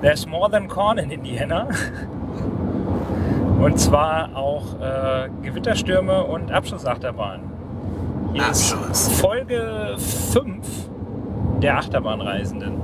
There's 0.00 0.26
more 0.26 0.48
than 0.48 0.66
corn 0.66 0.98
in 0.98 1.10
Indiana. 1.10 1.68
Und 3.60 3.78
zwar 3.78 4.34
auch 4.34 4.80
äh, 4.80 5.28
Gewitterstürme 5.42 6.24
und 6.24 6.50
Abschussachterbahnen. 6.50 7.50
Hier 8.32 8.50
ist 8.50 8.72
Abschuss. 8.72 9.08
Folge 9.20 9.96
5 9.98 10.90
der 11.60 11.76
Achterbahnreisenden. 11.76 12.80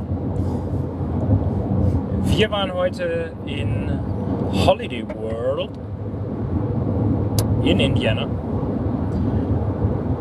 Wir 2.25 2.51
waren 2.51 2.75
heute 2.75 3.33
in 3.47 3.99
Holiday 4.53 5.07
World 5.09 5.71
in 7.63 7.81
Indiana. 7.81 8.27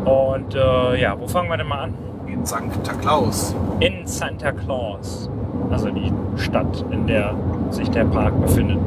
Und 0.06 0.54
äh, 0.54 1.00
ja, 1.02 1.20
wo 1.20 1.28
fangen 1.28 1.50
wir 1.50 1.58
denn 1.58 1.68
mal 1.68 1.80
an? 1.80 1.94
In 2.26 2.46
Santa 2.46 2.94
Claus. 2.94 3.54
In 3.80 4.06
Santa 4.06 4.52
Claus. 4.52 5.28
Also 5.70 5.90
die 5.90 6.12
Stadt, 6.36 6.84
in 6.90 7.06
der 7.06 7.34
sich 7.70 7.90
der 7.90 8.04
Park 8.04 8.40
befindet. 8.40 8.78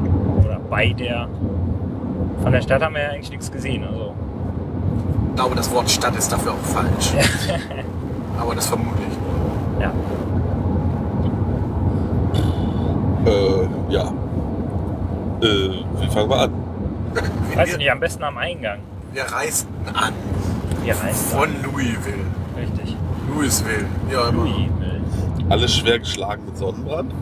Oder 0.44 0.58
bei 0.70 0.92
der. 0.92 1.28
Von 2.42 2.52
der 2.52 2.62
Stadt 2.62 2.82
haben 2.82 2.94
wir 2.94 3.02
ja 3.02 3.08
eigentlich 3.10 3.30
nichts 3.30 3.50
gesehen. 3.52 3.84
Also 3.84 4.14
Ich 5.30 5.36
glaube, 5.36 5.54
das 5.56 5.70
Wort 5.72 5.90
Stadt 5.90 6.16
ist 6.16 6.32
dafür 6.32 6.52
auch 6.52 6.56
falsch. 6.66 7.12
Aber 8.40 8.54
das 8.54 8.66
vermute 8.66 8.98
ich. 9.08 9.82
ja. 9.82 9.92
Äh, 13.26 13.68
ja. 13.92 14.02
Äh, 15.42 15.70
wie 16.00 16.08
fangen 16.10 16.30
wir 16.30 16.36
an? 16.40 16.50
Weiß 17.54 17.72
ich 17.72 17.78
nicht, 17.78 17.90
am 17.90 18.00
besten 18.00 18.22
am 18.24 18.38
Eingang. 18.38 18.78
wir 19.12 19.24
reisten 19.24 19.68
an. 19.92 20.12
Wir 20.82 20.94
reisen. 20.94 21.38
Von 21.38 21.48
Louisville. 21.62 22.24
Richtig. 22.56 22.96
Louisville. 23.34 23.84
Ja, 24.10 24.28
immer. 24.28 24.42
Louisville. 24.44 24.70
Alles 25.50 25.76
schwer 25.76 25.98
geschlagen 25.98 26.44
mit 26.46 26.56
Sonnenbrand? 26.56 27.12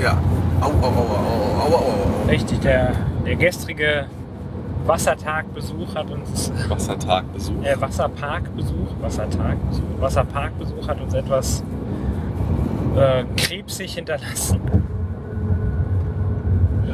Ja. 0.00 0.16
Au, 0.60 0.68
au, 0.70 0.86
au, 0.86 0.88
au, 0.88 1.72
au, 1.72 1.74
au, 1.74 1.76
au. 1.76 2.28
Richtig, 2.28 2.60
der, 2.60 2.92
der 3.26 3.34
gestrige 3.36 4.06
Wassertagbesuch 4.86 5.94
hat 5.94 6.08
uns. 6.10 6.52
Wassertagbesuch. 6.68 7.62
Äh, 7.64 7.80
Wasserparkbesuch, 7.80 8.88
Wassertagbesuch, 9.00 9.82
Wasserparkbesuch 10.00 10.88
hat 10.88 11.00
uns 11.00 11.12
etwas 11.14 11.62
äh, 12.96 13.24
krebsig 13.36 13.94
hinterlassen. 13.94 14.60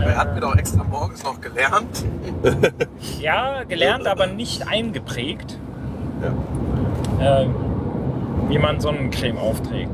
Er 0.00 0.16
hat 0.16 0.34
mir 0.34 0.40
doch 0.40 0.56
extra 0.56 0.84
morgens 0.84 1.22
noch 1.22 1.40
gelernt. 1.40 2.04
Ja, 3.20 3.64
gelernt, 3.64 4.06
aber 4.06 4.26
nicht 4.26 4.66
eingeprägt, 4.68 5.58
Ja. 7.20 7.42
äh, 7.42 7.46
wie 8.48 8.58
man 8.58 8.80
Sonnencreme 8.80 9.38
aufträgt. 9.38 9.90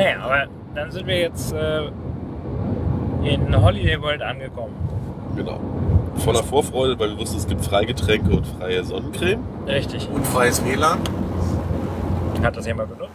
Naja, 0.00 0.16
aber 0.22 0.46
dann 0.74 0.90
sind 0.90 1.06
wir 1.06 1.20
jetzt 1.20 1.52
äh, 1.52 1.88
in 3.22 3.62
Holiday 3.62 4.00
World 4.00 4.22
angekommen. 4.22 4.74
Genau. 5.36 5.60
Voller 6.16 6.42
Vorfreude, 6.42 6.98
weil 6.98 7.10
wir 7.10 7.18
wussten, 7.18 7.36
es 7.36 7.46
gibt 7.46 7.62
Freigetränke 7.62 8.30
und 8.30 8.46
freie 8.46 8.82
Sonnencreme. 8.82 9.40
Richtig. 9.66 10.08
Und 10.10 10.26
freies 10.26 10.64
WLAN. 10.64 10.98
Hat 12.42 12.56
das 12.56 12.66
jemand 12.66 12.88
benutzt? 12.90 13.12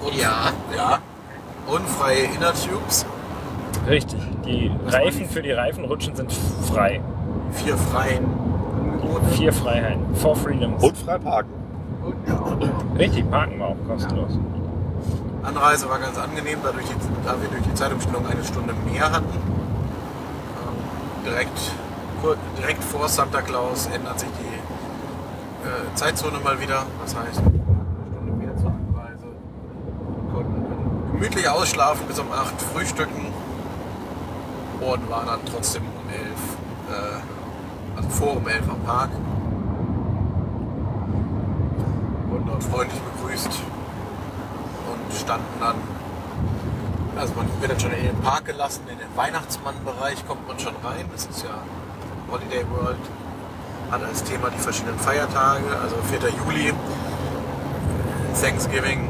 Und, 0.00 0.20
ja. 0.20 0.52
Ja. 0.76 0.98
Und 1.72 1.86
freie 1.86 2.24
Inner 2.24 2.52
Tubes. 2.54 3.06
Richtig. 3.88 4.20
Die 4.44 4.70
Was 4.84 4.94
Reifen 4.94 5.26
für 5.26 5.42
die 5.42 5.52
Reifenrutschen 5.52 6.16
sind 6.16 6.32
frei. 6.32 7.00
Vier 7.52 7.76
freien. 7.76 8.26
Vier 9.30 9.52
Freiheiten. 9.52 10.14
Four 10.16 10.34
Freedoms. 10.34 10.82
Und 10.82 10.96
frei 10.96 11.18
parken. 11.18 11.52
Und 12.04 12.16
ja. 12.28 12.68
Richtig, 12.98 13.30
parken 13.30 13.58
wir 13.58 13.66
auch 13.66 13.76
kostenlos. 13.88 14.38
Anreise 15.46 15.88
war 15.88 16.00
ganz 16.00 16.18
angenehm, 16.18 16.58
da, 16.62 16.72
durch 16.72 16.86
die, 16.86 16.94
da 17.24 17.40
wir 17.40 17.48
durch 17.48 17.62
die 17.62 17.74
Zeitumstellung 17.74 18.26
eine 18.26 18.44
Stunde 18.44 18.74
mehr 18.90 19.12
hatten. 19.12 19.32
Ähm, 19.32 21.24
direkt, 21.24 21.72
direkt 22.58 22.82
vor 22.82 23.08
Santa 23.08 23.42
Claus 23.42 23.86
ändert 23.86 24.18
sich 24.18 24.28
die 24.40 24.56
äh, 25.66 25.94
Zeitzone 25.94 26.40
mal 26.40 26.60
wieder. 26.60 26.84
Das 27.00 27.14
heißt, 27.14 27.38
eine 27.38 27.62
Stunde 28.10 28.32
mehr 28.32 28.56
zur 28.56 28.70
Anreise. 28.70 29.26
Konnten 30.34 31.12
gemütlich 31.12 31.48
ausschlafen 31.48 32.06
bis 32.08 32.18
um 32.18 32.32
8 32.32 32.60
frühstücken 32.74 33.32
und 34.80 35.10
waren 35.10 35.26
dann 35.26 35.40
trotzdem 35.48 35.84
um 35.84 36.10
11, 36.10 36.22
äh, 36.90 37.96
also 37.96 38.08
vor 38.08 38.36
um 38.38 38.48
11 38.48 38.68
am 38.68 38.80
Park. 38.80 39.10
Wurden 42.30 42.46
dort 42.46 42.64
freundlich 42.64 43.00
begrüßt 43.00 43.62
standen 45.16 45.60
dann, 45.60 45.76
also 47.18 47.34
man 47.34 47.48
wird 47.60 47.72
dann 47.72 47.80
schon 47.80 47.92
in 47.92 48.04
den 48.04 48.20
Park 48.20 48.44
gelassen, 48.46 48.82
in 48.90 48.98
den 48.98 49.16
Weihnachtsmannbereich 49.16 50.26
kommt 50.26 50.46
man 50.46 50.58
schon 50.58 50.74
rein. 50.84 51.08
Das 51.12 51.26
ist 51.26 51.42
ja 51.42 51.58
Holiday 52.30 52.64
World, 52.70 52.98
hat 53.90 54.02
als 54.02 54.22
Thema 54.24 54.50
die 54.50 54.58
verschiedenen 54.58 54.98
Feiertage, 54.98 55.64
also 55.82 55.96
4. 56.10 56.18
Juli, 56.44 56.72
Thanksgiving, 58.40 59.08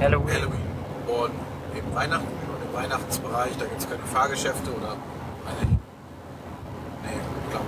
Halloween. 0.00 0.34
Halloween 0.34 0.60
und 1.06 1.76
eben 1.76 1.94
Weihnachten. 1.94 2.26
Und 2.26 2.68
im 2.68 2.74
Weihnachtsbereich, 2.74 3.52
da 3.58 3.66
gibt 3.66 3.80
es 3.80 3.88
keine 3.88 4.02
Fahrgeschäfte 4.04 4.70
oder 4.72 4.96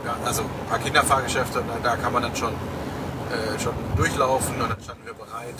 gar 0.04 0.16
also 0.24 0.42
ein 0.42 0.68
paar 0.68 0.78
Kinderfahrgeschäfte 0.78 1.60
und 1.60 1.68
da 1.82 1.96
kann 1.96 2.12
man 2.12 2.22
dann 2.22 2.36
schon, 2.36 2.52
äh, 2.52 3.58
schon 3.58 3.74
durchlaufen 3.96 4.60
und 4.60 4.70
dann 4.70 4.80
standen 4.80 5.06
wir 5.06 5.14
bereit, 5.14 5.54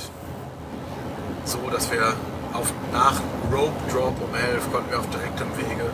so 1.45 1.59
dass 1.71 1.91
wir 1.91 2.15
auf, 2.53 2.73
nach 2.93 3.21
Rope 3.53 3.73
Drop 3.93 4.15
um 4.21 4.35
11 4.35 4.73
konnten 4.73 4.91
wir 4.91 4.99
auf 4.99 5.09
direktem 5.11 5.49
Wege 5.57 5.91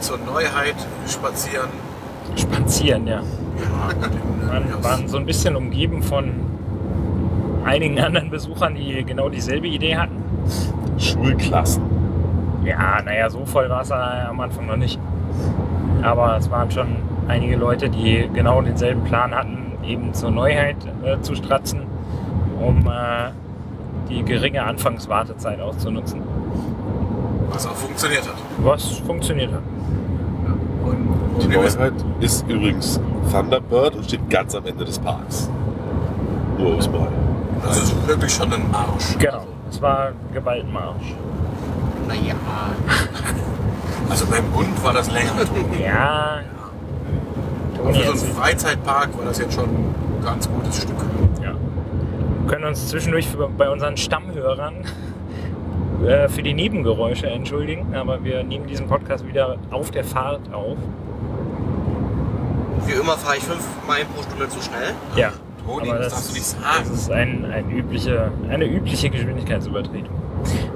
zur 0.00 0.18
Neuheit 0.18 0.76
spazieren. 1.06 1.68
Spazieren, 2.36 3.06
ja. 3.06 3.22
Wir 3.56 4.84
waren 4.84 5.08
so 5.08 5.16
ein 5.18 5.26
bisschen 5.26 5.56
umgeben 5.56 6.02
von 6.02 6.32
einigen 7.64 7.98
anderen 8.00 8.30
Besuchern, 8.30 8.74
die 8.74 9.04
genau 9.04 9.28
dieselbe 9.28 9.66
Idee 9.66 9.96
hatten. 9.96 10.22
Schulklassen. 10.98 11.82
Ja, 12.64 13.02
naja, 13.02 13.28
so 13.30 13.44
voll 13.44 13.68
war 13.68 13.82
es 13.82 13.92
am 13.92 14.40
Anfang 14.40 14.66
noch 14.66 14.76
nicht. 14.76 14.98
Aber 16.02 16.36
es 16.36 16.50
waren 16.50 16.70
schon 16.70 16.96
einige 17.26 17.56
Leute, 17.56 17.88
die 17.90 18.28
genau 18.32 18.62
denselben 18.62 19.04
Plan 19.04 19.34
hatten, 19.34 19.72
eben 19.84 20.14
zur 20.14 20.30
Neuheit 20.30 20.76
äh, 21.04 21.20
zu 21.20 21.34
stratzen, 21.34 21.82
um 22.60 22.86
äh, 22.86 23.30
die 24.08 24.22
geringe 24.24 24.62
Anfangswartezeit 24.64 25.60
auszunutzen. 25.60 26.22
was 27.50 27.66
auch 27.66 27.74
funktioniert 27.74 28.22
hat. 28.26 28.36
Was 28.62 28.84
funktioniert 28.98 29.52
hat. 29.52 29.62
Und 30.84 31.42
Die 31.42 31.48
Neuheit 31.48 31.92
ist 32.20 32.46
übrigens 32.48 33.00
Thunderbird 33.30 33.94
und 33.96 34.04
steht 34.04 34.28
ganz 34.30 34.54
am 34.54 34.64
Ende 34.66 34.84
des 34.84 34.98
Parks. 34.98 35.48
Nur 36.58 36.70
ums 36.70 36.88
Mal. 36.90 37.08
das 37.64 37.82
ist 37.82 38.08
wirklich 38.08 38.32
schon 38.32 38.52
ein 38.52 38.70
Marsch. 38.70 39.16
Genau, 39.18 39.44
es 39.70 39.80
war 39.82 40.12
Gewaltmarsch. 40.32 41.14
Naja. 42.08 42.34
Also 44.10 44.26
beim 44.26 44.44
Bund 44.50 44.82
war 44.82 44.92
das 44.94 45.10
länger. 45.10 45.32
Ja, 45.82 46.38
Aber 47.78 47.92
Toni 47.92 47.98
für 48.04 48.16
so 48.16 48.24
einen. 48.26 48.34
Freizeitpark 48.34 49.16
war 49.18 49.24
das 49.26 49.38
jetzt 49.38 49.54
schon 49.54 49.64
ein 49.68 49.94
ganz 50.24 50.48
gutes 50.48 50.76
Stück. 50.82 50.96
Können 52.48 52.64
uns 52.64 52.88
zwischendurch 52.88 53.28
für, 53.28 53.48
bei 53.48 53.68
unseren 53.68 53.96
Stammhörern 53.98 54.76
äh, 56.06 56.28
für 56.28 56.42
die 56.42 56.54
Nebengeräusche 56.54 57.26
entschuldigen, 57.26 57.94
aber 57.94 58.24
wir 58.24 58.42
nehmen 58.42 58.66
diesen 58.66 58.86
Podcast 58.86 59.26
wieder 59.26 59.58
auf 59.70 59.90
der 59.90 60.02
Fahrt 60.02 60.52
auf. 60.52 60.78
Wie 62.86 62.92
immer 62.92 63.18
fahre 63.18 63.36
ich 63.36 63.42
fünf 63.42 63.66
Meilen 63.86 64.06
pro 64.14 64.22
Stunde 64.22 64.48
zu 64.48 64.62
schnell. 64.62 64.94
Ja. 65.14 65.32
Toni, 65.66 65.90
aber 65.90 65.98
das 65.98 66.12
das, 66.12 66.12
darfst 66.14 66.30
du 66.30 66.34
nicht 66.34 66.46
das 66.46 66.60
sagen. 66.62 66.94
ist 66.94 67.10
ein, 67.10 67.44
ein 67.52 67.70
übliche, 67.70 68.32
eine 68.48 68.64
übliche 68.64 69.10
Geschwindigkeitsübertretung. 69.10 70.14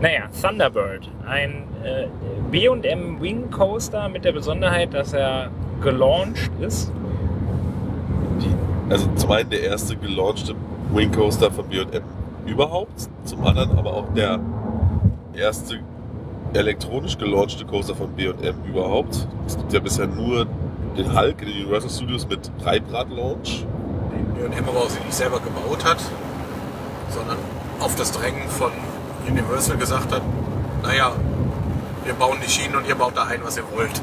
Naja, 0.00 0.25
Thunderbird, 0.41 1.09
ein 1.27 1.65
äh, 1.83 2.09
B&M 2.51 3.21
Wing 3.22 3.51
Coaster 3.51 4.10
mit 4.10 4.27
der 4.27 4.33
Besonderheit, 4.33 4.92
dass 4.92 5.15
er 5.15 5.51
gelauncht 5.80 6.51
ist. 6.60 6.92
Die, 8.41 8.92
also 8.92 9.09
zum 9.15 9.30
einen 9.30 9.48
der 9.48 9.63
erste 9.63 9.97
gelaunchte 9.97 10.54
Wing 10.94 11.10
Coaster 11.10 11.50
von 11.50 11.66
B&M 11.68 12.03
überhaupt, 12.47 13.09
zum 13.24 13.47
anderen 13.47 13.78
aber 13.78 13.94
auch 13.94 14.12
der 14.15 14.39
erste 15.34 15.80
elektronisch 16.53 17.16
gelaunchte 17.16 17.65
Coaster 17.65 17.94
von 17.94 18.12
B&M 18.12 18.54
überhaupt. 18.66 19.27
Es 19.47 19.56
gibt 19.56 19.72
ja 19.72 19.80
bisher 19.80 20.06
nur 20.06 20.47
den 20.97 21.16
Hulk 21.16 21.41
in 21.41 21.48
den 21.48 21.62
Universal 21.62 21.91
Studios 21.91 22.28
mit 22.28 22.50
Treibrad-Launch. 22.62 23.65
Den 24.12 24.34
Björn 24.34 24.53
aber 24.68 24.80
auch 24.80 24.91
nicht 24.91 25.15
selber 25.15 25.41
gebaut 25.41 25.83
hat, 25.84 25.98
sondern 27.09 27.39
auf 27.80 27.97
das 27.97 28.12
Drängen 28.12 28.48
von 28.50 28.72
Universal 29.27 29.78
gesagt 29.78 30.12
hat, 30.12 30.22
naja, 30.83 31.12
wir 32.04 32.15
bauen 32.15 32.36
die 32.44 32.50
Schienen 32.50 32.77
und 32.77 32.86
ihr 32.86 32.97
baut 32.97 33.16
da 33.16 33.24
ein, 33.24 33.41
was 33.42 33.56
ihr 33.56 33.65
wollt. 33.74 34.03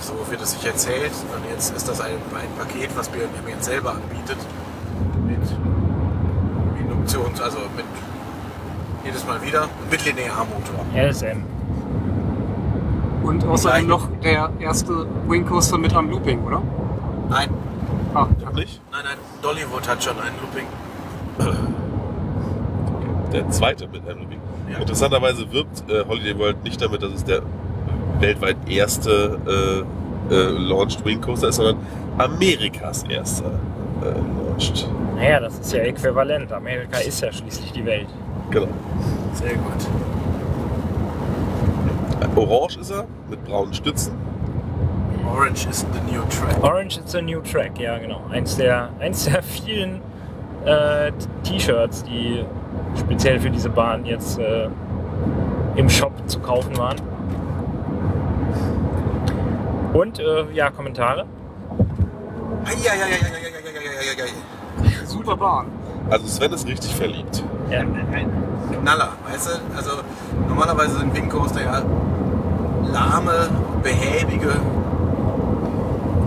So 0.00 0.14
wird 0.30 0.40
es 0.40 0.52
sich 0.52 0.64
erzählt. 0.64 1.12
Und 1.34 1.50
jetzt 1.50 1.76
ist 1.76 1.88
das 1.88 2.00
ein, 2.00 2.12
ein 2.12 2.58
Paket, 2.58 2.90
was 2.96 3.08
BM 3.08 3.28
jetzt 3.48 3.64
selber 3.64 3.92
anbietet. 3.92 4.38
Mit 5.26 5.38
Induktions-, 6.80 7.40
also 7.40 7.58
mit 7.76 7.84
jedes 9.04 9.26
Mal 9.26 9.42
wieder 9.42 9.68
mit 9.90 10.04
Linearmotor. 10.04 10.84
LSM. 10.94 11.42
Und 13.22 13.44
außerdem 13.46 13.86
noch 13.86 14.08
der 14.22 14.50
erste 14.60 15.06
Wing 15.28 15.46
Coaster 15.46 15.78
mit 15.78 15.94
einem 15.94 16.10
Looping, 16.10 16.42
oder? 16.44 16.62
Nein, 17.30 17.48
Ah, 18.14 18.28
Noch 18.44 18.52
nicht? 18.52 18.80
nein, 18.92 19.00
nein. 19.04 19.16
Dollywood 19.42 19.88
hat 19.88 20.02
schon 20.04 20.14
einen 20.20 20.36
Looping. 20.40 20.66
Der 23.32 23.50
zweite 23.50 23.88
mit 23.88 24.08
einem 24.08 24.20
Looping. 24.20 24.38
Ja. 24.70 24.78
Interessanterweise 24.78 25.50
wirbt 25.52 25.90
äh, 25.90 26.04
Holiday 26.06 26.38
World 26.38 26.62
nicht 26.62 26.80
damit, 26.80 27.02
dass 27.02 27.12
es 27.12 27.24
der 27.24 27.42
weltweit 28.20 28.56
erste 28.68 29.84
äh, 30.30 30.34
äh, 30.34 30.48
Launched 30.50 31.04
Wing 31.04 31.20
Coaster 31.20 31.48
ist, 31.48 31.56
sondern 31.56 31.78
Amerikas 32.18 33.02
erster 33.04 33.50
äh, 34.02 34.48
Launched. 34.48 34.88
Naja, 35.16 35.40
das 35.40 35.58
ist 35.58 35.72
ja 35.72 35.80
äquivalent. 35.82 36.52
Amerika 36.52 36.98
ist 36.98 37.20
ja 37.20 37.32
schließlich 37.32 37.72
die 37.72 37.84
Welt. 37.84 38.08
Genau. 38.50 38.68
Sehr 39.32 39.54
gut. 39.54 39.72
Äh, 42.20 42.38
Orange 42.38 42.78
ist 42.80 42.90
er, 42.90 43.04
mit 43.28 43.44
braunen 43.44 43.74
Stützen. 43.74 44.14
Orange 45.26 45.66
is 45.68 45.86
the 45.92 46.12
new 46.12 46.22
track. 46.28 46.62
Orange 46.62 46.98
is 47.04 47.14
a 47.14 47.20
new 47.20 47.40
track, 47.40 47.78
ja 47.78 47.98
genau. 47.98 48.20
Eins 48.30 48.56
der, 48.56 48.90
eins 49.00 49.24
der 49.24 49.42
vielen 49.42 50.00
äh, 50.64 51.10
T-Shirts, 51.42 52.04
die 52.04 52.44
speziell 52.98 53.40
für 53.40 53.50
diese 53.50 53.70
Bahn 53.70 54.04
jetzt 54.04 54.38
äh, 54.38 54.68
im 55.76 55.88
Shop 55.88 56.12
zu 56.26 56.38
kaufen 56.40 56.76
waren. 56.76 56.96
Und 59.92 60.18
äh, 60.18 60.44
ja, 60.52 60.70
Kommentare. 60.70 61.24
Super 65.06 65.36
Bahn. 65.36 65.66
Also 66.10 66.26
Sven 66.26 66.52
ist 66.52 66.66
richtig 66.66 66.94
verliebt. 66.94 67.42
Ja, 67.70 67.82
Knaller, 68.80 69.10
weißt 69.30 69.48
du? 69.48 69.76
Also 69.76 69.90
normalerweise 70.48 70.98
sind 70.98 71.14
Wing 71.14 71.28
Coaster 71.28 71.62
ja 71.62 71.82
lahme, 72.92 73.48
behäbige 73.82 74.56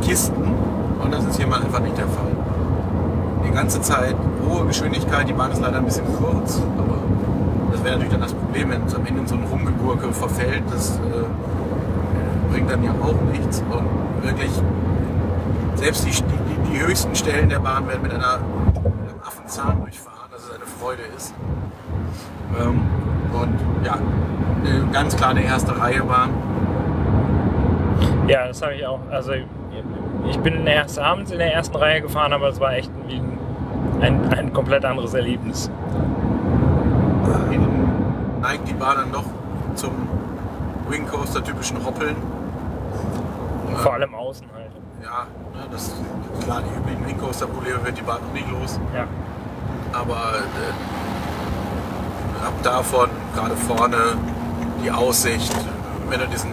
Kisten 0.01 0.55
und 1.03 1.13
das 1.13 1.25
ist 1.25 1.37
hier 1.37 1.47
mal 1.47 1.61
einfach 1.61 1.79
nicht 1.79 1.97
der 1.97 2.07
Fall. 2.07 2.31
Die 3.45 3.51
ganze 3.51 3.81
Zeit 3.81 4.15
hohe 4.47 4.65
Geschwindigkeit, 4.65 5.27
die 5.29 5.33
Bahn 5.33 5.51
ist 5.51 5.61
leider 5.61 5.77
ein 5.77 5.85
bisschen 5.85 6.05
kurz, 6.17 6.61
aber 6.77 6.97
das 7.71 7.83
wäre 7.83 7.95
natürlich 7.95 8.11
dann 8.11 8.21
das 8.21 8.33
Problem, 8.33 8.69
wenn 8.71 8.83
es 8.85 8.95
am 8.95 9.05
Ende 9.05 9.21
in 9.21 9.27
so 9.27 9.35
ein 9.35 9.43
Rumgegurke 9.43 10.11
verfällt, 10.13 10.63
das 10.71 10.95
äh, 10.97 12.51
bringt 12.51 12.71
dann 12.71 12.83
ja 12.83 12.91
auch 12.91 13.21
nichts 13.31 13.63
und 13.69 14.23
wirklich 14.23 14.51
selbst 15.75 16.05
die, 16.05 16.11
die, 16.11 16.46
die 16.71 16.79
höchsten 16.79 17.15
Stellen 17.15 17.49
der 17.49 17.59
Bahn 17.59 17.87
werden 17.87 18.01
mit 18.01 18.13
einer 18.13 18.39
mit 18.39 19.09
einem 19.09 19.21
Affenzahn 19.25 19.79
durchfahren, 19.81 20.29
dass 20.31 20.43
es 20.43 20.55
eine 20.55 20.65
Freude 20.65 21.03
ist. 21.15 21.33
Ähm, 22.59 22.81
und 23.33 23.85
ja, 23.85 23.95
äh, 23.95 24.93
ganz 24.93 25.15
klar 25.15 25.31
eine 25.31 25.43
erste 25.43 25.79
Reihe 25.79 26.03
Bahn. 26.03 26.29
ja 28.27 28.47
das 28.47 28.61
habe 28.61 28.75
ich 28.75 28.85
auch. 28.85 28.99
Also 29.09 29.33
ich 30.29 30.39
bin 30.39 30.67
erst 30.67 30.99
abends 30.99 31.31
in 31.31 31.37
der 31.37 31.53
ersten 31.53 31.75
Reihe 31.75 32.01
gefahren, 32.01 32.33
aber 32.33 32.49
es 32.49 32.59
war 32.59 32.73
echt 32.73 32.91
wie 33.07 33.21
ein, 34.01 34.33
ein, 34.33 34.53
komplett 34.53 34.83
anderes 34.85 35.13
Erlebnis. 35.13 35.71
Hinten 37.49 38.41
neigt 38.41 38.67
die 38.67 38.73
Bahn 38.73 38.97
dann 38.97 39.11
doch 39.11 39.25
zum 39.75 39.91
Wing 40.89 41.07
Coaster 41.07 41.43
typischen 41.43 41.83
Hoppeln. 41.85 42.15
Vor 43.75 43.93
allem 43.93 44.13
außen 44.13 44.47
halt. 44.53 44.76
Ja, 45.07 45.25
ne, 45.53 45.67
das 45.71 45.93
klar, 46.43 46.61
die 46.61 46.77
üblichen 46.77 47.07
Wing 47.07 47.17
Coaster 47.17 47.47
Probleme 47.47 47.81
wird 47.85 47.97
die 47.97 48.01
Bahn 48.01 48.21
noch 48.21 48.33
nicht 48.33 48.51
los. 48.51 48.77
Ja. 48.93 49.07
Aber 49.93 50.33
äh, 50.35 50.73
ab 52.45 52.53
davon, 52.61 53.09
gerade 53.33 53.55
vorne, 53.55 54.17
die 54.83 54.91
Aussicht, 54.91 55.55
wenn 56.09 56.19
du 56.19 56.27
diesen 56.27 56.51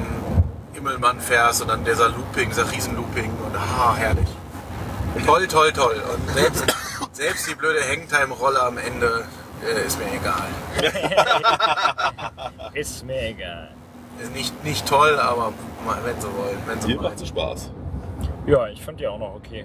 Immelmann 0.73 1.19
fährst 1.19 1.62
und 1.62 1.69
dann 1.69 1.85
dieser 1.85 2.11
Looping, 2.11 2.51
dieser 2.51 2.71
Riesenlooping 2.71 3.33
und 3.45 3.56
ah, 3.56 3.97
herrlich. 3.97 4.29
Toll, 5.27 5.49
toll, 5.49 5.73
toll. 5.73 6.00
Und 6.15 6.31
selbst, 6.31 6.65
selbst 7.12 7.50
die 7.50 7.57
blöde 7.57 7.81
Hangtime-Rolle 7.81 8.62
am 8.62 8.79
Ende 8.79 9.25
äh, 9.65 9.85
ist 9.85 9.99
mir 9.99 10.12
egal. 10.15 10.47
Ist 12.73 13.05
mir 13.05 13.21
egal. 13.21 13.71
Ist 14.23 14.33
nicht, 14.33 14.62
nicht 14.62 14.87
toll, 14.87 15.19
aber 15.19 15.53
wenn 16.05 16.21
sie 16.21 16.29
wollen, 16.37 16.59
wenn 16.67 16.81
sie 16.81 16.97
wollen. 16.97 17.03
macht 17.03 17.21
es 17.21 17.29
Spaß. 17.29 17.71
Ja, 18.46 18.69
ich 18.69 18.82
fand 18.82 19.00
die 19.00 19.06
auch 19.06 19.19
noch 19.19 19.35
okay. 19.35 19.64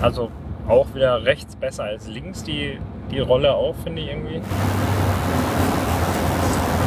Also 0.00 0.30
auch 0.66 0.86
wieder 0.94 1.22
rechts 1.24 1.54
besser 1.54 1.84
als 1.84 2.08
links 2.08 2.42
die, 2.42 2.78
die 3.10 3.18
Rolle 3.18 3.54
auch, 3.54 3.74
finde 3.84 4.00
ich 4.00 4.08
irgendwie. 4.08 4.40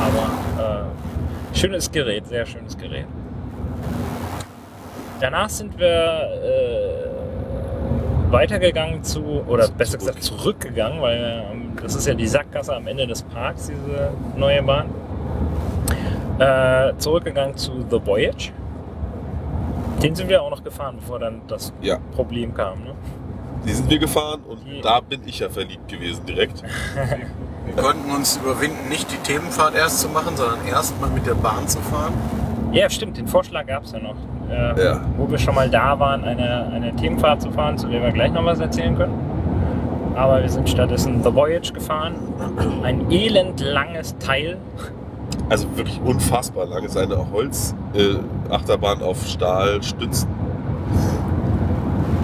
Aber 0.01 0.87
äh, 1.53 1.57
schönes 1.57 1.91
Gerät, 1.91 2.25
sehr 2.27 2.47
schönes 2.47 2.75
Gerät. 2.77 3.05
Danach 5.19 5.49
sind 5.49 5.77
wir 5.77 5.87
äh, 5.87 7.11
weitergegangen 8.31 9.03
zu, 9.03 9.43
oder 9.47 9.67
besser 9.67 9.99
gesagt 9.99 10.23
zurückgegangen, 10.23 10.99
weil 11.01 11.45
ähm, 11.51 11.73
das 11.81 11.95
ist 11.95 12.07
ja 12.07 12.15
die 12.15 12.27
Sackgasse 12.27 12.75
am 12.75 12.87
Ende 12.87 13.05
des 13.05 13.21
Parks, 13.21 13.67
diese 13.67 14.11
neue 14.35 14.63
Bahn. 14.63 14.87
Äh, 16.39 16.93
zurückgegangen 16.97 17.55
zu 17.55 17.85
The 17.89 17.99
Voyage. 18.03 18.51
Den 20.01 20.15
sind 20.15 20.29
wir 20.29 20.41
auch 20.41 20.49
noch 20.51 20.63
gefahren, 20.63 20.97
bevor 20.99 21.19
dann 21.19 21.41
das 21.47 21.73
Ja. 21.81 21.97
Problem 22.15 22.53
kam. 22.53 22.79
Ne? 22.83 22.93
Die 23.65 23.71
sind 23.73 23.89
wir 23.89 23.99
gefahren 23.99 24.41
und 24.47 24.59
Die- 24.65 24.81
da 24.81 24.99
bin 24.99 25.21
ich 25.25 25.39
ja 25.39 25.49
verliebt 25.49 25.87
gewesen 25.87 26.25
direkt. 26.25 26.63
Wir 27.65 27.83
konnten 27.83 28.09
uns 28.11 28.37
überwinden, 28.37 28.87
nicht 28.87 29.11
die 29.11 29.17
Themenfahrt 29.17 29.75
erst 29.75 29.99
zu 29.99 30.07
machen, 30.07 30.37
sondern 30.37 30.65
erst 30.65 30.99
mal 31.01 31.09
mit 31.09 31.27
der 31.27 31.33
Bahn 31.33 31.67
zu 31.67 31.79
fahren. 31.79 32.13
Ja, 32.71 32.89
stimmt, 32.89 33.17
den 33.17 33.27
Vorschlag 33.27 33.65
gab 33.65 33.83
es 33.83 33.91
ja 33.91 33.99
noch. 33.99 34.15
Äh, 34.49 34.81
Ja. 34.85 35.01
Wo 35.17 35.29
wir 35.29 35.37
schon 35.37 35.53
mal 35.53 35.69
da 35.69 35.99
waren, 35.99 36.23
eine, 36.23 36.67
eine 36.73 36.95
Themenfahrt 36.95 37.41
zu 37.41 37.51
fahren, 37.51 37.77
zu 37.77 37.87
der 37.89 38.01
wir 38.01 38.11
gleich 38.11 38.31
noch 38.31 38.45
was 38.45 38.61
erzählen 38.61 38.95
können. 38.95 39.19
Aber 40.15 40.41
wir 40.41 40.49
sind 40.49 40.69
stattdessen 40.69 41.21
The 41.23 41.35
Voyage 41.35 41.73
gefahren. 41.73 42.15
Ein 42.83 43.11
elendlanges 43.11 44.17
Teil. 44.17 44.57
Also 45.49 45.67
wirklich 45.77 45.99
unfassbar 46.03 46.65
lang. 46.65 46.83
Es 46.83 46.91
ist 46.91 46.97
eine 46.97 47.31
Holz-Achterbahn 47.31 48.49
äh, 48.49 48.53
Achterbahn 48.53 49.01
auf 49.01 49.25
Stahlstützen. 49.27 50.27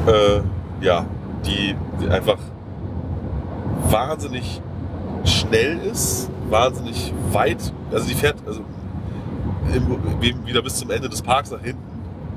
Äh, 0.08 0.42
ja, 0.84 1.06
die, 1.46 1.76
die 2.02 2.10
einfach 2.10 2.38
wahnsinnig 3.90 4.62
schnell 5.24 5.78
ist, 5.80 6.30
wahnsinnig 6.50 7.14
weit. 7.32 7.72
Also 7.92 8.08
die 8.08 8.14
fährt 8.16 8.36
also 8.46 8.62
im, 9.74 10.46
wieder 10.46 10.62
bis 10.62 10.76
zum 10.76 10.92
Ende 10.92 11.08
des 11.08 11.22
Parks 11.22 11.52
nach 11.52 11.62
hinten 11.62 11.82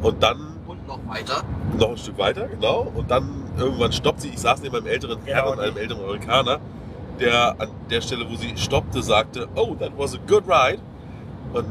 und 0.03 0.23
dann 0.23 0.39
Und 0.69 0.87
noch 0.87 1.01
weiter. 1.09 1.43
noch 1.79 1.91
ein 1.91 1.97
Stück 1.97 2.19
weiter, 2.19 2.47
genau. 2.47 2.87
Und 2.95 3.11
dann 3.11 3.29
irgendwann 3.59 3.93
stoppt 3.93 4.21
sie. 4.21 4.29
Ich 4.29 4.39
saß 4.39 4.63
neben 4.63 4.77
einem 4.77 4.87
älteren 4.87 5.19
Herrn 5.25 5.45
Genau, 5.47 5.53
und 5.53 5.61
einem 5.61 5.77
älteren 5.77 6.03
Amerikaner, 6.05 6.61
der 7.19 7.57
an 7.59 7.69
der 7.91 8.01
Stelle, 8.01 8.29
wo 8.29 8.37
sie 8.37 8.57
stoppte, 8.57 9.03
sagte, 9.03 9.49
oh, 9.55 9.75
that 9.75 9.93
was 9.97 10.15
a 10.15 10.19
good 10.27 10.45
ride. 10.47 10.81
Und 11.53 11.67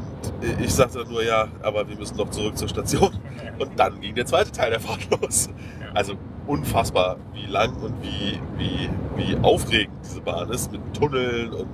ich 0.58 0.74
sagte 0.74 1.04
nur, 1.08 1.22
ja, 1.22 1.48
aber 1.62 1.88
wir 1.88 1.96
müssen 1.96 2.16
noch 2.16 2.30
zurück 2.30 2.56
zur 2.56 2.68
Station. 2.68 3.10
Und 3.58 3.78
dann 3.78 4.00
ging 4.00 4.14
der 4.14 4.26
zweite 4.26 4.50
Teil 4.50 4.70
der 4.70 4.80
Fahrt 4.80 5.08
los. 5.20 5.48
Also 5.94 6.14
unfassbar, 6.46 7.16
wie 7.32 7.46
lang 7.46 7.74
und 7.82 7.94
wie, 8.02 8.38
wie, 8.56 8.88
wie 9.16 9.36
aufregend 9.42 9.96
diese 10.04 10.20
Bahn 10.20 10.48
ist 10.50 10.70
mit 10.70 10.80
Tunneln 10.94 11.52
und 11.52 11.68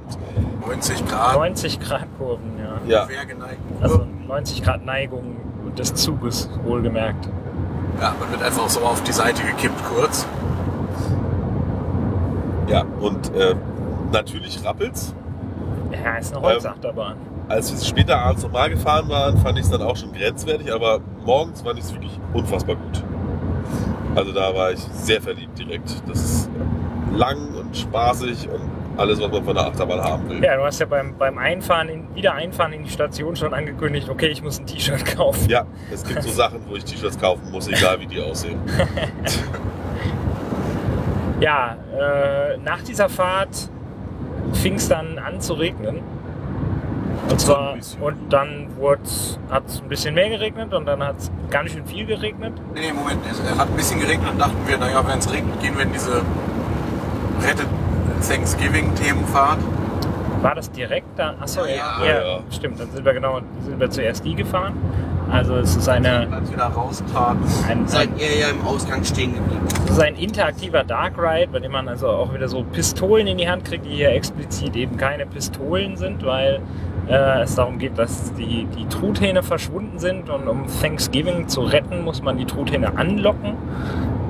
90 0.66 1.06
Grad, 1.06 1.34
90 1.34 1.80
Grad 1.80 2.06
Kurven, 2.16 2.52
ja. 2.88 3.06
ja. 3.06 3.08
Also 3.80 4.06
90 4.26 4.62
Grad 4.62 4.84
Neigung 4.84 5.36
des 5.76 5.94
Zuges, 5.94 6.48
wohlgemerkt. 6.64 7.28
Ja, 8.00 8.14
man 8.18 8.30
wird 8.30 8.42
einfach 8.42 8.68
so 8.68 8.80
auf 8.80 9.02
die 9.02 9.12
Seite 9.12 9.42
gekippt 9.42 9.82
kurz. 9.84 10.26
Ja. 12.68 12.84
Und 13.00 13.34
äh, 13.34 13.54
natürlich 14.12 14.64
rappelt's. 14.64 15.14
Ja, 15.92 16.16
ist 16.16 16.34
eine 16.34 16.42
Holzachterbahn. 16.42 17.16
Als 17.48 17.72
wir 17.72 17.84
später 17.84 18.18
abends 18.18 18.42
nochmal 18.42 18.70
gefahren 18.70 19.08
waren, 19.08 19.36
fand 19.38 19.58
ich 19.58 19.64
es 19.64 19.70
dann 19.70 19.82
auch 19.82 19.96
schon 19.96 20.12
grenzwertig, 20.12 20.72
aber 20.72 21.00
morgens 21.24 21.60
fand 21.60 21.78
ich 21.78 21.84
es 21.84 21.92
wirklich 21.92 22.18
unfassbar 22.32 22.76
gut. 22.76 23.02
Also 24.14 24.32
da 24.32 24.54
war 24.54 24.72
ich 24.72 24.78
sehr 24.78 25.20
verliebt 25.20 25.58
direkt. 25.58 26.02
Das 26.08 26.18
ist 26.18 26.50
lang 27.14 27.54
und 27.54 27.76
spaßig 27.76 28.48
und 28.48 28.60
alles, 28.96 29.20
was 29.20 29.30
man 29.30 29.44
von 29.44 29.54
der 29.54 29.66
Achterbahn 29.66 30.02
haben 30.02 30.28
will. 30.28 30.44
Ja, 30.44 30.56
du 30.56 30.64
hast 30.64 30.80
ja 30.80 30.86
beim, 30.86 31.16
beim 31.16 31.38
Einfahren, 31.38 31.88
in, 31.88 32.14
wieder 32.14 32.34
Einfahren 32.34 32.72
in 32.72 32.84
die 32.84 32.90
Station 32.90 33.36
schon 33.36 33.54
angekündigt, 33.54 34.08
okay, 34.08 34.28
ich 34.28 34.42
muss 34.42 34.58
ein 34.58 34.66
T-Shirt 34.66 35.04
kaufen. 35.16 35.48
Ja, 35.48 35.66
es 35.90 36.04
gibt 36.04 36.22
so 36.22 36.30
Sachen, 36.30 36.60
wo 36.68 36.76
ich 36.76 36.84
T-Shirts 36.84 37.18
kaufen 37.18 37.50
muss, 37.50 37.68
egal 37.68 38.00
wie 38.00 38.06
die 38.06 38.20
aussehen. 38.20 38.58
Ja, 41.42 41.76
äh, 41.98 42.56
nach 42.58 42.82
dieser 42.82 43.08
Fahrt 43.08 43.68
fing 44.52 44.74
es 44.74 44.88
dann 44.88 45.18
an 45.18 45.40
zu 45.40 45.54
regnen. 45.54 45.98
Und 47.28 47.40
zwar, 47.40 47.74
und 48.00 48.32
dann 48.32 48.68
hat 49.50 49.66
es 49.66 49.80
ein 49.80 49.88
bisschen 49.88 50.14
mehr 50.14 50.28
geregnet 50.28 50.72
und 50.72 50.86
dann 50.86 51.02
hat 51.02 51.18
es 51.18 51.32
ganz 51.50 51.72
schön 51.72 51.84
viel 51.84 52.06
geregnet. 52.06 52.52
Nee, 52.74 52.80
nee, 52.80 52.92
Moment, 52.92 53.20
es 53.28 53.40
hat 53.58 53.68
ein 53.68 53.74
bisschen 53.74 53.98
geregnet 53.98 54.30
und 54.30 54.38
dachten 54.40 54.56
wir, 54.66 54.78
naja, 54.78 55.02
wenn 55.06 55.18
es 55.18 55.32
regnet, 55.32 55.60
gehen 55.60 55.76
wir 55.76 55.84
in 55.84 55.92
diese 55.92 56.22
Rettet 57.40 57.66
Thanksgiving-Themenfahrt. 58.28 59.58
War 60.42 60.54
das 60.54 60.70
direkt 60.70 61.18
da? 61.18 61.34
Achso, 61.40 61.64
ja, 61.64 61.74
Ja, 61.74 62.04
ja, 62.04 62.22
ja. 62.22 62.38
stimmt. 62.50 62.78
Dann 62.78 62.90
sind 62.92 63.04
wir 63.04 63.14
genau, 63.14 63.40
sind 63.64 63.80
wir 63.80 63.90
zuerst 63.90 64.24
die 64.24 64.36
gefahren. 64.36 64.74
Also 65.32 65.56
es 65.56 65.74
ist 65.76 65.88
eine, 65.88 66.28
ein, 67.66 67.88
Seid 67.88 68.10
ihr 68.18 68.38
ja 68.38 68.48
im 68.50 68.60
Ausgang 68.66 69.02
stehen 69.02 69.32
geblieben. 69.34 69.62
es 69.86 69.92
ist 69.92 70.00
ein 70.00 70.16
interaktiver 70.16 70.84
Dark 70.84 71.14
Ride, 71.16 71.48
bei 71.50 71.58
dem 71.58 71.72
man 71.72 71.88
also 71.88 72.08
auch 72.08 72.34
wieder 72.34 72.48
so 72.48 72.62
Pistolen 72.64 73.26
in 73.26 73.38
die 73.38 73.48
Hand 73.48 73.64
kriegt, 73.64 73.86
die 73.86 73.94
hier 73.94 74.10
explizit 74.10 74.76
eben 74.76 74.98
keine 74.98 75.24
Pistolen 75.24 75.96
sind, 75.96 76.24
weil 76.26 76.60
äh, 77.08 77.42
es 77.42 77.54
darum 77.54 77.78
geht, 77.78 77.96
dass 77.98 78.34
die, 78.34 78.66
die 78.76 78.86
Truthähne 78.88 79.42
verschwunden 79.42 79.98
sind 79.98 80.28
und 80.28 80.46
um 80.48 80.66
Thanksgiving 80.82 81.48
zu 81.48 81.62
retten, 81.62 82.04
muss 82.04 82.22
man 82.22 82.36
die 82.36 82.44
Truthähne 82.44 82.98
anlocken. 82.98 83.54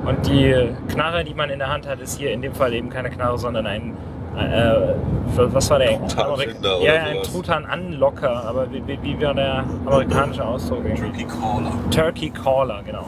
Und 0.05 0.25
die 0.27 0.69
Knarre, 0.89 1.25
die 1.25 1.33
man 1.33 1.49
in 1.49 1.59
der 1.59 1.69
Hand 1.69 1.87
hat, 1.87 1.99
ist 1.99 2.17
hier 2.17 2.31
in 2.31 2.41
dem 2.41 2.53
Fall 2.53 2.73
eben 2.73 2.89
keine 2.89 3.09
Knarre, 3.09 3.37
sondern 3.37 3.67
ein 3.67 3.93
äh, 4.37 4.95
was 5.35 5.69
war 5.69 5.79
der 5.79 5.97
Truthahnfinder 5.99 6.81
Ja, 6.81 6.93
ein. 7.03 7.23
Truthahnanlocker, 7.23 8.45
aber 8.47 8.67
wie, 8.71 8.83
wie, 9.01 9.21
war 9.21 9.33
der 9.33 9.63
amerikanische 9.85 10.45
Ausdruck? 10.45 10.83
Turkey 10.95 11.25
Caller. 11.25 11.71
Turkey 11.91 12.29
Caller, 12.29 12.81
genau. 12.85 13.07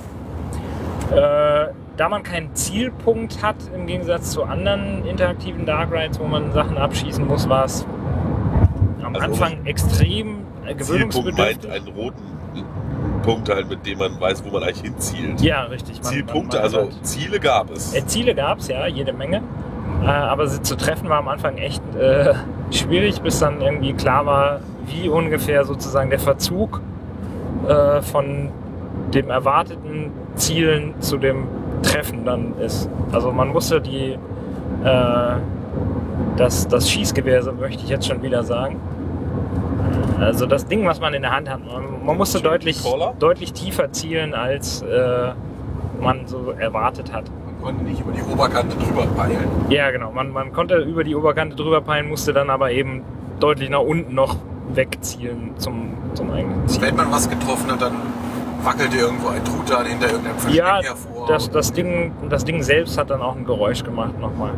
Äh, 1.11 1.67
da 1.97 2.09
man 2.09 2.23
keinen 2.23 2.53
Zielpunkt 2.55 3.41
hat, 3.43 3.55
im 3.73 3.87
Gegensatz 3.87 4.31
zu 4.31 4.43
anderen 4.43 5.05
interaktiven 5.05 5.65
Dark 5.65 5.91
Rides, 5.91 6.19
wo 6.19 6.25
man 6.25 6.51
Sachen 6.51 6.77
abschießen 6.77 7.25
muss, 7.25 7.47
war 7.47 7.65
es 7.65 7.85
am 9.03 9.15
Also 9.15 9.27
Anfang 9.27 9.65
extrem 9.65 10.39
äh, 10.65 10.75
Zielpunkt 10.77 11.37
meint 11.37 11.61
gewöhnungsbedürftig. 11.61 11.71
einen 11.71 11.87
roten 11.89 12.35
Punkt 13.23 13.49
halt, 13.49 13.69
mit 13.69 13.85
dem 13.85 13.99
man 13.99 14.19
weiß, 14.19 14.43
wo 14.45 14.51
man 14.51 14.63
eigentlich 14.63 14.81
hinzielt. 14.81 15.41
Ja, 15.41 15.63
richtig. 15.63 15.95
Man- 16.03 16.11
Zielpunkte, 16.11 16.57
man- 16.57 16.71
man 16.71 16.79
also 16.81 16.91
hat- 16.95 17.05
Ziele 17.05 17.39
gab 17.39 17.71
es. 17.71 17.93
Äh, 17.95 18.05
Ziele 18.05 18.35
gab 18.35 18.59
es 18.59 18.67
ja, 18.67 18.85
jede 18.87 19.13
Menge. 19.13 19.41
Äh, 20.03 20.07
aber 20.07 20.47
sie 20.47 20.61
zu 20.61 20.75
treffen 20.75 21.09
war 21.09 21.19
am 21.19 21.27
Anfang 21.27 21.57
echt 21.57 21.81
äh, 21.95 22.33
schwierig, 22.71 23.21
bis 23.21 23.39
dann 23.39 23.61
irgendwie 23.61 23.93
klar 23.93 24.25
war, 24.25 24.59
wie 24.87 25.09
ungefähr 25.09 25.65
sozusagen 25.65 26.09
der 26.09 26.19
Verzug 26.19 26.81
äh, 27.67 28.01
von 28.01 28.49
dem 29.13 29.29
erwarteten 29.29 30.11
Zielen 30.35 30.93
zu 30.99 31.17
dem 31.17 31.47
Treffen 31.81 32.25
dann 32.25 32.57
ist. 32.59 32.89
Also 33.11 33.31
man 33.31 33.49
musste 33.49 33.81
die 33.81 34.17
äh, 34.83 35.35
das, 36.37 36.67
das 36.67 36.89
Schießgewehr, 36.89 37.41
so 37.43 37.51
möchte 37.53 37.83
ich 37.83 37.89
jetzt 37.89 38.07
schon 38.07 38.21
wieder 38.21 38.43
sagen. 38.43 38.79
Also 40.19 40.45
das 40.45 40.65
Ding, 40.65 40.85
was 40.85 40.99
man 40.99 41.13
in 41.13 41.21
der 41.21 41.31
Hand 41.31 41.49
hat, 41.49 41.59
man, 41.65 42.05
man 42.05 42.17
musste 42.17 42.41
deutlich, 42.41 42.81
deutlich 43.19 43.53
tiefer 43.53 43.91
zielen, 43.91 44.33
als 44.33 44.81
äh, 44.81 45.31
man 45.99 46.25
so 46.25 46.51
erwartet 46.57 47.13
hat. 47.13 47.25
Man 47.65 47.73
konnte 47.77 47.89
nicht 47.89 48.01
über 48.01 48.11
die 48.11 48.21
Oberkante 48.21 48.77
drüber 48.77 49.07
peilen. 49.17 49.47
Ja, 49.69 49.89
genau. 49.89 50.11
Man, 50.11 50.31
man 50.31 50.53
konnte 50.53 50.75
über 50.77 51.03
die 51.03 51.15
Oberkante 51.15 51.55
drüber 51.55 51.81
peilen, 51.81 52.07
musste 52.07 52.31
dann 52.31 52.51
aber 52.51 52.69
eben 52.71 53.01
deutlich 53.39 53.71
nach 53.71 53.79
unten 53.79 54.13
noch 54.13 54.35
wegzielen 54.75 55.55
zum, 55.57 55.89
zum 56.13 56.31
eigentlichen 56.31 56.67
Ziel. 56.67 56.81
Wenn 56.83 56.95
man 56.95 57.11
was 57.11 57.27
getroffen 57.27 57.71
hat, 57.71 57.81
dann 57.81 57.95
wackelte 58.63 58.97
irgendwo 58.97 59.29
ein 59.29 59.43
Truthahn 59.43 59.87
hinter 59.87 60.09
irgendeinem 60.11 60.37
Versteck 60.37 60.63
Ja, 60.63 60.79
hervor. 60.83 61.27
das, 61.27 61.49
das, 61.49 61.73
Ding, 61.73 62.11
das 62.29 62.45
Ding 62.45 62.61
selbst 62.61 62.99
hat 62.99 63.09
dann 63.09 63.21
auch 63.23 63.35
ein 63.35 63.45
Geräusch 63.45 63.83
gemacht 63.83 64.19
nochmal. 64.21 64.51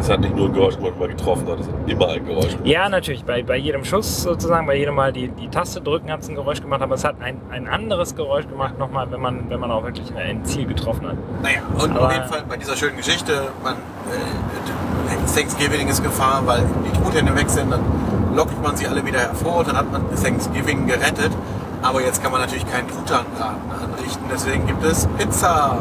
Es 0.00 0.08
hat 0.08 0.20
nicht 0.20 0.34
nur 0.36 0.46
ein 0.46 0.52
Geräusch 0.52 0.76
gemacht, 0.76 0.92
wenn 0.98 1.08
man 1.08 1.16
getroffen 1.16 1.48
hat, 1.48 1.60
es 1.60 1.66
hat 1.66 1.74
immer 1.86 2.08
ein 2.08 2.24
Geräusch 2.24 2.48
gemacht. 2.50 2.66
Ja, 2.66 2.88
natürlich. 2.88 3.24
Bei, 3.24 3.42
bei 3.42 3.56
jedem 3.56 3.84
Schuss 3.84 4.22
sozusagen, 4.22 4.66
bei 4.66 4.76
jedem 4.76 4.94
Mal 4.94 5.12
die, 5.12 5.28
die 5.28 5.48
Taste 5.48 5.80
drücken 5.80 6.10
hat 6.10 6.20
es 6.20 6.28
ein 6.28 6.34
Geräusch 6.34 6.60
gemacht, 6.60 6.80
aber 6.82 6.94
es 6.94 7.04
hat 7.04 7.16
ein, 7.20 7.40
ein 7.50 7.66
anderes 7.68 8.14
Geräusch 8.14 8.46
gemacht 8.48 8.78
nochmal, 8.78 9.10
wenn 9.10 9.20
man, 9.20 9.50
wenn 9.50 9.60
man 9.60 9.70
auch 9.70 9.82
wirklich 9.84 10.12
ein 10.16 10.44
Ziel 10.44 10.66
getroffen 10.66 11.08
hat. 11.08 11.16
Naja, 11.42 11.60
und 11.82 11.90
Aber- 11.96 12.06
auf 12.06 12.12
jeden 12.12 12.26
Fall 12.26 12.42
bei 12.48 12.56
dieser 12.56 12.76
schönen 12.76 12.96
Geschichte, 12.96 13.48
man, 13.62 13.74
äh, 13.74 15.36
Thanksgiving 15.36 15.88
ist 15.88 16.02
Gefahr, 16.02 16.42
weil 16.46 16.62
die 16.86 16.98
Truthähne 17.02 17.34
weg 17.36 17.48
sind, 17.50 17.70
dann 17.72 17.80
lockt 18.34 18.62
man 18.62 18.76
sie 18.76 18.86
alle 18.86 19.04
wieder 19.04 19.18
hervor 19.18 19.58
und 19.58 19.68
dann 19.68 19.76
hat 19.76 19.90
man 19.92 20.02
Thanksgiving 20.22 20.86
gerettet. 20.86 21.30
Aber 21.82 22.00
jetzt 22.02 22.22
kann 22.22 22.32
man 22.32 22.40
natürlich 22.40 22.66
keinen 22.70 22.88
Truthahnbraten 22.88 23.56
anrichten, 23.70 24.24
deswegen 24.32 24.66
gibt 24.66 24.84
es 24.84 25.06
Pizza. 25.18 25.78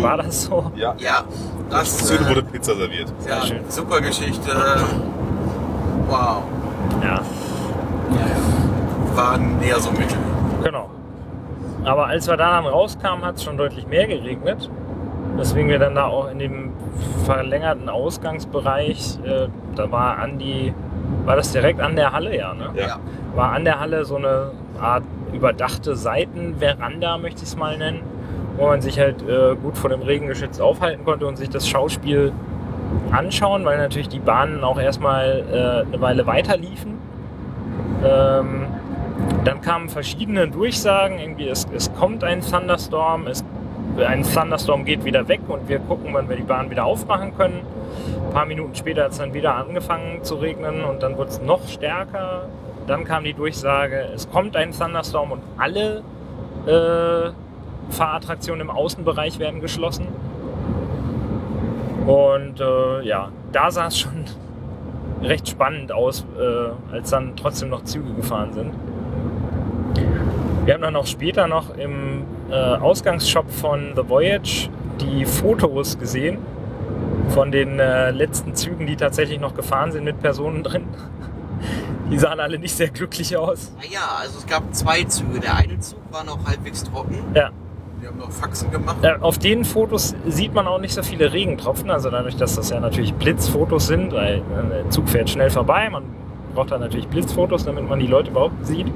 War 0.00 0.16
das 0.18 0.44
so? 0.44 0.70
Ja, 0.76 0.94
Ja, 0.98 1.24
das 1.70 1.98
Szene 1.98 2.26
äh, 2.26 2.28
wurde 2.28 2.42
Pizza 2.42 2.74
serviert. 2.74 3.12
ja, 3.28 3.42
schön. 3.42 3.60
super 3.68 4.00
Geschichte. 4.00 4.50
Wow. 6.08 6.42
Ja. 7.02 7.20
War 9.14 9.38
näher 9.38 9.78
so 9.78 9.90
mittel. 9.92 10.18
Genau. 10.64 10.90
Aber 11.84 12.06
als 12.06 12.26
wir 12.26 12.36
da 12.36 12.60
dann 12.60 12.66
rauskamen, 12.66 13.24
hat 13.24 13.36
es 13.36 13.44
schon 13.44 13.56
deutlich 13.56 13.86
mehr 13.86 14.06
geregnet. 14.06 14.68
Deswegen 15.38 15.68
wir 15.68 15.78
dann 15.78 15.94
da 15.94 16.06
auch 16.06 16.30
in 16.30 16.38
dem 16.38 16.72
verlängerten 17.24 17.88
Ausgangsbereich, 17.88 19.18
äh, 19.24 19.48
da 19.76 19.90
war 19.90 20.18
an 20.18 20.38
die, 20.38 20.74
war 21.24 21.36
das 21.36 21.52
direkt 21.52 21.80
an 21.80 21.96
der 21.96 22.12
Halle, 22.12 22.36
ja, 22.36 22.52
ne? 22.52 22.70
Ja. 22.74 22.98
War 23.34 23.52
an 23.52 23.64
der 23.64 23.80
Halle 23.80 24.04
so 24.04 24.16
eine 24.16 24.50
Art 24.80 25.04
überdachte 25.32 25.96
Seitenveranda, 25.96 27.16
möchte 27.18 27.42
ich 27.42 27.48
es 27.48 27.56
mal 27.56 27.78
nennen, 27.78 28.02
wo 28.60 28.66
man 28.66 28.82
sich 28.82 28.98
halt 28.98 29.22
äh, 29.22 29.56
gut 29.56 29.78
vor 29.78 29.88
dem 29.88 30.02
Regen 30.02 30.26
geschützt 30.26 30.60
aufhalten 30.60 31.04
konnte 31.04 31.26
und 31.26 31.36
sich 31.36 31.48
das 31.48 31.66
Schauspiel 31.66 32.30
anschauen, 33.10 33.64
weil 33.64 33.78
natürlich 33.78 34.08
die 34.08 34.18
Bahnen 34.18 34.62
auch 34.62 34.78
erstmal 34.78 35.44
äh, 35.50 35.88
eine 35.88 36.00
Weile 36.00 36.26
weiter 36.26 36.58
liefen. 36.58 36.98
Ähm, 38.04 38.66
dann 39.44 39.62
kamen 39.62 39.88
verschiedene 39.88 40.46
Durchsagen, 40.46 41.18
irgendwie 41.18 41.48
es, 41.48 41.66
es 41.74 41.92
kommt 41.94 42.22
ein 42.22 42.42
Thunderstorm, 42.42 43.26
es, 43.26 43.44
ein 43.98 44.24
Thunderstorm 44.24 44.84
geht 44.84 45.04
wieder 45.04 45.26
weg 45.28 45.40
und 45.48 45.66
wir 45.68 45.78
gucken, 45.78 46.12
wann 46.12 46.28
wir 46.28 46.36
die 46.36 46.42
Bahn 46.42 46.70
wieder 46.70 46.84
aufmachen 46.84 47.34
können. 47.36 47.62
Ein 48.26 48.32
paar 48.32 48.44
Minuten 48.44 48.74
später 48.74 49.04
hat 49.04 49.12
es 49.12 49.18
dann 49.18 49.32
wieder 49.32 49.54
angefangen 49.54 50.22
zu 50.22 50.34
regnen 50.34 50.84
und 50.84 51.02
dann 51.02 51.16
wurde 51.16 51.30
es 51.30 51.40
noch 51.40 51.66
stärker. 51.66 52.48
Dann 52.86 53.04
kam 53.04 53.24
die 53.24 53.34
Durchsage, 53.34 54.10
es 54.14 54.30
kommt 54.30 54.54
ein 54.54 54.72
Thunderstorm 54.72 55.32
und 55.32 55.42
alle 55.56 56.02
äh, 56.66 57.30
Fahrattraktionen 57.90 58.62
im 58.62 58.70
Außenbereich 58.70 59.38
werden 59.38 59.60
geschlossen. 59.60 60.06
Und 62.06 62.60
äh, 62.60 63.02
ja, 63.02 63.30
da 63.52 63.70
sah 63.70 63.88
es 63.88 63.98
schon 63.98 64.24
recht 65.22 65.48
spannend 65.48 65.92
aus, 65.92 66.24
äh, 66.38 66.92
als 66.94 67.10
dann 67.10 67.36
trotzdem 67.36 67.68
noch 67.68 67.84
Züge 67.84 68.12
gefahren 68.14 68.52
sind. 68.52 68.72
Wir 70.64 70.74
haben 70.74 70.82
dann 70.82 70.96
auch 70.96 71.06
später 71.06 71.46
noch 71.46 71.76
im 71.76 72.24
äh, 72.50 72.54
Ausgangsshop 72.54 73.50
von 73.50 73.92
The 73.96 74.08
Voyage 74.08 74.68
die 75.00 75.24
Fotos 75.24 75.98
gesehen 75.98 76.38
von 77.30 77.50
den 77.52 77.78
äh, 77.78 78.10
letzten 78.10 78.54
Zügen, 78.54 78.86
die 78.86 78.96
tatsächlich 78.96 79.40
noch 79.40 79.54
gefahren 79.54 79.92
sind 79.92 80.04
mit 80.04 80.20
Personen 80.20 80.62
drin. 80.62 80.84
Die 82.10 82.18
sahen 82.18 82.40
alle 82.40 82.58
nicht 82.58 82.74
sehr 82.74 82.88
glücklich 82.88 83.36
aus. 83.36 83.70
Naja, 83.78 84.00
also 84.20 84.38
es 84.38 84.46
gab 84.46 84.74
zwei 84.74 85.04
Züge. 85.04 85.38
Der 85.38 85.54
eine 85.54 85.78
Zug 85.78 86.00
war 86.10 86.24
noch 86.24 86.44
halbwegs 86.44 86.82
trocken. 86.82 87.16
Ja, 87.34 87.50
Wir 88.00 88.08
haben 88.08 88.18
noch 88.18 88.30
Faxen 88.30 88.70
gemacht. 88.70 88.96
Äh, 89.02 89.14
auf 89.20 89.38
den 89.38 89.64
Fotos 89.64 90.14
sieht 90.26 90.54
man 90.54 90.66
auch 90.66 90.80
nicht 90.80 90.94
so 90.94 91.02
viele 91.02 91.32
Regentropfen, 91.32 91.90
also 91.90 92.10
dadurch, 92.10 92.36
dass 92.36 92.56
das 92.56 92.70
ja 92.70 92.80
natürlich 92.80 93.12
Blitzfotos 93.14 93.86
sind, 93.86 94.12
weil 94.12 94.36
äh, 94.38 94.42
der 94.84 94.90
Zug 94.90 95.08
fährt 95.08 95.28
schnell 95.30 95.50
vorbei, 95.50 95.88
man 95.90 96.04
braucht 96.54 96.70
dann 96.70 96.80
natürlich 96.80 97.08
Blitzfotos, 97.08 97.64
damit 97.64 97.88
man 97.88 97.98
die 97.98 98.06
Leute 98.06 98.30
überhaupt 98.30 98.64
sieht. 98.66 98.86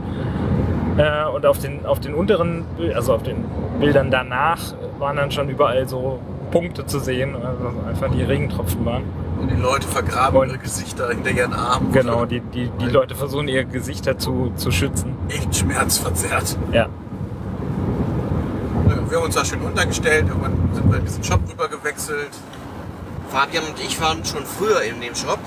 Äh, 0.97 1.29
und 1.35 1.45
auf 1.45 1.59
den, 1.59 1.85
auf 1.87 2.01
den 2.01 2.15
unteren, 2.15 2.65
also 2.95 3.15
auf 3.15 3.23
den 3.23 3.45
Bildern 3.81 4.11
danach 4.11 4.61
waren 4.99 5.17
dann 5.17 5.31
schon 5.31 5.49
überall 5.49 5.89
so 5.89 6.21
Punkte 6.51 6.87
zu 6.87 6.99
sehen, 7.01 7.35
also 7.35 7.73
einfach 7.89 8.11
die 8.11 8.23
Regentropfen 8.23 8.85
waren. 8.87 9.03
Und 9.41 9.51
die 9.51 9.57
Leute 9.61 9.87
vergraben 9.89 10.39
Und- 10.41 10.49
ihre 10.49 10.59
Gesichter 10.59 11.09
hinter 11.09 11.31
ihren 11.31 11.53
Armen. 11.53 11.91
Genau, 11.93 12.25
die, 12.25 12.41
die, 12.41 12.71
die 12.81 12.87
Leute 12.87 13.15
versuchen 13.17 13.49
ihre 13.49 13.65
Gesichter 13.67 14.17
zu, 14.19 14.53
zu 14.55 14.71
schützen. 14.71 15.17
Echt 15.29 15.57
schmerzverzerrt. 15.57 16.57
Ja. 16.73 16.87
Wir 19.09 19.19
haben 19.19 19.25
uns 19.27 19.35
da 19.35 19.45
schön 19.45 19.61
untergestellt, 19.61 20.27
irgendwann 20.29 20.57
sind 20.73 20.91
wir 20.91 20.99
in 20.99 21.05
diesen 21.05 21.23
Shop 21.25 21.41
rüber 21.51 21.69
gewechselt. 21.69 22.31
Fabian 23.29 23.65
und 23.65 23.79
ich 23.81 24.01
waren 24.01 24.25
schon 24.25 24.45
früher 24.45 24.83
in 24.83 25.01
dem 25.01 25.15
Shop. 25.15 25.39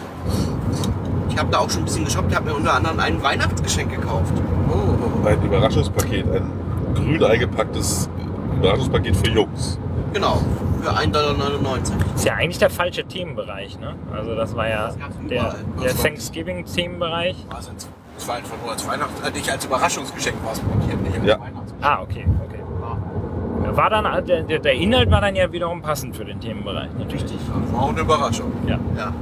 Ich 1.29 1.37
habe 1.37 1.49
da 1.51 1.59
auch 1.59 1.69
schon 1.69 1.81
ein 1.81 1.85
bisschen 1.85 2.05
geshoppt. 2.05 2.31
Ich 2.31 2.35
habe 2.35 2.49
mir 2.49 2.55
unter 2.55 2.73
anderem 2.73 2.99
ein 2.99 3.21
Weihnachtsgeschenk 3.21 3.91
gekauft. 3.91 4.33
Oh, 4.69 5.27
Ein 5.27 5.41
Überraschungspaket, 5.43 6.25
ein 6.31 6.49
grün 6.95 7.23
eingepacktes 7.23 8.09
Überraschungspaket 8.57 9.15
für 9.15 9.27
Jungs. 9.29 9.79
Genau, 10.13 10.41
für 10.81 10.89
1,99 10.91 11.11
Dollar. 11.11 11.77
Ist 12.15 12.25
ja 12.25 12.33
eigentlich 12.33 12.57
der 12.57 12.69
falsche 12.69 13.05
Themenbereich, 13.05 13.77
ne? 13.79 13.93
Also 14.15 14.33
das 14.35 14.55
war 14.55 14.67
ja 14.67 14.87
Das 14.87 14.95
der, 15.29 15.55
der 15.79 15.83
Das 15.93 16.01
Thanksgiving-Themenbereich. 16.01 17.35
war 17.49 17.59
es 17.59 17.69
als, 17.69 17.87
es 18.17 18.27
war 18.27 18.35
einfach 18.35 18.55
nur 18.63 18.71
als 18.71 18.87
Weihnachts... 18.87 19.13
Äh, 19.27 19.31
nicht 19.31 19.49
als 19.51 19.65
Überraschungsgeschenk 19.65 20.35
war 20.43 20.53
es 20.53 20.61
nicht 20.63 21.17
als 21.19 21.27
Ja. 21.27 21.39
Weihnachtsgeschenk. 21.39 21.83
Ah, 21.85 22.01
okay, 22.01 22.25
okay. 22.45 22.47
War 23.77 23.91
dann, 23.91 24.25
der, 24.25 24.41
der 24.41 24.60
der 24.60 24.74
Inhalt 24.74 25.12
war 25.12 25.22
dann 25.22 25.36
ja 25.36 25.51
wiederum 25.51 25.81
passend 25.84 26.15
für 26.17 26.25
den 26.25 26.39
Themenbereich, 26.39 26.89
natürlich. 26.98 27.25
Das 27.25 27.74
war 27.74 27.84
auch 27.84 27.89
eine 27.89 28.01
Überraschung. 28.01 28.51
Ja. 28.67 28.79
Ja. 28.98 29.13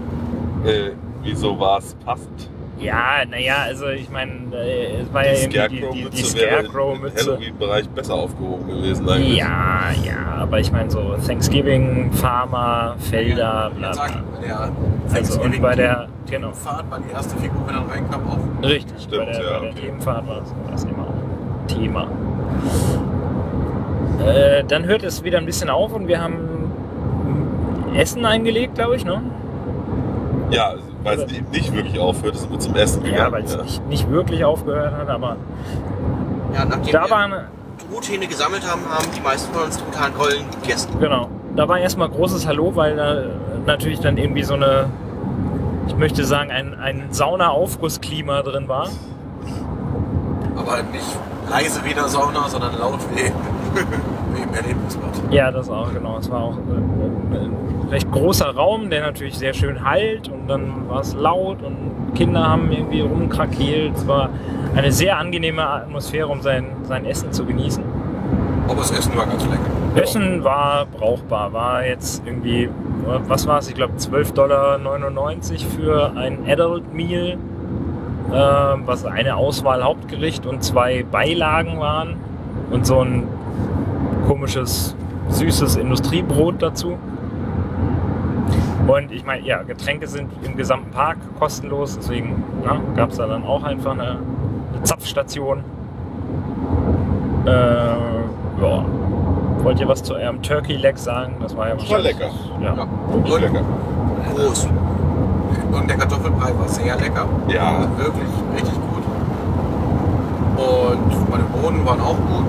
Äh, 0.70 0.92
wieso 1.24 1.60
war 1.60 1.80
es 1.80 1.94
passend? 2.06 2.50
Ja, 2.80 3.24
naja, 3.30 3.56
also 3.66 3.88
ich 3.88 4.10
meine, 4.10 4.32
äh, 4.54 5.02
es 5.02 5.14
war 5.14 5.26
ja 5.26 5.34
Die 5.34 5.56
irgendwie 5.58 5.82
die, 5.94 6.04
die, 6.04 6.10
die 6.10 6.24
Scarecrow-Mütze. 6.24 7.32
Halloween-Bereich 7.32 7.90
besser 7.90 8.14
aufgehoben 8.16 8.68
gewesen 8.68 9.10
eigentlich. 9.10 9.38
Ja, 9.38 9.92
ja, 10.06 10.36
aber 10.40 10.60
ich 10.60 10.72
meine 10.72 10.90
so 10.90 11.16
Thanksgiving, 11.26 12.12
Farmer, 12.14 12.96
Felder, 13.00 13.72
bla 13.78 13.92
bla. 13.92 14.08
der 14.42 14.72
Also 15.14 15.42
und 15.42 15.62
bei 15.62 15.76
der, 15.76 16.08
genau, 16.30 16.52
Fahrt 16.54 16.90
war 16.90 17.00
die 17.00 17.12
erste 17.14 17.36
Figur, 17.38 17.62
wenn 17.66 17.76
dann 17.76 17.86
reinkam, 17.88 18.22
auch. 18.28 18.66
richtig, 18.68 19.04
Stimmt, 19.04 19.26
bei 19.26 19.32
der, 19.32 19.42
ja, 19.44 19.54
bei 19.54 19.60
der 19.60 19.72
okay. 19.72 19.82
Themenfahrt 19.82 20.28
war 20.28 20.36
das, 20.40 20.50
war 20.52 20.72
das 20.72 20.84
immer 20.84 21.04
auch 21.04 21.68
Thema. 21.68 22.08
Äh, 24.24 24.64
dann 24.66 24.86
hört 24.86 25.04
es 25.04 25.24
wieder 25.24 25.38
ein 25.40 25.46
bisschen 25.46 25.70
auf 25.70 25.94
und 25.94 26.08
wir 26.08 26.22
haben 26.22 26.72
Essen 27.96 28.26
eingelegt, 28.26 28.76
glaube 28.76 28.96
ich, 28.96 29.06
ne? 29.06 29.22
Ja, 30.52 30.74
weil 31.04 31.20
es 31.20 31.32
eben 31.32 31.50
nicht 31.52 31.74
wirklich 31.74 32.00
aufhört, 32.00 32.38
sind 32.38 32.52
wir 32.52 32.60
zum 32.60 32.76
Essen 32.76 33.04
gegangen. 33.04 33.20
Ja, 33.26 33.32
weil 33.32 33.44
es 33.44 33.58
nicht, 33.58 33.88
nicht 33.88 34.10
wirklich 34.12 34.44
aufgehört 34.46 34.94
hat, 34.96 35.10
aber 35.10 35.38
Ja, 36.54 36.66
nachdem 36.66 36.92
da 36.94 37.04
wir 37.04 37.10
waren, 37.10 37.34
Truthähne 37.92 38.28
gesammelt 38.28 38.64
haben, 38.70 38.82
haben 38.90 39.06
die 39.16 39.22
meisten 39.22 39.54
von 39.54 39.64
uns 39.64 39.78
Truthahnkollen 39.78 40.46
gegessen. 40.62 40.90
genau, 41.00 41.30
da 41.56 41.68
war 41.68 41.80
erstmal 41.80 42.10
großes 42.10 42.48
Hallo, 42.48 42.76
weil 42.76 42.96
da 42.96 43.24
natürlich 43.66 44.00
dann 44.00 44.18
irgendwie 44.18 44.44
so 44.44 44.54
eine, 44.56 44.90
ich 45.88 45.96
möchte 45.96 46.24
sagen, 46.26 46.52
ein, 46.52 46.74
ein 46.80 47.08
Sauna-Aufgussklima 47.12 48.42
drin 48.44 48.68
war. 48.68 48.90
Aber 50.56 50.72
halt 50.72 50.92
nicht 50.92 51.06
leise 51.50 51.84
wie 51.84 51.90
in 51.90 51.96
der 51.96 52.08
Sauna, 52.08 52.48
sondern 52.48 52.78
laut 52.80 53.00
wie 53.14 53.32
im 53.76 54.54
Erlebnisbad. 54.54 55.32
Ja, 55.32 55.52
das 55.52 55.70
auch, 55.70 55.94
genau. 55.94 56.18
Es 56.18 56.30
war 56.30 56.44
auch 56.44 56.58
äh, 56.58 57.38
ein 57.38 57.56
recht 57.90 58.12
großer 58.12 58.56
Raum, 58.56 58.90
der 58.90 59.02
natürlich 59.02 59.38
sehr 59.38 59.54
schön 59.54 59.84
halt 59.84 60.30
und 60.30 60.48
dann 60.48 60.90
war 60.90 61.02
es 61.02 61.14
laut 61.14 61.62
und 61.62 62.14
Kinder 62.16 62.48
haben 62.48 62.72
irgendwie 62.72 63.02
rumkrakeelt. 63.02 63.96
Es 63.96 64.08
war 64.08 64.30
eine 64.76 64.92
sehr 64.92 65.18
angenehme 65.18 65.68
Atmosphäre, 65.68 66.28
um 66.28 66.42
sein, 66.42 66.68
sein 66.84 67.06
Essen 67.06 67.32
zu 67.32 67.46
genießen. 67.46 67.84
Aber 68.68 68.78
das 68.78 68.92
Essen 68.92 69.16
war 69.16 69.26
ganz 69.28 69.44
lecker. 69.44 70.02
Essen 70.02 70.44
war 70.44 70.86
brauchbar, 70.88 71.54
war 71.54 71.86
jetzt 71.86 72.24
irgendwie, 72.26 72.70
was 73.28 73.48
war 73.48 73.60
es? 73.60 73.70
Ich 73.70 73.76
glaube 73.76 73.94
12,99 73.94 74.34
Dollar 74.34 74.80
für 75.78 76.12
ein 76.18 76.40
Adult 76.48 76.94
Meal, 76.94 77.38
äh, 78.32 78.34
was 78.34 79.06
eine 79.06 79.36
Auswahl 79.36 79.84
Hauptgericht 79.84 80.46
und 80.46 80.64
zwei 80.64 81.04
Beilagen 81.10 81.80
waren 81.80 82.18
und 82.72 82.86
so 82.86 83.02
ein 83.02 83.28
komisches, 84.28 84.96
süßes 85.30 85.76
Industriebrot 85.78 86.62
dazu. 86.62 86.98
Und 88.88 89.12
ich 89.12 89.26
meine, 89.26 89.46
ja, 89.46 89.64
Getränke 89.64 90.08
sind 90.08 90.30
im 90.44 90.56
gesamten 90.56 90.92
Park 90.92 91.18
kostenlos, 91.40 91.98
deswegen 91.98 92.44
gab 92.96 93.10
es 93.10 93.18
da 93.18 93.26
dann 93.26 93.44
auch 93.44 93.64
einfach 93.64 93.92
eine, 93.94 94.04
eine 94.74 94.84
Zapfstation. 94.84 95.64
Äh, 97.46 97.52
ja. 97.52 98.86
Wollt 99.64 99.80
ihr 99.80 99.88
was 99.88 100.04
zu 100.04 100.14
eurem 100.14 100.42
Turkey 100.44 100.74
Leg 100.76 100.98
sagen? 100.98 101.36
Das 101.42 101.56
war 101.58 101.70
ja 101.70 101.76
Das 101.76 101.90
war 101.90 101.98
wahrscheinlich- 101.98 102.20
lecker. 102.20 102.34
Ja. 102.62 102.76
Ja. 102.76 102.88
Und, 103.12 103.42
lecker. 103.42 103.62
Groß. 104.36 104.68
und 105.72 105.90
der 105.90 105.98
Kartoffelbrei 105.98 106.52
war 106.58 106.68
sehr 106.68 106.96
lecker. 106.98 107.26
Ja. 107.48 107.80
Wirklich 107.98 108.28
richtig 108.54 108.74
gut. 108.76 109.04
Und 110.58 111.30
meine 111.30 111.44
Bohnen 111.46 111.86
waren 111.86 112.00
auch 112.02 112.16
gut. 112.16 112.46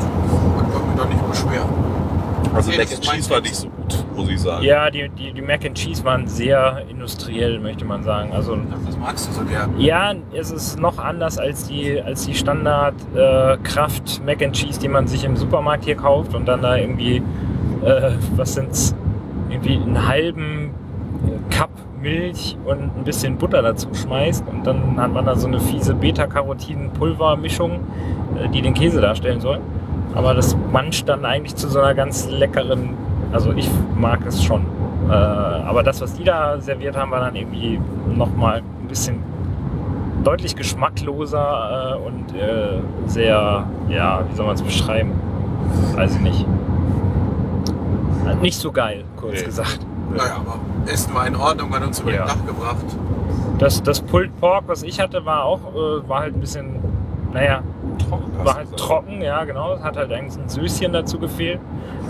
Da 0.97 1.05
nicht 1.05 1.29
beschweren. 1.31 1.69
Also 2.55 2.71
Mac 2.71 2.91
and 2.91 3.01
Cheese 3.03 3.29
war 3.31 3.41
nicht 3.41 3.55
so 3.55 3.69
gut, 3.69 4.05
muss 4.17 4.29
ich 4.31 4.41
sagen. 4.41 4.65
Ja, 4.65 4.91
die, 4.91 5.11
die, 5.11 5.33
die 5.33 5.43
Mac 5.43 5.65
and 5.67 5.77
Cheese 5.77 6.03
waren 6.05 6.27
sehr 6.27 6.83
industriell, 6.89 7.59
möchte 7.61 7.85
man 7.85 8.03
sagen. 8.03 8.33
Also 8.33 8.57
Das 8.87 8.97
magst 8.97 9.29
du 9.29 9.33
so 9.33 9.45
gern. 9.45 9.79
ja, 9.79 10.15
es 10.33 10.51
ist 10.51 10.79
noch 10.81 10.99
anders 10.99 11.39
als 11.39 11.69
die, 11.69 12.01
als 12.01 12.25
die 12.25 12.35
Standard 12.35 12.95
äh, 13.15 13.59
Kraft 13.63 14.23
Mac 14.25 14.43
and 14.43 14.55
Cheese, 14.55 14.81
die 14.81 14.89
man 14.89 15.07
sich 15.07 15.25
im 15.25 15.37
Supermarkt 15.37 15.85
hier 15.85 15.97
kauft 15.97 16.35
und 16.35 16.47
dann 16.47 16.63
da 16.63 16.77
irgendwie, 16.77 17.17
äh, 17.85 18.13
was 18.37 18.55
sind's, 18.55 18.95
irgendwie 19.51 19.75
einen 19.75 20.09
halben 20.09 20.71
äh, 21.27 21.55
Cup 21.55 21.71
Milch 22.01 22.57
und 22.65 22.97
ein 22.97 23.05
bisschen 23.05 23.37
Butter 23.37 23.61
dazu 23.63 23.89
schmeißt 23.93 24.45
und 24.49 24.67
dann 24.67 24.97
hat 24.99 25.13
man 25.13 25.27
da 25.27 25.35
so 25.37 25.47
eine 25.47 25.61
fiese 25.61 25.95
Beta-Carotin-Pulvermischung, 25.95 27.73
äh, 28.43 28.49
die 28.49 28.63
den 28.63 28.75
Käse 28.75 29.01
darstellen 29.01 29.41
soll. 29.41 29.61
Aber 30.15 30.35
das 30.35 30.57
mancht 30.73 31.09
dann 31.09 31.25
eigentlich 31.25 31.57
zu 31.57 31.69
so 31.69 31.81
einer 31.81 31.95
ganz 31.95 32.29
leckeren, 32.31 32.91
also 33.33 33.53
ich 33.53 33.69
mag 33.99 34.21
es 34.27 34.43
schon. 34.43 34.63
Äh, 35.09 35.13
aber 35.13 35.83
das, 35.83 36.01
was 36.01 36.15
die 36.15 36.25
da 36.25 36.59
serviert 36.61 36.97
haben, 36.97 37.11
war 37.11 37.21
dann 37.21 37.37
irgendwie 37.37 37.81
nochmal 38.15 38.59
ein 38.83 38.89
bisschen 38.89 39.23
deutlich 40.25 40.57
geschmackloser 40.57 41.99
äh, 42.01 42.07
und 42.07 42.35
äh, 42.35 42.81
sehr, 43.07 43.65
ja, 43.89 44.25
wie 44.29 44.35
soll 44.35 44.47
man 44.47 44.55
es 44.57 44.63
beschreiben? 44.63 45.13
Weiß 45.95 46.15
ich 46.17 46.21
nicht. 46.21 46.47
Nicht 48.43 48.59
so 48.59 48.73
geil, 48.73 49.05
kurz 49.17 49.41
Nee. 49.41 49.45
gesagt. 49.47 49.81
Naja, 50.11 50.37
aber 50.37 50.59
Essen 50.91 51.15
war 51.15 51.27
in 51.27 51.37
Ordnung, 51.37 51.73
hat 51.75 51.83
uns 51.85 52.01
über 52.01 52.13
Ja. 52.13 52.25
den 52.25 52.29
Dach 52.29 52.47
gebracht. 52.47 52.85
Das, 53.59 53.83
das 53.83 54.01
Pulled 54.01 54.39
Pork, 54.41 54.65
was 54.67 54.83
ich 54.83 55.01
hatte, 55.01 55.25
war 55.25 55.45
auch, 55.45 55.61
äh, 55.75 56.09
war 56.09 56.21
halt 56.21 56.35
ein 56.35 56.41
bisschen, 56.41 56.77
naja, 57.33 57.63
Trocken 58.09 58.45
war 58.45 58.55
halt 58.55 58.65
gesagt. 58.65 58.81
trocken, 58.81 59.23
ja 59.23 59.45
genau. 59.45 59.75
Es 59.75 59.83
hat 59.83 59.97
halt 59.97 60.13
eigentlich 60.13 60.39
ein 60.39 60.49
Süßchen 60.49 60.93
dazu 60.93 61.19
gefehlt. 61.19 61.61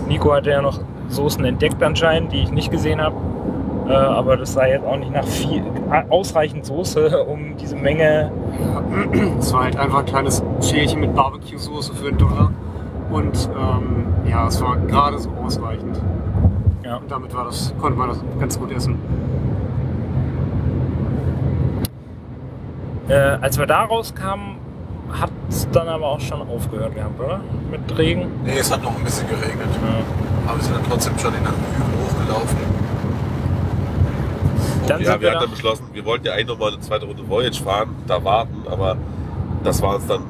Nico 0.07 0.33
hatte 0.33 0.49
ja 0.51 0.61
noch 0.61 0.79
Soßen 1.09 1.43
entdeckt 1.45 1.81
anscheinend, 1.81 2.31
die 2.31 2.43
ich 2.43 2.51
nicht 2.51 2.71
gesehen 2.71 3.01
habe. 3.01 3.15
Äh, 3.87 3.93
aber 3.93 4.35
das 4.35 4.53
sah 4.53 4.65
jetzt 4.65 4.85
auch 4.85 4.97
nicht 4.97 5.11
nach 5.11 5.25
viel, 5.25 5.63
ausreichend 6.09 6.65
Soße, 6.65 7.23
um 7.27 7.55
diese 7.57 7.75
Menge. 7.75 8.31
Es 9.39 9.53
war 9.53 9.63
halt 9.63 9.77
einfach 9.77 9.99
ein 9.99 10.05
kleines 10.05 10.43
Schälchen 10.61 10.99
mit 10.99 11.15
Barbecue-Soße 11.15 11.93
für 11.93 12.09
einen 12.09 12.17
Dollar. 12.17 12.51
Und 13.09 13.49
ähm, 13.57 14.07
ja, 14.29 14.47
es 14.47 14.61
war 14.61 14.75
gerade 14.75 15.17
so 15.17 15.29
ausreichend. 15.43 16.01
Ja. 16.83 16.97
Und 16.97 17.09
damit 17.09 17.33
war 17.33 17.45
das, 17.45 17.73
konnte 17.79 17.97
man 17.97 18.09
das 18.09 18.19
ganz 18.39 18.59
gut 18.59 18.71
essen. 18.71 18.97
Äh, 23.07 23.13
als 23.13 23.57
wir 23.57 23.65
da 23.65 23.83
rauskamen, 23.83 24.57
hat 25.11 25.31
es 25.49 25.67
dann 25.71 25.87
aber 25.87 26.05
auch 26.07 26.19
schon 26.19 26.41
aufgehört 26.41 26.95
gehabt, 26.95 27.19
oder? 27.19 27.39
Mit 27.71 27.97
Regen. 27.97 28.27
Nee, 28.43 28.57
es 28.59 28.71
hat 28.71 28.83
noch 28.83 28.95
ein 28.97 29.03
bisschen 29.03 29.27
geregnet. 29.29 29.67
Ja. 29.81 30.49
Aber 30.49 30.57
wir 30.57 30.63
sind 30.63 30.75
dann 30.75 30.83
trotzdem 30.89 31.17
schon 31.17 31.33
in 31.33 31.43
den 31.43 31.47
Hügel 31.47 32.05
hochgelaufen. 32.05 32.57
Dann 34.87 35.01
Ja, 35.01 35.13
wir 35.15 35.21
wir 35.21 35.29
hatten 35.29 35.39
da. 35.39 35.39
dann 35.41 35.51
beschlossen, 35.51 35.85
wir 35.93 36.05
wollten 36.05 36.25
ja 36.25 36.33
eigentlich 36.33 36.47
nochmal 36.47 36.71
eine 36.71 36.79
zweite 36.81 37.05
Runde 37.05 37.27
Voyage 37.27 37.61
fahren, 37.61 37.89
da 38.07 38.23
warten, 38.23 38.63
aber 38.69 38.95
das 39.63 39.81
war 39.81 39.95
uns 39.95 40.07
dann 40.07 40.21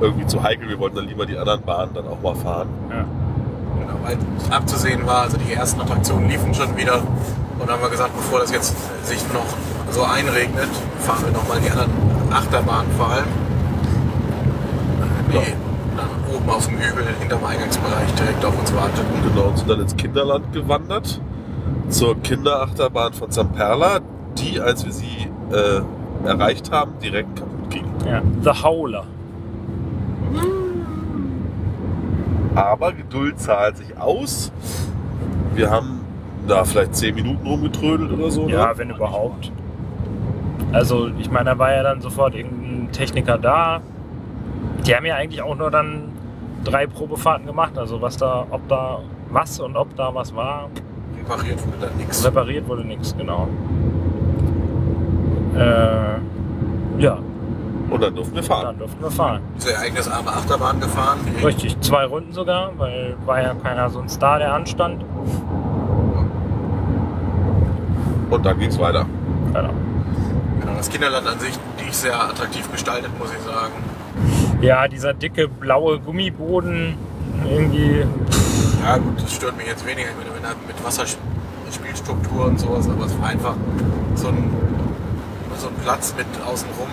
irgendwie 0.00 0.26
zu 0.26 0.42
heikel. 0.42 0.68
Wir 0.68 0.78
wollten 0.78 0.96
dann 0.96 1.06
lieber 1.08 1.26
die 1.26 1.36
anderen 1.36 1.62
Bahnen 1.62 1.92
dann 1.94 2.06
auch 2.06 2.20
mal 2.22 2.34
fahren. 2.34 2.68
Ja. 2.90 3.04
Genau, 3.80 3.98
weil 4.04 4.16
abzusehen 4.56 5.06
war, 5.06 5.22
also 5.22 5.38
die 5.38 5.52
ersten 5.52 5.80
Attraktionen 5.80 6.28
liefen 6.28 6.54
schon 6.54 6.76
wieder. 6.76 6.96
Und 7.58 7.62
dann 7.68 7.70
haben 7.70 7.82
wir 7.82 7.90
gesagt, 7.90 8.14
bevor 8.14 8.40
das 8.40 8.52
jetzt 8.52 8.76
sich 9.06 9.20
noch 9.32 9.46
so 9.90 10.02
einregnet, 10.02 10.68
fahren 11.00 11.24
wir 11.24 11.32
nochmal 11.32 11.58
die 11.60 11.70
anderen 11.70 11.90
Achterbahnen 12.32 12.90
vor 12.92 13.08
allem. 13.10 13.24
Die 15.32 15.96
dann 15.96 16.08
oben 16.34 16.50
auf 16.50 16.66
dem 16.66 16.78
Hügel 16.78 17.06
hinterm 17.20 17.44
Eingangsbereich 17.44 18.12
direkt 18.18 18.44
auf 18.44 18.58
uns 18.58 18.74
warteten. 18.74 19.06
Genau, 19.28 19.48
und 19.48 19.58
sind 19.58 19.70
dann 19.70 19.80
ins 19.80 19.96
Kinderland 19.96 20.52
gewandert, 20.52 21.20
zur 21.88 22.20
Kinderachterbahn 22.20 23.12
von 23.12 23.30
Zamperla, 23.30 24.00
die, 24.38 24.60
als 24.60 24.84
wir 24.84 24.92
sie 24.92 25.28
äh, 25.52 26.26
erreicht 26.26 26.70
haben, 26.70 26.92
direkt 27.02 27.36
kaputt 27.36 27.70
ging. 27.70 27.84
ja. 28.06 28.22
The 28.42 28.62
Howler. 28.62 29.04
Aber 32.54 32.92
Geduld 32.92 33.38
zahlt 33.38 33.76
sich 33.76 33.98
aus. 33.98 34.50
Wir 35.54 35.70
haben 35.70 36.00
da 36.48 36.64
vielleicht 36.64 36.94
10 36.94 37.14
Minuten 37.14 37.46
rumgetrödelt 37.46 38.12
oder 38.12 38.30
so. 38.30 38.48
Ja, 38.48 38.68
ne? 38.68 38.72
wenn 38.78 38.90
überhaupt. 38.90 39.52
Also, 40.72 41.08
ich 41.18 41.30
meine, 41.30 41.50
da 41.50 41.58
war 41.58 41.72
ja 41.72 41.82
dann 41.82 42.00
sofort 42.00 42.34
irgendein 42.34 42.90
Techniker 42.92 43.38
da. 43.38 43.80
Die 44.86 44.94
haben 44.94 45.04
ja 45.04 45.16
eigentlich 45.16 45.42
auch 45.42 45.56
nur 45.56 45.70
dann 45.70 46.12
drei 46.64 46.86
Probefahrten 46.86 47.46
gemacht. 47.46 47.76
Also, 47.76 48.00
was 48.00 48.16
da, 48.16 48.46
ob 48.50 48.68
da 48.68 49.00
was 49.30 49.58
und 49.60 49.76
ob 49.76 49.94
da 49.96 50.14
was 50.14 50.34
war, 50.34 50.68
Repariert 51.18 51.66
wurde 51.66 51.78
dann 51.86 51.96
nichts. 51.96 52.24
repariert 52.24 52.68
wurde 52.68 52.84
nichts, 52.84 53.16
genau. 53.16 53.48
Äh, 55.56 57.00
ja, 57.02 57.18
Und 57.90 58.02
dann 58.02 58.14
durften 58.14 58.36
wir 58.36 58.42
fahren. 58.44 58.64
dann 58.66 58.78
durften 58.78 59.02
wir 59.02 59.10
fahren. 59.10 59.40
Diese 59.56 59.72
ereignisarme 59.72 60.28
Achterbahn 60.30 60.78
gefahren. 60.80 61.18
Richtig, 61.42 61.80
zwei 61.80 62.04
Runden 62.04 62.32
sogar, 62.32 62.70
weil 62.76 63.16
war 63.24 63.42
ja 63.42 63.54
keiner 63.54 63.90
so 63.90 63.98
ein 64.00 64.08
Star, 64.08 64.38
der 64.38 64.54
anstand. 64.54 65.04
Und 68.30 68.46
dann 68.46 68.58
ging 68.58 68.68
es 68.68 68.78
weiter. 68.78 69.06
Genau. 69.52 69.70
Genau, 70.60 70.72
das 70.76 70.90
Kinderland 70.90 71.26
an 71.26 71.38
sich, 71.40 71.58
die 71.84 71.88
ist 71.90 72.02
sehr 72.02 72.14
attraktiv 72.20 72.70
gestaltet, 72.70 73.10
muss 73.18 73.32
ich 73.32 73.40
sagen. 73.40 73.72
Ja, 74.60 74.88
dieser 74.88 75.12
dicke 75.12 75.48
blaue 75.48 76.00
Gummiboden, 76.00 76.96
irgendwie 77.44 78.06
Ja 78.82 78.96
gut, 78.96 79.22
das 79.22 79.34
stört 79.34 79.56
mich 79.56 79.66
jetzt 79.66 79.86
weniger, 79.86 80.08
wenn 80.34 80.44
er 80.44 80.54
mit 80.66 80.82
Wasserspielstruktur 80.82 82.46
und 82.46 82.58
sowas, 82.58 82.88
aber 82.88 83.04
es 83.04 83.18
war 83.20 83.28
einfach 83.28 83.54
so, 84.14 84.28
ein, 84.28 84.50
so 85.58 85.68
ein 85.68 85.74
Platz 85.82 86.14
mit 86.16 86.26
außenrum 86.46 86.88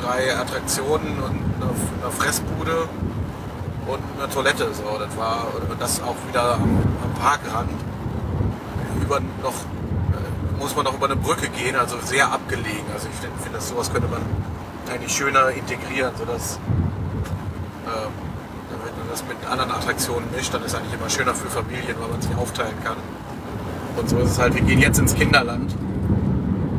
drei 0.00 0.36
Attraktionen 0.36 1.18
und 1.18 1.62
einer, 1.62 1.72
einer 2.02 2.10
Fressbude 2.12 2.88
und 3.86 3.98
eine 4.18 4.32
Toilette. 4.32 4.68
So, 4.72 4.98
das 4.98 5.16
war 5.16 5.48
das 5.78 6.02
auch 6.02 6.16
wieder 6.28 6.54
am, 6.54 6.78
am 7.02 7.14
Parkrand. 7.20 7.70
Über 9.02 9.20
noch 9.42 9.52
äh, 9.52 10.60
muss 10.60 10.76
man 10.76 10.84
noch 10.84 10.94
über 10.94 11.06
eine 11.06 11.16
Brücke 11.16 11.48
gehen, 11.48 11.76
also 11.76 11.96
sehr 12.04 12.30
abgelegen. 12.30 12.86
Also 12.92 13.08
ich 13.12 13.18
finde, 13.18 13.36
find, 13.42 13.60
sowas 13.60 13.92
könnte 13.92 14.08
man 14.08 14.20
eigentlich 14.90 15.12
schöner 15.12 15.50
integrieren, 15.50 16.12
sodass 16.16 16.58
ähm, 17.86 18.12
wenn 18.70 18.98
man 18.98 19.08
das 19.10 19.24
mit 19.26 19.36
anderen 19.50 19.70
Attraktionen 19.70 20.28
mischt, 20.34 20.52
dann 20.52 20.62
ist 20.62 20.72
es 20.72 20.78
eigentlich 20.78 20.94
immer 20.94 21.08
schöner 21.08 21.34
für 21.34 21.48
Familien, 21.48 21.96
weil 22.00 22.08
man 22.08 22.20
sich 22.20 22.34
aufteilen 22.36 22.74
kann. 22.84 22.96
Und 23.96 24.08
so 24.08 24.18
ist 24.18 24.32
es 24.32 24.38
halt, 24.38 24.54
wir 24.54 24.62
gehen 24.62 24.80
jetzt 24.80 24.98
ins 24.98 25.14
Kinderland 25.14 25.74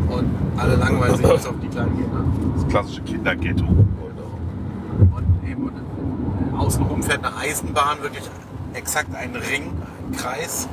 und 0.10 0.30
alle 0.58 0.76
langweilen 0.76 1.16
sich 1.16 1.28
bis 1.34 1.46
auf 1.46 1.56
die 1.62 1.68
kleinen 1.68 1.96
Kinder. 1.96 2.24
Das 2.56 2.68
klassische 2.68 3.02
Kinderghetto. 3.02 3.66
Und 3.66 5.50
eben 5.50 5.70
äh, 5.70 6.58
außenrum 6.58 7.04
fährt 7.04 7.26
eine 7.26 7.36
Eisenbahn, 7.38 8.02
wirklich 8.02 8.24
exakt 8.74 9.16
ein 9.16 9.36
Ring, 9.36 9.72
ein 10.10 10.16
Kreis. 10.16 10.68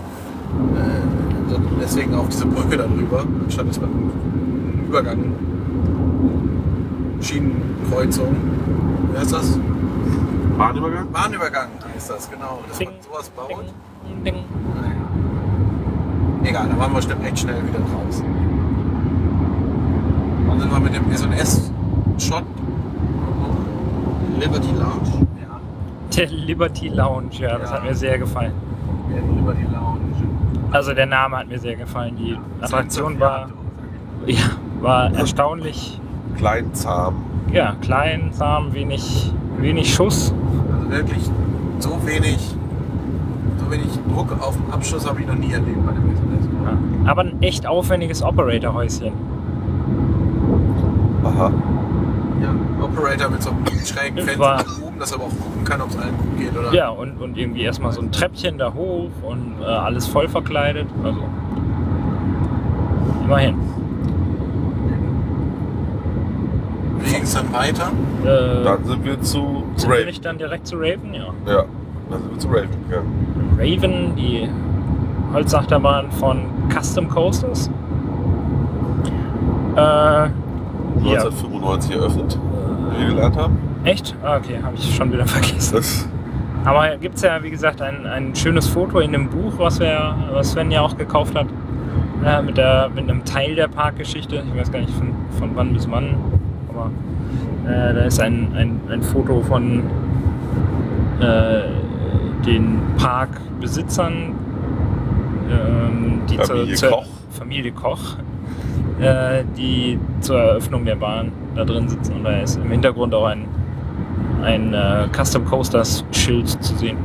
Äh, 0.74 1.54
deswegen 1.80 2.14
auch 2.14 2.28
diese 2.28 2.46
Brücke 2.46 2.76
darüber, 2.76 3.24
anstatt 3.44 3.68
dass 3.68 3.80
man 3.80 3.90
einen 3.90 4.84
Übergang, 4.88 5.34
Schienenkreuzung, 7.24 8.36
wie 9.12 9.18
heißt 9.18 9.32
das? 9.32 9.58
Bahnübergang? 10.58 11.10
Bahnübergang 11.10 11.68
heißt 11.94 12.10
das, 12.10 12.30
genau. 12.30 12.60
Dass 12.68 12.78
Ding, 12.78 12.90
man 12.90 12.96
sowas 13.02 13.28
baut. 13.30 13.50
Ding, 14.06 14.24
ding. 14.24 14.44
Egal, 16.44 16.68
da 16.68 16.78
waren 16.78 16.92
wir 16.92 16.96
bestimmt 16.96 17.24
echt 17.24 17.38
schnell 17.38 17.56
wieder 17.66 17.78
draußen. 17.80 18.24
Dann 20.46 20.60
sind 20.60 20.70
wir 20.70 20.80
mit 20.80 20.94
dem 20.94 21.10
S&S-Shot. 21.10 22.44
Liberty 24.38 24.70
Lounge. 24.72 25.26
Ja. 25.40 25.60
Der 26.16 26.26
Liberty 26.28 26.88
Lounge, 26.88 27.30
ja, 27.38 27.58
das 27.58 27.70
Ja. 27.70 27.76
hat 27.76 27.84
mir 27.84 27.94
sehr 27.94 28.18
gefallen. 28.18 28.52
Über 29.38 29.54
die 29.54 29.62
Lounge. 29.64 30.00
Also 30.70 30.92
der 30.92 31.06
Name 31.06 31.38
hat 31.38 31.48
mir 31.48 31.58
sehr 31.58 31.76
gefallen. 31.76 32.16
Die 32.16 32.36
Attraktion 32.60 33.18
war, 33.18 33.48
ja, 34.26 34.38
war 34.80 35.12
erstaunlich 35.14 36.00
Klein, 36.36 36.72
zahm. 36.74 37.14
ja, 37.52 37.74
klein, 37.80 38.30
zahm, 38.32 38.72
wenig, 38.74 39.32
wenig 39.58 39.92
Schuss. 39.94 40.32
Also 40.72 40.90
wirklich 40.90 41.30
so 41.78 41.98
wenig, 42.06 42.38
so 43.58 43.70
wenig 43.70 43.88
Druck 44.12 44.32
auf 44.40 44.56
dem 44.56 44.70
Abschuss 44.72 45.08
habe 45.08 45.20
ich 45.20 45.26
noch 45.26 45.36
nie 45.36 45.52
erlebt 45.52 45.84
bei 45.86 45.92
dem 45.92 46.10
S&S. 46.12 46.48
Ja. 46.64 47.10
Aber 47.10 47.22
ein 47.22 47.40
echt 47.42 47.66
aufwendiges 47.66 48.22
Operator-Häuschen. 48.22 49.12
Aha. 51.24 51.52
Ja, 52.42 52.54
Operator 52.84 53.30
mit 53.30 53.42
so 53.42 53.50
einem 53.50 53.64
schrägen 53.84 54.18
Fenster 54.24 54.64
oben, 54.84 54.98
dass 54.98 55.12
er 55.12 55.16
aber 55.16 55.24
auch 55.26 55.30
gucken 55.30 55.64
kann, 55.64 55.80
ob 55.80 55.90
es 55.90 55.96
allen 55.96 56.16
gut 56.18 56.38
geht 56.38 56.56
oder. 56.56 56.74
Ja, 56.74 56.88
und, 56.90 57.20
und 57.20 57.38
irgendwie 57.38 57.62
erstmal 57.62 57.92
so 57.92 58.00
ein 58.02 58.12
Treppchen 58.12 58.58
da 58.58 58.74
hoch 58.74 59.10
und 59.22 59.54
äh, 59.62 59.64
alles 59.64 60.06
voll 60.06 60.28
verkleidet. 60.28 60.86
Also 61.02 61.20
immerhin. 63.24 63.54
Wie 67.00 67.13
ging 67.24 67.32
es 67.32 67.34
dann 67.34 67.52
weiter? 67.52 67.90
Äh, 68.24 68.64
Dann 68.64 68.84
sind 68.84 69.04
wir 69.04 69.20
zu 69.22 69.64
sind 69.76 69.88
wir 69.88 69.96
Raven. 69.96 70.06
nicht 70.06 70.24
dann 70.24 70.38
direkt 70.38 70.66
zu 70.66 70.76
Raven? 70.76 71.14
Ja. 71.14 71.52
Ja, 71.52 71.64
dann 72.10 72.20
sind 72.22 72.30
wir 72.32 72.38
zu 72.38 72.48
Raven 72.48 72.68
gegangen. 72.88 73.56
Raven, 73.58 74.16
die 74.16 74.48
Holzachterbahn 75.32 76.10
von 76.12 76.42
Custom 76.70 77.08
Coasters. 77.08 77.70
Äh, 79.74 79.80
ja. 79.80 80.28
1995 81.00 81.96
eröffnet, 81.96 82.38
wie 82.92 83.00
wir 83.00 83.14
gelernt 83.14 83.36
haben. 83.36 83.58
Echt? 83.84 84.14
Ah, 84.22 84.36
okay, 84.36 84.58
habe 84.62 84.74
ich 84.76 84.94
schon 84.94 85.12
wieder 85.12 85.26
vergessen. 85.26 85.74
Das, 85.76 86.08
Aber 86.64 86.96
gibt 86.98 87.16
es 87.16 87.22
ja, 87.22 87.42
wie 87.42 87.50
gesagt, 87.50 87.80
ein, 87.82 88.06
ein 88.06 88.34
schönes 88.34 88.68
Foto 88.68 89.00
in 89.00 89.12
dem 89.12 89.28
Buch, 89.28 89.54
was, 89.58 89.80
wir, 89.80 90.14
was 90.32 90.52
Sven 90.52 90.70
ja 90.70 90.82
auch 90.82 90.96
gekauft 90.96 91.34
hat, 91.34 91.46
äh, 92.24 92.42
mit, 92.42 92.56
der, 92.58 92.90
mit 92.94 93.08
einem 93.10 93.24
Teil 93.24 93.54
der 93.54 93.68
Parkgeschichte. 93.68 94.42
Ich 94.52 94.60
weiß 94.60 94.70
gar 94.70 94.80
nicht 94.80 94.92
von, 94.94 95.08
von 95.38 95.50
wann 95.54 95.72
bis 95.72 95.90
wann, 95.90 96.14
aber 96.68 96.90
äh, 97.66 97.94
da 97.94 98.04
ist 98.04 98.20
ein, 98.20 98.52
ein, 98.54 98.80
ein 98.90 99.02
Foto 99.02 99.42
von 99.42 99.82
äh, 101.20 101.62
den 102.44 102.80
Parkbesitzern, 102.98 104.34
ähm, 105.50 106.22
die 106.28 106.36
Familie 106.36 106.74
zur, 106.74 106.88
zur 106.88 106.98
Koch. 106.98 107.06
Familie 107.30 107.72
Koch, 107.72 108.16
äh, 109.00 109.44
die 109.56 109.98
zur 110.20 110.38
Eröffnung 110.38 110.84
der 110.84 110.96
Bahn 110.96 111.32
da 111.54 111.64
drin 111.64 111.88
sitzen. 111.88 112.16
Und 112.16 112.24
da 112.24 112.38
ist 112.40 112.56
im 112.56 112.70
Hintergrund 112.70 113.14
auch 113.14 113.26
ein, 113.26 113.46
ein 114.42 114.74
äh, 114.74 115.08
Custom 115.12 115.44
Coasters 115.44 116.04
Schild 116.12 116.48
zu 116.48 116.76
sehen. 116.76 116.98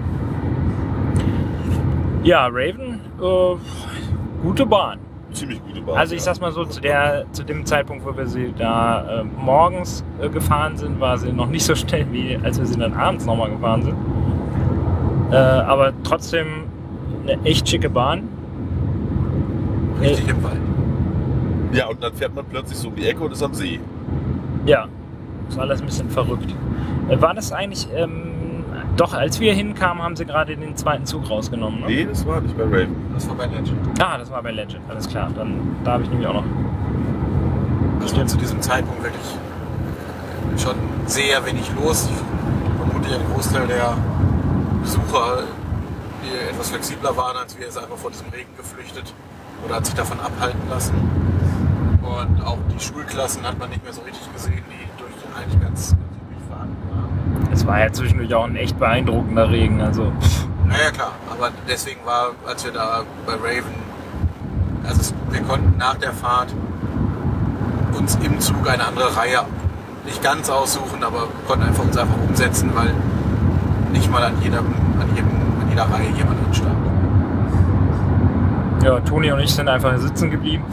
Ja, 2.23 2.47
Raven, 2.47 2.99
äh, 3.21 3.55
gute 4.43 4.65
Bahn. 4.65 4.99
Ziemlich 5.33 5.61
gute 5.63 5.81
Bahn. 5.81 5.97
Also 5.97 6.15
ich 6.15 6.21
sag's 6.21 6.39
mal 6.39 6.51
so, 6.51 6.65
zu, 6.65 6.81
der, 6.81 7.25
zu 7.31 7.43
dem 7.43 7.65
Zeitpunkt, 7.65 8.05
wo 8.05 8.15
wir 8.15 8.27
sie 8.27 8.53
da 8.57 9.21
äh, 9.21 9.23
morgens 9.23 10.03
äh, 10.21 10.29
gefahren 10.29 10.77
sind, 10.77 10.99
war 10.99 11.17
sie 11.17 11.31
noch 11.31 11.47
nicht 11.47 11.63
so 11.63 11.75
schnell, 11.75 12.05
wie 12.11 12.37
als 12.43 12.59
wir 12.59 12.65
sie 12.65 12.77
dann 12.79 12.93
abends 12.93 13.25
nochmal 13.25 13.49
gefahren 13.49 13.83
sind. 13.83 13.95
Äh, 15.31 15.35
aber 15.35 15.93
trotzdem 16.03 16.65
eine 17.23 17.43
echt 17.43 17.69
schicke 17.69 17.89
Bahn. 17.89 18.27
Richtig 20.01 20.27
im 20.27 20.43
Wald. 20.43 20.61
Ja, 21.73 21.87
und 21.87 22.01
dann 22.01 22.13
fährt 22.13 22.33
man 22.33 22.45
plötzlich 22.45 22.77
so 22.77 22.87
um 22.87 22.95
die 22.95 23.07
Ecke 23.07 23.23
und 23.23 23.31
ist 23.31 23.43
am 23.43 23.53
See. 23.53 23.79
Ja, 24.65 24.87
das 25.47 25.57
war 25.57 25.63
alles 25.63 25.81
ein 25.81 25.85
bisschen 25.85 26.09
verrückt. 26.09 26.53
Äh, 27.09 27.21
war 27.21 27.33
das 27.33 27.51
eigentlich, 27.51 27.87
ähm, 27.95 28.31
doch, 28.99 29.13
als 29.13 29.39
wir 29.39 29.53
hinkamen, 29.53 30.03
haben 30.03 30.17
sie 30.17 30.25
gerade 30.25 30.57
den 30.57 30.75
zweiten 30.75 31.05
Zug 31.05 31.29
rausgenommen. 31.29 31.79
Ne? 31.81 31.85
Nee, 31.87 32.05
das 32.05 32.25
war 32.25 32.41
nicht 32.41 32.57
bei 32.57 32.63
Raven. 32.63 32.95
Das 33.13 33.29
war 33.29 33.35
bei 33.35 33.45
Legend. 33.45 34.01
Ah, 34.01 34.17
das 34.17 34.29
war 34.29 34.43
bei 34.43 34.51
Legend, 34.51 34.81
alles 34.89 35.07
klar. 35.07 35.31
Dann, 35.33 35.77
da 35.85 35.93
habe 35.93 36.03
ich 36.03 36.09
nämlich 36.09 36.27
auch 36.27 36.33
noch. 36.33 36.43
Das 38.01 38.15
war 38.17 38.27
zu 38.27 38.37
diesem 38.37 38.61
Zeitpunkt 38.61 39.01
wirklich 39.01 39.23
schon 40.57 40.75
sehr 41.05 41.45
wenig 41.45 41.71
los. 41.81 42.09
Ich 42.11 42.77
vermute, 42.77 43.15
ein 43.15 43.33
Großteil 43.33 43.67
der 43.67 43.97
Besucher, 44.81 45.43
die 46.23 46.49
etwas 46.49 46.69
flexibler 46.69 47.15
waren 47.15 47.37
als 47.37 47.57
wir, 47.57 47.67
ist 47.67 47.77
einfach 47.77 47.95
vor 47.95 48.11
diesem 48.11 48.27
Regen 48.29 48.49
geflüchtet 48.57 49.13
oder 49.65 49.75
hat 49.75 49.85
sich 49.85 49.95
davon 49.95 50.19
abhalten 50.19 50.59
lassen. 50.69 50.95
Und 52.01 52.41
auch 52.41 52.57
die 52.73 52.83
Schulklassen 52.83 53.47
hat 53.47 53.57
man 53.59 53.69
nicht 53.69 53.83
mehr 53.83 53.93
so 53.93 54.01
richtig 54.01 54.33
gesehen, 54.33 54.63
die 54.69 55.01
durch 55.01 55.13
eigentlich 55.37 55.61
ganz, 55.61 55.91
ganz 55.91 56.01
üblich 56.21 56.49
fahren 56.49 56.75
waren. 56.91 57.48
Es 57.59 57.67
war 57.67 57.77
ja 57.81 57.91
zwischendurch 57.91 58.33
auch 58.33 58.45
ein 58.45 58.55
echt 58.55 58.79
beeindruckender 58.79 59.51
Regen. 59.51 59.81
Also, 59.81 60.13
Naja 60.65 60.91
klar, 60.91 61.11
aber 61.29 61.51
deswegen 61.67 61.99
war, 62.05 62.29
als 62.47 62.63
wir 62.63 62.71
da 62.71 63.03
bei 63.25 63.33
Raven, 63.33 63.75
also 64.87 65.13
wir 65.29 65.41
konnten 65.41 65.77
nach 65.77 65.95
der 65.95 66.13
Fahrt 66.13 66.53
uns 67.97 68.17
im 68.23 68.39
Zug 68.39 68.69
eine 68.69 68.87
andere 68.87 69.13
Reihe 69.13 69.41
nicht 70.05 70.23
ganz 70.23 70.49
aussuchen, 70.49 71.03
aber 71.03 71.27
konnten 71.49 71.65
einfach 71.65 71.83
uns 71.83 71.97
einfach 71.97 72.15
umsetzen, 72.29 72.71
weil 72.73 72.93
nicht 73.91 74.09
mal 74.09 74.23
an 74.23 74.41
jedem, 74.41 74.59
an 75.01 75.09
jedem, 75.13 75.27
an 75.27 75.69
jeder 75.69 75.83
Reihe 75.83 76.11
jemand 76.15 76.37
anstand. 76.47 76.77
ja, 78.83 79.01
Toni 79.01 79.33
und 79.33 79.39
ich 79.41 79.53
sind 79.53 79.67
einfach 79.67 79.97
sitzen 79.97 80.31
geblieben. 80.31 80.63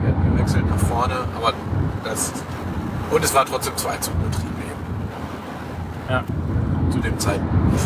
Wir 0.00 0.10
hatten 0.10 0.36
gewechselt 0.36 0.70
nach 0.70 0.78
vorne, 0.78 1.16
aber 1.36 1.52
das 2.04 2.32
und 3.10 3.24
es 3.24 3.34
war 3.34 3.44
trotzdem 3.44 3.76
Zweizugbetrieb 3.76 4.44
eben 4.44 4.53
Ja. 6.08 6.22
zu 6.90 6.98
dem 6.98 7.18
Zeitpunkt. 7.18 7.80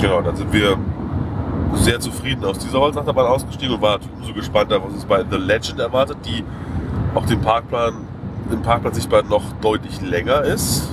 Genau, 0.00 0.20
dann 0.22 0.36
sind 0.36 0.52
wir 0.52 0.76
sehr 1.74 2.00
zufrieden 2.00 2.44
aus 2.44 2.58
dieser 2.58 2.80
Holzachterbahn 2.80 3.26
ausgestiegen 3.26 3.74
und 3.74 3.82
waren 3.82 4.00
umso 4.18 4.32
gespannter, 4.32 4.82
was 4.82 4.92
uns 4.92 5.04
bei 5.04 5.24
The 5.28 5.36
Legend 5.36 5.80
erwartet, 5.80 6.18
die 6.24 6.44
auch 7.14 7.26
dem 7.26 7.40
Parkplan, 7.40 7.94
im 8.50 8.62
Parkplan 8.62 8.94
sichtbar 8.94 9.22
noch 9.24 9.42
deutlich 9.60 10.00
länger 10.00 10.42
ist 10.42 10.90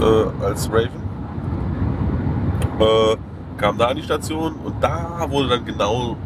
äh, 0.00 0.44
als 0.44 0.70
Raven. 0.70 1.06
Äh, 2.78 3.16
kam 3.58 3.78
da 3.78 3.86
an 3.86 3.96
die 3.96 4.02
Station 4.02 4.54
und 4.64 4.74
da 4.80 5.26
wurde 5.28 5.48
dann 5.48 5.64
genau 5.64 6.16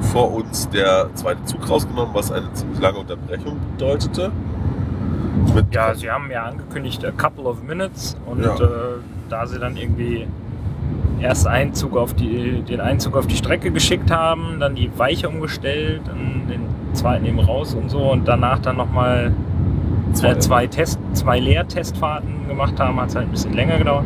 vor 0.00 0.32
uns 0.32 0.68
der 0.70 1.10
zweite 1.14 1.44
Zug 1.44 1.68
rausgenommen, 1.68 2.14
was 2.14 2.32
eine 2.32 2.52
ziemlich 2.52 2.80
lange 2.80 2.98
Unterbrechung 2.98 3.58
bedeutete. 3.76 4.32
Ja, 5.72 5.94
sie 5.94 6.10
haben 6.10 6.30
ja 6.30 6.44
angekündigt, 6.44 7.04
a 7.04 7.10
couple 7.10 7.44
of 7.44 7.62
minutes. 7.62 8.16
Und 8.26 8.42
Ja. 8.42 8.54
äh, 8.54 8.68
da 9.28 9.46
sie 9.46 9.58
dann 9.58 9.76
irgendwie 9.76 10.26
erst 11.20 11.46
Einzug 11.46 11.96
auf 11.96 12.14
die, 12.14 12.62
den 12.62 12.80
Einzug 12.80 13.16
auf 13.16 13.26
die 13.26 13.36
Strecke 13.36 13.70
geschickt 13.70 14.10
haben, 14.10 14.58
dann 14.58 14.74
die 14.74 14.90
Weiche 14.96 15.28
umgestellt, 15.28 16.02
dann 16.06 16.46
den 16.48 16.62
zweiten 16.94 17.26
eben 17.26 17.38
raus 17.40 17.74
und 17.74 17.90
so 17.90 18.10
und 18.10 18.26
danach 18.26 18.58
dann 18.60 18.76
nochmal 18.76 19.32
äh, 20.22 20.38
zwei, 20.38 20.66
Test, 20.66 20.98
zwei 21.12 21.38
Leertestfahrten 21.38 22.48
gemacht 22.48 22.80
haben, 22.80 23.00
hat 23.00 23.10
es 23.10 23.16
halt 23.16 23.26
ein 23.28 23.30
bisschen 23.30 23.52
länger 23.52 23.78
gedauert. 23.78 24.04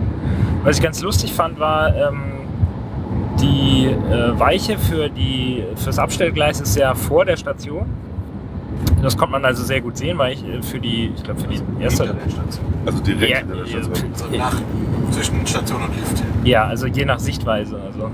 Was 0.64 0.77
ich 0.79 0.83
ganz 0.83 1.01
lustig 1.03 1.33
fand, 1.33 1.59
war, 1.59 1.94
ähm, 1.94 2.23
die 3.40 3.87
äh, 3.87 4.38
Weiche 4.38 4.79
für 4.79 5.09
die, 5.09 5.64
fürs 5.77 5.99
Abstellgleis 5.99 6.61
ist 6.61 6.77
ja 6.77 6.94
vor 6.94 7.25
der 7.25 7.37
Station. 7.37 7.87
Das 9.03 9.16
konnte 9.16 9.33
man 9.33 9.44
also 9.44 9.62
sehr 9.62 9.81
gut 9.81 9.96
sehen, 9.96 10.18
weil 10.18 10.33
ich 10.33 10.44
äh, 10.46 10.62
für 10.62 10.79
die, 10.81 11.12
ich 11.14 11.22
glaube 11.22 11.40
für 11.40 11.48
die 11.48 11.61
erste, 11.81 12.05
Hinter 12.05 12.18
der 12.24 12.31
Station. 12.31 12.64
Also 12.87 13.03
direkt 13.03 13.31
Ja, 13.31 13.38
hinter 13.38 13.55
der 13.57 13.66
ja. 13.66 13.83
Station. 13.83 14.11
So 14.14 14.24
nach, 14.37 14.55
zwischen 15.11 15.46
Station 15.46 15.83
und 15.83 15.94
Lift. 15.96 16.24
ja, 16.44 16.64
also 16.64 16.87
je 16.87 17.05
nach 17.05 17.18
Sichtweise, 17.18 17.79
also 17.81 18.11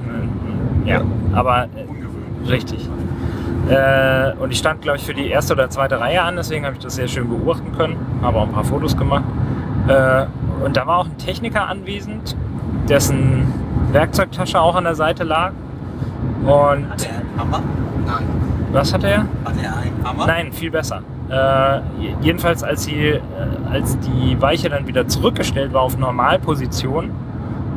äh, 0.87 0.89
ja, 0.89 1.03
aber 1.33 1.65
äh, 1.65 1.85
Ungewöhnlich. 1.89 2.51
Richtig. 2.51 2.89
Äh, 3.69 4.33
und 4.41 4.51
ich 4.51 4.59
stand, 4.59 4.83
glaube 4.83 4.99
ich, 4.99 5.05
für 5.05 5.15
die 5.15 5.29
erste 5.29 5.53
oder 5.53 5.71
zweite 5.71 6.01
Reihe 6.01 6.23
an, 6.23 6.35
deswegen 6.37 6.65
habe 6.65 6.75
ich 6.77 6.83
das 6.83 6.95
sehr 6.97 7.07
schön 7.09 7.29
beobachten 7.29 7.73
können. 7.77 7.97
Habe 8.23 8.39
auch 8.39 8.47
ein 8.47 8.53
paar 8.53 8.65
Fotos 8.65 8.97
gemacht. 8.97 9.25
Äh, 9.87 10.27
und 10.65 10.77
da 10.77 10.87
war 10.87 10.99
auch 10.99 11.07
ein 11.07 11.19
Techniker 11.19 11.69
anwesend, 11.69 12.37
dessen 12.89 13.47
Werkzeugtasche 13.93 14.61
auch 14.61 14.75
an 14.75 14.85
der 14.85 14.95
Seite 14.95 15.25
lag. 15.25 15.53
Und 16.43 16.51
Hat 16.91 17.07
er 17.07 17.19
einen 17.19 17.31
Hammer? 17.39 17.63
Nein. 18.07 18.25
Was 18.73 18.93
hat 18.93 19.05
er? 19.05 19.27
Hat 19.45 19.55
er 19.63 19.77
einen 19.77 20.05
Hammer? 20.05 20.27
Nein, 20.27 20.53
viel 20.53 20.71
besser. 20.71 21.03
Äh, 21.29 21.81
jedenfalls, 22.21 22.63
als, 22.63 22.85
sie, 22.85 22.97
äh, 22.97 23.21
als 23.71 23.99
die 24.01 24.41
Weiche 24.41 24.69
dann 24.69 24.87
wieder 24.87 25.07
zurückgestellt 25.07 25.73
war 25.73 25.83
auf 25.83 25.97
Normalposition, 25.97 27.11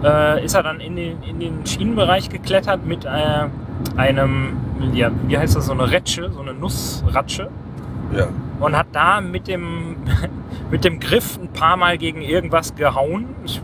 äh, 0.04 0.44
ist 0.44 0.56
er 0.56 0.64
dann 0.64 0.80
in 0.80 0.96
den, 0.96 1.24
in 1.24 1.40
den 1.40 1.66
Schienenbereich 1.66 2.30
geklettert 2.30 2.86
mit 2.86 3.06
äh, 3.06 3.10
einem, 3.96 4.58
ja, 4.94 5.12
wie 5.28 5.38
heißt 5.38 5.56
das, 5.56 5.68
so 5.68 5.74
eine 5.74 5.90
Retsche, 5.90 6.32
so 6.32 6.42
eine 6.42 6.54
Nussratsche 6.54 7.50
Ja. 8.16 8.28
und 8.60 8.76
hat 8.76 8.88
da 8.92 9.22
mit 9.22 9.48
dem, 9.48 9.98
mit 10.72 10.84
dem 10.84 11.00
Griff 11.00 11.38
ein 11.42 11.50
paar 11.50 11.78
Mal 11.78 11.98
gegen 11.98 12.22
irgendwas 12.22 12.76
gehauen. 12.76 13.28
Ich, 13.46 13.62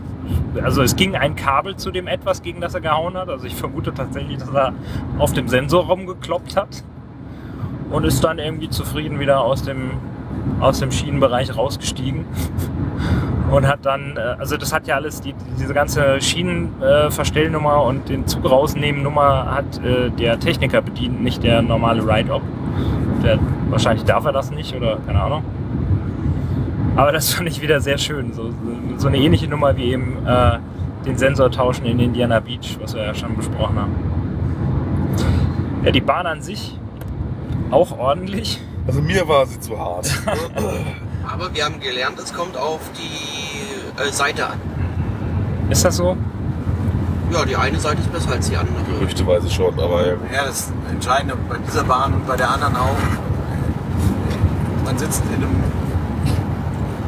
also 0.62 0.82
es 0.82 0.94
ging 0.96 1.16
ein 1.16 1.34
Kabel 1.36 1.76
zu 1.76 1.90
dem 1.90 2.06
etwas, 2.06 2.42
gegen 2.42 2.60
das 2.60 2.74
er 2.74 2.80
gehauen 2.80 3.14
hat. 3.14 3.28
Also 3.28 3.46
ich 3.46 3.54
vermute 3.56 3.92
tatsächlich, 3.92 4.38
dass 4.38 4.50
er 4.50 4.72
auf 5.18 5.32
dem 5.32 5.48
Sensor 5.48 5.84
rumgekloppt 5.86 6.56
hat 6.56 6.84
und 7.90 8.04
ist 8.04 8.22
dann 8.22 8.38
irgendwie 8.38 8.70
zufrieden 8.70 9.20
wieder 9.20 9.40
aus 9.40 9.62
dem, 9.62 9.92
aus 10.60 10.80
dem 10.80 10.90
Schienenbereich 10.90 11.56
rausgestiegen. 11.56 12.24
Und 13.50 13.66
hat 13.66 13.84
dann, 13.84 14.16
äh, 14.16 14.20
also 14.38 14.56
das 14.56 14.72
hat 14.72 14.86
ja 14.86 14.94
alles, 14.94 15.20
die, 15.20 15.34
diese 15.58 15.74
ganze 15.74 16.20
Schienenverstellnummer 16.20 17.82
und 17.82 18.08
den 18.08 18.26
Zug 18.28 18.48
rausnehmen 18.48 19.02
Nummer 19.02 19.50
hat 19.52 19.84
äh, 19.84 20.10
der 20.10 20.38
Techniker 20.38 20.80
bedient, 20.80 21.20
nicht 21.20 21.42
der 21.42 21.60
normale 21.60 22.02
Ride-Op. 22.02 22.42
Wahrscheinlich 23.68 24.04
darf 24.04 24.24
er 24.24 24.32
das 24.32 24.50
nicht 24.50 24.74
oder 24.74 24.98
keine 25.04 25.20
Ahnung. 25.20 25.44
Aber 26.96 27.12
das 27.12 27.32
fand 27.34 27.48
ich 27.48 27.60
wieder 27.60 27.80
sehr 27.80 27.98
schön. 27.98 28.32
So, 28.32 28.50
so 28.96 29.08
eine 29.08 29.18
ähnliche 29.18 29.48
Nummer 29.48 29.76
wie 29.76 29.92
eben 29.92 30.18
äh, 30.24 30.58
den 31.06 31.16
Sensor 31.16 31.50
tauschen 31.50 31.86
in 31.86 31.98
Indiana 31.98 32.40
Beach, 32.40 32.76
was 32.80 32.94
wir 32.94 33.04
ja 33.04 33.14
schon 33.14 33.36
besprochen 33.36 33.76
haben. 33.78 33.94
Ja, 35.84 35.90
die 35.90 36.00
Bahn 36.00 36.26
an 36.26 36.42
sich 36.42 36.78
auch 37.70 37.96
ordentlich. 37.98 38.60
Also 38.86 39.00
mir 39.00 39.28
war 39.28 39.46
sie 39.46 39.60
zu 39.60 39.78
hart. 39.78 40.10
Aber 41.32 41.54
wir 41.54 41.64
haben 41.64 41.80
gelernt, 41.80 42.18
es 42.18 42.32
kommt 42.32 42.56
auf 42.56 42.80
die 42.96 44.02
äh, 44.02 44.10
Seite 44.10 44.46
an. 44.48 44.60
Ist 45.70 45.84
das 45.84 45.96
so? 45.96 46.16
Ja, 47.32 47.44
die 47.44 47.54
eine 47.54 47.78
Seite 47.78 48.00
ist 48.00 48.12
besser 48.12 48.32
als 48.32 48.48
die 48.48 48.56
andere. 48.56 48.82
Gerüchteweise 48.98 49.48
schon, 49.48 49.78
aber 49.78 50.04
ja. 50.04 50.12
Ja, 50.34 50.46
das 50.46 50.72
Entscheidende 50.90 51.36
bei 51.48 51.58
dieser 51.58 51.84
Bahn 51.84 52.14
und 52.14 52.26
bei 52.26 52.36
der 52.36 52.50
anderen 52.50 52.74
auch. 52.74 52.96
Man 54.84 54.98
sitzt 54.98 55.22
in 55.26 55.36
einem, 55.36 55.62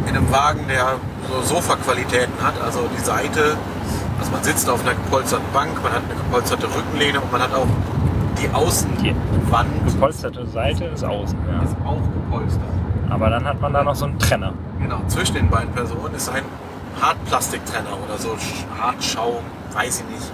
in 0.06 0.16
einem 0.16 0.30
Wagen, 0.30 0.60
der 0.68 0.94
so 1.28 1.54
Sofa-Qualitäten 1.56 2.40
hat. 2.40 2.54
Also 2.62 2.88
die 2.96 3.04
Seite, 3.04 3.56
also 4.20 4.30
man 4.30 4.44
sitzt 4.44 4.68
auf 4.70 4.82
einer 4.82 4.94
gepolsterten 4.94 5.52
Bank, 5.52 5.82
man 5.82 5.92
hat 5.92 6.02
eine 6.04 6.14
gepolsterte 6.14 6.66
Rückenlehne 6.66 7.20
und 7.20 7.32
man 7.32 7.42
hat 7.42 7.52
auch 7.52 7.66
die 8.40 8.48
Außenwand 8.52 9.68
Gepolsterte 9.86 10.46
Seite 10.46 10.84
ist 10.86 11.04
außen, 11.04 11.38
ja. 11.50 11.62
ist 11.62 11.76
auch 11.84 12.00
gepolstert. 12.12 12.62
Aber 13.10 13.30
dann 13.30 13.44
hat 13.44 13.60
man 13.60 13.72
da 13.72 13.82
noch 13.84 13.94
so 13.94 14.06
einen 14.06 14.18
Trenner. 14.18 14.52
Genau, 14.80 15.00
zwischen 15.08 15.34
den 15.34 15.48
beiden 15.50 15.70
Personen 15.72 16.14
ist 16.14 16.28
ein 16.30 16.42
Hartplastiktrenner 17.00 17.90
oder 18.04 18.18
so 18.18 18.30
Sch- 18.30 18.64
Hartschaum, 18.80 19.42
weiß 19.74 20.00
ich 20.08 20.14
nicht. 20.16 20.32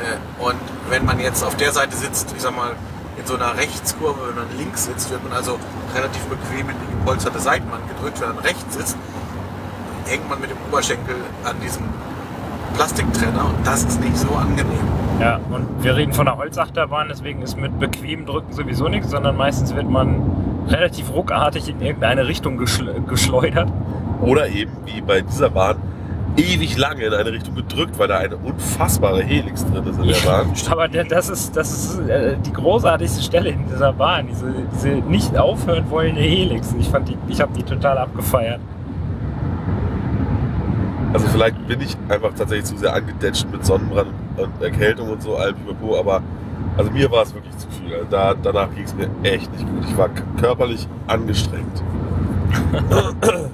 Äh, 0.00 0.42
Und 0.44 0.56
wenn 0.88 1.04
man 1.04 1.18
jetzt 1.20 1.44
auf 1.44 1.56
der 1.56 1.72
Seite 1.72 1.96
sitzt, 1.96 2.32
ich 2.34 2.42
sag 2.42 2.56
mal, 2.56 2.72
in 3.18 3.26
so 3.26 3.34
einer 3.34 3.54
Rechtskurve, 3.56 4.28
wenn 4.28 4.36
man 4.36 4.56
links 4.56 4.86
sitzt, 4.86 5.10
wird 5.10 5.22
man 5.24 5.32
also 5.34 5.58
relativ 5.94 6.22
bequem 6.24 6.70
in 6.70 6.76
die 6.80 6.96
gepolsterte 6.98 7.38
Seitenwand 7.38 7.82
gedrückt. 7.88 8.20
Wenn 8.20 8.30
man 8.34 8.38
rechts 8.38 8.74
sitzt, 8.74 8.96
hängt 10.06 10.28
man 10.28 10.40
mit 10.40 10.50
dem 10.50 10.56
Oberschenkel 10.70 11.16
an 11.44 11.56
diesem 11.60 11.84
Plastiktrenner 12.74 13.44
und 13.46 13.66
das 13.66 13.84
ist 13.84 14.00
nicht 14.00 14.16
so 14.16 14.28
angenehm. 14.34 14.80
Ja, 15.20 15.38
und 15.50 15.84
wir 15.84 15.96
reden 15.96 16.14
von 16.14 16.26
einer 16.26 16.38
Holzachterbahn, 16.38 17.08
deswegen 17.10 17.42
ist 17.42 17.58
mit 17.58 17.78
bequem 17.78 18.24
drücken 18.24 18.54
sowieso 18.54 18.88
nichts, 18.88 19.10
sondern 19.10 19.36
meistens 19.36 19.74
wird 19.74 19.88
man 19.88 20.22
relativ 20.68 21.12
ruckartig 21.12 21.68
in 21.68 21.82
irgendeine 21.82 22.26
Richtung 22.26 22.56
geschle 22.56 22.94
geschleudert. 23.06 23.68
Oder 24.22 24.48
eben, 24.48 24.72
wie 24.86 25.02
bei 25.02 25.20
dieser 25.20 25.50
Bahn, 25.50 25.76
ewig 26.38 26.78
lange 26.78 27.04
in 27.04 27.12
eine 27.12 27.32
Richtung 27.32 27.54
gedrückt, 27.54 27.98
weil 27.98 28.08
da 28.08 28.16
eine 28.16 28.36
unfassbare 28.36 29.22
Helix 29.22 29.66
drin 29.66 29.84
ist 29.86 29.98
in 29.98 30.08
der 30.08 30.30
Bahn. 30.30 30.52
Aber 30.70 30.88
das 30.88 31.28
ist, 31.28 31.54
das 31.54 31.70
ist 31.70 32.08
äh, 32.08 32.36
die 32.38 32.52
großartigste 32.54 33.22
Stelle 33.22 33.50
in 33.50 33.66
dieser 33.66 33.92
Bahn, 33.92 34.26
diese, 34.26 34.54
diese 34.72 34.88
nicht 34.88 35.36
aufhören 35.36 35.84
wollende 35.90 36.22
Helix. 36.22 36.74
Ich 36.78 36.88
fand 36.88 37.10
die, 37.10 37.18
ich 37.28 37.42
habe 37.42 37.52
die 37.52 37.62
total 37.62 37.98
abgefeiert. 37.98 38.60
Also 41.12 41.26
vielleicht 41.26 41.66
bin 41.66 41.80
ich 41.82 41.96
einfach 42.08 42.30
tatsächlich 42.34 42.66
zu 42.66 42.78
sehr 42.78 42.94
angedetscht 42.94 43.46
mit 43.50 43.66
Sonnenbrand 43.66 44.12
und 44.42 44.62
Erkältung 44.62 45.10
und 45.10 45.22
so, 45.22 45.36
überpo, 45.36 45.98
aber 45.98 46.22
also 46.76 46.90
mir 46.90 47.10
war 47.10 47.22
es 47.22 47.34
wirklich 47.34 47.56
zu 47.58 47.68
viel. 47.68 47.92
Also 47.94 48.06
Da, 48.10 48.34
danach 48.42 48.68
ging 48.74 48.84
es 48.84 48.94
mir 48.94 49.08
echt 49.22 49.50
nicht 49.52 49.66
gut. 49.68 49.84
Ich 49.88 49.96
war 49.98 50.08
körperlich 50.40 50.86
angestrengt. 51.06 51.82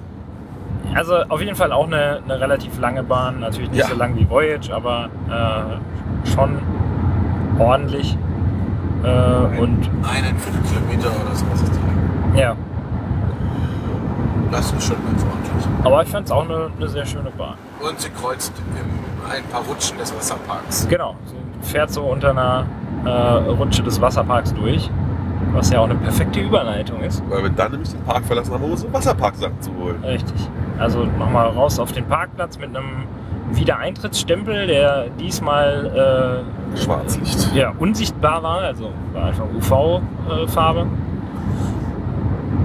Also 0.94 1.14
auf 1.29 1.40
jeden 1.42 1.57
Fall 1.57 1.72
auch 1.72 1.87
eine, 1.87 2.20
eine 2.25 2.40
relativ 2.40 2.79
lange 2.79 3.03
Bahn, 3.03 3.40
natürlich 3.40 3.70
nicht 3.70 3.81
Ja. 3.81 3.88
so 3.88 3.96
lang 3.96 4.16
wie 4.16 4.29
Voyage, 4.31 4.70
aber 4.75 5.11
äh, 5.29 6.31
schon 6.31 6.59
ordentlich. 7.59 8.16
Äh, 9.03 9.09
und 9.61 9.90
Einen 10.09 10.38
Viertelkilometer 10.38 11.09
oder 11.22 11.35
sowas 11.35 11.61
ist 11.62 11.72
die. 12.35 12.38
ja, 12.38 12.57
Das 14.51 14.72
ist 14.72 14.85
schon 14.87 14.96
ganz 15.07 15.22
ordentlich. 15.22 15.66
aber 15.85 16.03
ich 16.03 16.09
fand 16.09 16.27
es 16.27 16.33
auch 16.33 16.44
eine, 16.44 16.70
eine 16.79 16.88
sehr 16.88 17.05
schöne 17.05 17.31
Bahn. 17.37 17.57
Und 17.87 18.01
sie 18.01 18.09
kreuzt 18.11 18.53
im, 18.59 19.15
ein 19.30 19.44
paar 19.44 19.62
Rutschen 19.62 19.98
des 19.98 20.14
Wasserparks. 20.14 20.86
Genau, 20.88 21.14
fährt 21.62 21.90
so 21.90 22.02
unter 22.02 22.30
einer 22.30 22.66
äh, 23.04 23.10
Rutsche 23.50 23.82
des 23.82 24.00
Wasserparks 24.00 24.54
durch, 24.54 24.90
was 25.52 25.70
ja 25.70 25.80
auch 25.80 25.84
eine 25.84 25.94
perfekte 25.96 26.40
Überleitung 26.40 27.00
ist. 27.00 27.22
Weil 27.28 27.44
wir 27.44 27.50
dann 27.50 27.72
nämlich 27.72 27.90
den 27.90 28.02
Park 28.02 28.24
verlassen 28.24 28.54
haben, 28.54 28.64
um 28.64 28.70
unsere 28.72 28.92
Wasserparksachen 28.92 29.60
zu 29.60 29.70
holen. 29.74 30.02
Richtig. 30.04 30.48
Also 30.78 31.04
nochmal 31.04 31.48
raus 31.48 31.78
auf 31.78 31.92
den 31.92 32.06
Parkplatz 32.06 32.58
mit 32.58 32.76
einem 32.76 33.04
Wiedereintrittsstempel, 33.52 34.66
der 34.66 35.06
diesmal 35.20 36.44
Schwarzlicht. 36.76 37.52
äh, 37.54 37.58
ja, 37.60 37.72
unsichtbar 37.78 38.42
war, 38.42 38.58
also 38.60 38.90
war 39.12 39.24
einfach 39.26 39.44
UV-Farbe. 39.56 40.86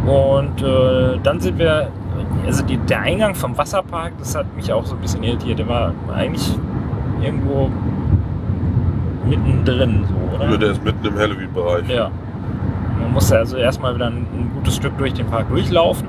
Und 0.05 0.61
äh, 0.63 1.19
dann 1.21 1.39
sind 1.39 1.59
wir, 1.59 1.89
also 2.45 2.63
die, 2.63 2.77
der 2.77 3.01
Eingang 3.01 3.35
vom 3.35 3.57
Wasserpark, 3.57 4.13
das 4.19 4.35
hat 4.35 4.53
mich 4.55 4.71
auch 4.71 4.85
so 4.85 4.95
ein 4.95 5.01
bisschen 5.01 5.23
irritiert. 5.23 5.59
Der 5.59 5.67
war 5.67 5.93
eigentlich 6.13 6.57
irgendwo 7.21 7.69
mittendrin, 9.25 10.05
so, 10.07 10.35
oder? 10.35 10.51
Ja, 10.51 10.57
der 10.57 10.71
ist 10.71 10.83
mitten 10.83 11.05
im 11.05 11.17
Halloween-Bereich. 11.17 11.89
Ja. 11.89 12.11
Man 12.99 13.13
musste 13.13 13.37
also 13.37 13.57
erstmal 13.57 13.95
wieder 13.95 14.07
ein, 14.07 14.17
ein 14.17 14.51
gutes 14.55 14.75
Stück 14.75 14.97
durch 14.97 15.13
den 15.13 15.27
Park 15.27 15.49
durchlaufen. 15.49 16.07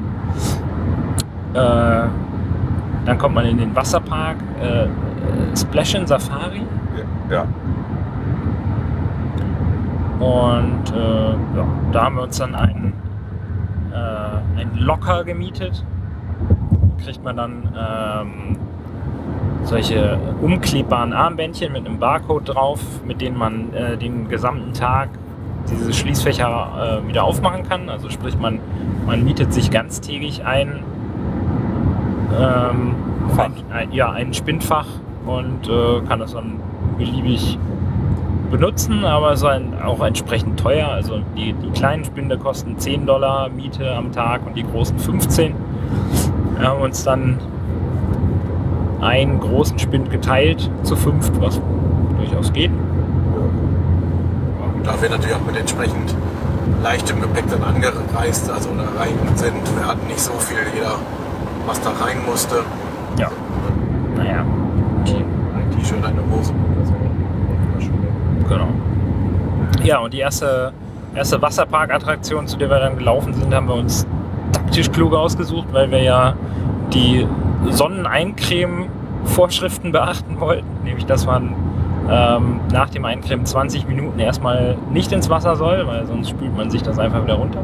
Äh, 1.55 2.03
dann 3.05 3.18
kommt 3.18 3.35
man 3.35 3.45
in 3.47 3.59
den 3.59 3.75
Wasserpark. 3.75 4.37
Äh, 4.61 4.85
äh, 5.23 5.57
Splash 5.57 5.95
in 5.95 6.07
Safari. 6.07 6.62
Ja. 7.31 7.47
Und 10.18 10.92
äh, 10.95 11.31
ja, 11.57 11.66
da 11.92 12.05
haben 12.05 12.16
wir 12.16 12.23
uns 12.23 12.38
dann 12.38 12.55
einen, 12.55 12.92
äh, 13.92 14.61
einen 14.61 14.79
Locker 14.79 15.25
gemietet. 15.25 15.85
Kriegt 17.04 17.24
man 17.24 17.36
dann 17.36 17.68
ähm, 17.76 18.56
solche 19.64 20.18
umklebbaren 20.40 21.12
Armbändchen 21.12 21.72
mit 21.72 21.86
einem 21.86 21.98
Barcode 21.98 22.48
drauf, 22.54 22.80
mit 23.04 23.20
denen 23.20 23.36
man 23.36 23.72
äh, 23.74 23.96
den 23.96 24.28
gesamten 24.28 24.72
Tag 24.72 25.08
diese 25.70 25.92
Schließfächer 25.92 27.02
äh, 27.04 27.08
wieder 27.08 27.24
aufmachen 27.24 27.68
kann. 27.68 27.88
Also 27.88 28.10
sprich, 28.10 28.38
man, 28.38 28.60
man 29.06 29.24
mietet 29.24 29.52
sich 29.52 29.70
ganztägig 29.70 30.44
ein, 30.44 30.82
ähm, 32.38 32.94
ein, 33.36 33.52
ein, 33.72 33.92
ja, 33.92 34.10
ein 34.10 34.34
Spindfach 34.34 34.86
und 35.26 35.68
äh, 35.68 36.00
kann 36.06 36.18
das 36.18 36.32
dann 36.32 36.60
beliebig 36.98 37.58
benutzen, 38.50 39.04
aber 39.04 39.32
es 39.32 39.42
ist 39.42 39.48
auch 39.84 40.04
entsprechend 40.04 40.60
teuer. 40.60 40.88
Also 40.88 41.20
die, 41.36 41.54
die 41.54 41.70
kleinen 41.70 42.04
Spinde 42.04 42.38
kosten 42.38 42.78
10 42.78 43.06
Dollar 43.06 43.48
Miete 43.48 43.90
am 43.92 44.12
Tag 44.12 44.46
und 44.46 44.56
die 44.56 44.64
großen 44.64 44.98
15. 44.98 45.54
Wir 46.62 46.68
haben 46.68 46.83
uns 46.83 47.03
dann 47.03 47.38
einen 49.01 49.40
großen 49.40 49.81
Spind 49.81 50.12
geteilt 50.12 50.70
zu 50.85 50.94
fünft, 50.94 51.33
was 51.40 51.61
durchaus 52.16 52.53
geht. 52.53 52.70
da 54.85 55.03
wir 55.03 55.11
natürlich 55.11 55.35
auch 55.35 55.44
mit 55.44 55.57
entsprechend 55.57 56.14
leichtem 56.85 57.20
Gepäck 57.20 57.46
dann 57.51 57.64
angereist, 57.64 58.48
also 58.48 58.68
rein 58.96 59.18
sind, 59.35 59.55
wir 59.77 59.85
hatten 59.85 60.07
nicht 60.07 60.20
so 60.20 60.31
viel, 60.35 60.59
jeder 60.72 61.01
was 61.66 61.81
da 61.81 61.90
rein 62.01 62.18
musste. 62.25 62.62
Ja. 63.18 63.29
Naja. 64.16 64.46
Okay. 65.01 65.25
Ein 65.57 65.70
T-Shirt, 65.77 66.05
eine 66.05 66.22
Hose. 66.31 66.53
Genau. 68.48 68.68
Ja, 69.83 69.98
und 69.98 70.12
die 70.12 70.20
erste, 70.20 70.72
erste 71.12 71.42
Wasserparkattraktion, 71.42 72.46
zu 72.46 72.57
der 72.57 72.70
wir 72.70 72.79
dann 72.79 72.96
gelaufen 72.96 73.35
sind, 73.35 73.53
haben 73.53 73.66
wir 73.66 73.75
uns 73.75 74.07
taktisch 74.72 74.90
klug 74.90 75.12
ausgesucht, 75.12 75.68
weil 75.72 75.90
wir 75.90 76.02
ja 76.02 76.32
die 76.94 77.26
Sonneneincreme-Vorschriften 77.68 79.92
beachten 79.92 80.40
wollten. 80.40 80.66
Nämlich, 80.82 81.04
dass 81.04 81.26
man 81.26 81.54
ähm, 82.11 82.58
nach 82.72 82.88
dem 82.88 83.04
Eincremen 83.04 83.44
20 83.44 83.87
Minuten 83.87 84.18
erstmal 84.18 84.78
nicht 84.90 85.12
ins 85.12 85.28
Wasser 85.28 85.56
soll, 85.56 85.87
weil 85.87 86.06
sonst 86.06 86.30
spült 86.30 86.56
man 86.56 86.70
sich 86.70 86.80
das 86.80 86.98
einfach 86.98 87.22
wieder 87.22 87.35
runter. 87.35 87.61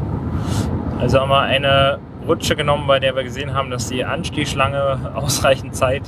Also 0.99 1.19
haben 1.19 1.29
wir 1.29 1.39
eine 1.39 1.97
Rutsche 2.27 2.55
genommen, 2.55 2.83
bei 2.85 2.99
der 2.99 3.15
wir 3.15 3.23
gesehen 3.23 3.55
haben, 3.55 3.71
dass 3.71 3.87
die 3.87 4.05
Anstiegschlange 4.05 5.11
ausreichend 5.15 5.75
Zeit 5.75 6.03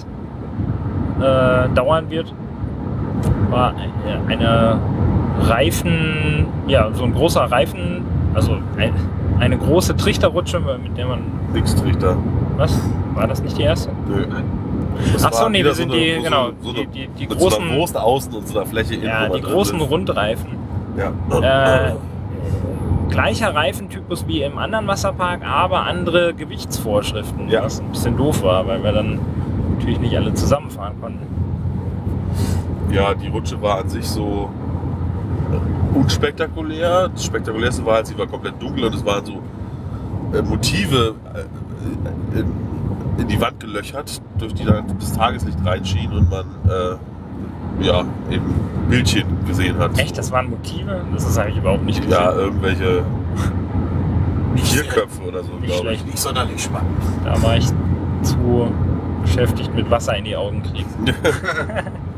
äh, 1.19 1.67
dauern 1.73 2.11
wird. 2.11 2.31
War 3.49 3.73
eine 4.27 4.79
Reifen, 5.39 6.45
ja, 6.67 6.91
so 6.93 7.05
ein 7.05 7.15
großer 7.15 7.41
Reifen, 7.41 8.00
also 8.33 8.57
ein, 8.77 8.93
eine 9.39 9.57
große 9.57 9.95
Trichterrutsche, 9.95 10.59
mit 10.59 10.97
der 10.97 11.07
man, 11.07 11.19
Nix 11.53 11.75
Trichter. 11.75 12.15
was? 12.57 12.79
War 13.13 13.27
das 13.27 13.41
nicht 13.41 13.57
die 13.57 13.63
erste? 13.63 13.91
Nö. 14.07 14.25
Das 15.13 15.23
Ach 15.25 15.33
so, 15.33 15.43
war 15.43 15.49
nee, 15.49 15.63
das 15.63 15.77
sind 15.77 15.89
so 15.89 15.95
eine- 15.95 16.03
die- 16.05 16.15
so 16.17 16.21
genau, 16.23 16.49
so 16.61 16.73
die- 16.73 16.79
eine- 16.81 16.87
die- 16.87 17.07
die 17.07 17.27
so 17.29 17.35
großen- 17.47 17.61
einer 17.61 17.75
Wurst 17.77 17.97
außen 17.97 18.33
und 18.33 18.47
so 18.47 18.59
einer 18.59 18.67
Fläche. 18.67 18.95
Ja, 18.95 19.29
die 19.29 19.41
großen 19.41 19.79
ist. 19.79 19.89
Rundreifen. 19.89 20.49
Ja. 20.97 21.11
Äh, 21.41 21.93
gleicher 23.09 23.53
Reifentypus 23.55 24.25
wie 24.27 24.43
im 24.43 24.57
anderen 24.57 24.87
Wasserpark, 24.87 25.41
aber 25.45 25.81
andere 25.85 26.33
Gewichtsvorschriften, 26.33 27.49
Ja. 27.49 27.63
was 27.63 27.79
ein 27.81 27.87
bisschen 27.89 28.15
doof 28.17 28.43
war, 28.43 28.67
weil 28.67 28.83
wir 28.83 28.91
dann 28.91 29.19
natürlich 29.77 29.99
nicht 29.99 30.15
alle 30.15 30.33
zusammenfahren 30.33 30.93
konnten. 31.01 31.25
Ja, 32.91 33.13
die 33.13 33.27
Rutsche 33.29 33.61
war 33.61 33.79
an 33.79 33.89
sich 33.89 34.05
so 34.07 34.49
unspektakulär. 35.93 37.09
Das 37.09 37.25
Spektakulärste 37.25 37.85
war 37.85 37.95
halt, 37.95 38.07
sie 38.07 38.17
war 38.17 38.27
komplett 38.27 38.61
dunkel 38.61 38.85
und 38.85 38.95
es 38.95 39.05
waren 39.05 39.25
so 39.25 39.41
äh, 40.37 40.41
Motive 40.41 41.15
äh, 41.33 42.39
in, 42.39 42.45
in 43.17 43.27
die 43.27 43.39
Wand 43.39 43.59
gelöchert, 43.59 44.21
durch 44.37 44.53
die 44.53 44.65
dann 44.65 44.85
das 44.99 45.13
Tageslicht 45.13 45.57
reinschien 45.65 46.11
und 46.11 46.29
man 46.29 46.45
äh, 46.67 47.83
ja 47.85 48.03
eben 48.29 48.53
Bildchen 48.89 49.25
gesehen 49.47 49.77
hat. 49.79 49.97
Echt, 49.99 50.17
das 50.17 50.31
waren 50.31 50.49
Motive? 50.49 51.01
Das 51.13 51.27
ist 51.27 51.37
eigentlich 51.37 51.57
überhaupt 51.57 51.83
nicht 51.85 52.01
gesehen. 52.01 52.19
Ja, 52.19 52.31
irgendwelche 52.33 53.03
Tierköpfe 54.55 55.21
oder 55.23 55.43
so, 55.43 55.53
Nicht 55.53 55.73
glaube 55.73 55.93
ich. 55.93 56.05
nicht 56.05 56.19
sonderlich 56.19 56.61
spannend. 56.61 56.91
Da 57.23 57.41
war 57.41 57.57
ich 57.57 57.67
zu 58.21 58.71
beschäftigt 59.21 59.73
mit 59.75 59.89
Wasser 59.89 60.17
in 60.17 60.25
die 60.25 60.35
Augen 60.35 60.61
kriegen. 60.63 60.89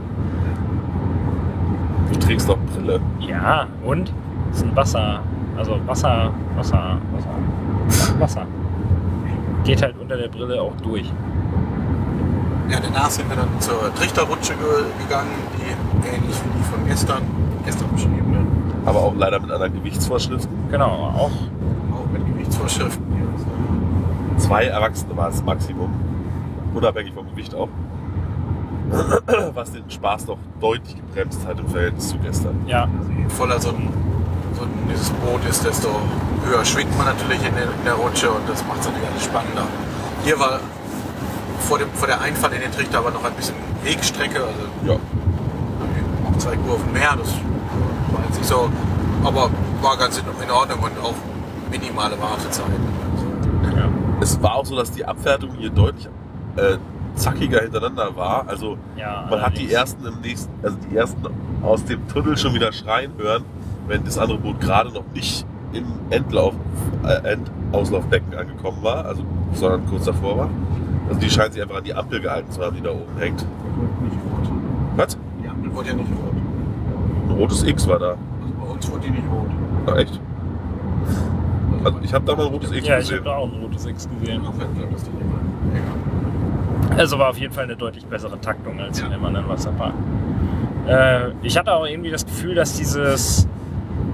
Du 2.12 2.20
trägst 2.20 2.50
doch 2.50 2.58
Brille. 2.58 3.00
Ja, 3.20 3.68
und? 3.84 4.12
Das 4.50 4.58
ist 4.58 4.66
ein 4.66 4.76
Wasser. 4.76 5.22
Also 5.58 5.80
Wasser, 5.86 6.32
Wasser, 6.56 6.98
Wasser. 7.14 8.20
Wasser. 8.20 8.46
Geht 9.64 9.82
halt 9.82 9.96
unter 10.00 10.18
der 10.18 10.28
Brille 10.28 10.62
auch 10.62 10.76
durch. 10.82 11.12
Ja, 12.70 12.80
danach 12.82 13.10
sind 13.10 13.30
wir 13.30 13.36
dann 13.36 13.48
zur 13.60 13.94
Trichterrutsche 13.96 14.54
ge 14.54 14.86
gegangen, 15.04 15.30
die 15.58 16.08
ähnlich 16.08 16.36
wie 16.44 16.58
die 16.58 16.64
von 16.64 16.86
gestern, 16.88 17.22
gestern 17.66 17.90
beschrieben 17.92 18.34
wird. 18.34 18.88
Aber 18.88 19.00
auch 19.00 19.14
leider 19.16 19.40
mit 19.40 19.52
anderen 19.52 19.74
Gewichtsvorschriften. 19.74 20.52
Genau, 20.72 20.86
auch. 20.86 21.32
Auch 21.94 22.12
mit 22.12 22.26
Gewichtsvorschriften. 22.26 23.04
Zwei 24.38 24.66
Erwachsene 24.66 25.16
war 25.16 25.28
das 25.28 25.44
Maximum. 25.44 25.90
Unabhängig 26.74 27.14
vom 27.14 27.30
Gewicht 27.30 27.54
auch. 27.54 27.70
Was 29.54 29.72
den 29.72 29.90
Spaß 29.90 30.26
doch 30.28 30.38
deutlich 30.62 30.96
gebremst 30.96 31.46
hat 31.48 31.60
im 31.60 31.68
Verhältnis 31.68 32.10
zu 32.10 32.18
gestern. 32.20 32.62
Ja, 32.68 32.88
Je 33.18 33.30
voller 33.30 33.60
so 33.60 33.70
ein, 33.70 33.90
so 34.56 34.64
ein 34.64 34.70
dieses 34.92 35.10
Boot 35.12 35.44
ist, 35.50 35.66
desto 35.66 35.90
höher 36.46 36.64
schwingt 36.66 36.96
man 36.98 37.08
natürlich 37.08 37.44
in 37.46 37.56
der, 37.56 37.64
in 37.64 37.86
der 37.86 37.94
Rutsche 37.96 38.30
und 38.30 38.48
das 38.48 38.64
macht 38.68 38.82
es 38.82 38.88
natürlich 38.88 39.08
alles 39.10 39.24
spannender. 39.24 39.66
Hier 40.24 40.40
war 40.40 40.60
vor, 41.60 41.80
dem, 41.80 41.90
vor 41.94 42.08
der 42.08 42.22
Einfahrt 42.22 42.54
in 42.54 42.62
den 42.62 42.72
Trichter 42.72 43.00
aber 43.00 43.12
noch 43.12 43.24
ein 43.24 43.34
bisschen 43.34 43.56
Wegstrecke, 43.84 44.40
also 44.44 44.60
Ja. 44.86 44.94
noch 46.30 46.38
zwei 46.38 46.56
Kurven 46.58 46.92
mehr, 46.94 47.16
das 47.18 47.30
war 48.12 48.24
jetzt 48.28 48.38
nicht 48.38 48.48
so, 48.48 48.70
aber 49.24 49.50
war 49.82 49.98
ganz 49.98 50.18
in, 50.20 50.52
Ordnung 50.52 50.80
und 50.80 50.92
auch 51.04 51.16
minimale 51.72 52.20
Wartezeit. 52.22 52.66
ja. 53.76 53.90
Es 54.22 54.42
war 54.42 54.56
auch 54.56 54.66
so, 54.66 54.76
dass 54.76 54.92
die 54.92 55.06
Abfertigung 55.06 55.56
hier 55.58 55.70
deutlich 55.70 56.08
äh, 56.56 56.78
zackiger 57.16 57.62
hintereinander 57.62 58.16
war. 58.16 58.48
Also 58.48 58.78
ja 58.98 59.26
man 59.30 59.42
hat 59.42 59.58
die 59.58 59.72
ersten 59.72 60.06
im 60.06 60.20
nächsten, 60.22 60.52
also 60.64 60.78
die 60.90 60.96
ersten 60.96 61.22
aus 61.62 61.84
dem 61.86 62.08
Tunnel 62.08 62.38
schon 62.38 62.54
wieder 62.54 62.72
schreien 62.72 63.12
hören, 63.18 63.44
wenn 63.88 64.04
das 64.04 64.18
andere 64.18 64.38
Boot 64.38 64.60
gerade 64.60 64.92
noch 64.92 65.04
nicht 65.14 65.46
im 65.74 65.86
Endlauf, 66.10 66.54
äh, 67.06 67.34
Endauslaufbecken 67.34 68.34
angekommen 68.36 68.78
war, 68.82 69.06
also 69.06 69.24
sondern 69.54 69.86
kurz 69.88 70.06
davor 70.06 70.38
war. 70.38 70.50
Also 71.10 71.20
die 71.20 71.30
scheinen 71.30 71.52
sich 71.52 71.62
einfach 71.62 71.78
an 71.78 71.84
die 71.84 71.94
Ampel 71.94 72.20
gehalten 72.22 72.50
zu 72.52 72.62
haben, 72.62 72.76
die 72.76 72.82
da 72.82 72.92
oben 72.92 73.18
hängt. 73.20 73.40
Nicht 73.42 74.16
rot. 74.16 74.50
Was? 74.96 75.18
Die 75.44 75.48
Ampel 75.50 75.74
wurde 75.76 75.90
ja 75.90 75.96
nicht 75.96 76.10
rot. 76.12 76.34
Ein 77.30 77.36
rotes 77.36 77.64
X 77.64 77.88
war 77.88 78.00
da. 78.00 78.10
Also 78.10 78.54
bei 78.60 78.72
uns 78.74 78.92
wurde 78.92 79.02
die 79.02 79.12
nicht 79.12 79.24
rot. 79.32 79.50
Ach, 79.88 79.96
echt? 79.98 80.20
Also 81.84 81.98
ich 82.02 82.14
habe 82.14 82.26
da 82.26 82.36
mal 82.36 82.46
ein 82.46 82.54
rotes 82.54 82.72
X 82.72 82.88
Ja, 82.88 83.00
ich 83.00 83.06
habe 83.06 83.18
gesehen. 83.18 83.26
da 83.26 83.36
auch 83.36 83.52
ein 83.52 83.62
rotes 83.62 83.86
X 83.86 84.08
gesehen. 84.20 84.40
Insofern 84.40 84.74
bleibt 84.74 84.94
das 84.94 85.04
die 85.04 85.10
mehr. 85.12 85.24
Egal. 85.74 85.84
Also 86.98 87.18
war 87.20 87.30
auf 87.30 87.38
jeden 87.38 87.54
Fall 87.54 87.64
eine 87.66 87.76
deutlich 87.76 88.06
bessere 88.06 88.40
Taktung 88.40 88.80
als 88.80 89.00
in 89.00 89.06
Ja. 89.12 89.18
dem 89.18 89.26
anderen 89.26 89.48
Wasserpark. 89.50 89.94
Äh, 90.88 91.30
ich 91.42 91.58
hatte 91.58 91.74
auch 91.74 91.86
irgendwie 91.86 92.12
das 92.12 92.26
Gefühl, 92.26 92.56
dass 92.56 92.74
dieses, 92.78 93.48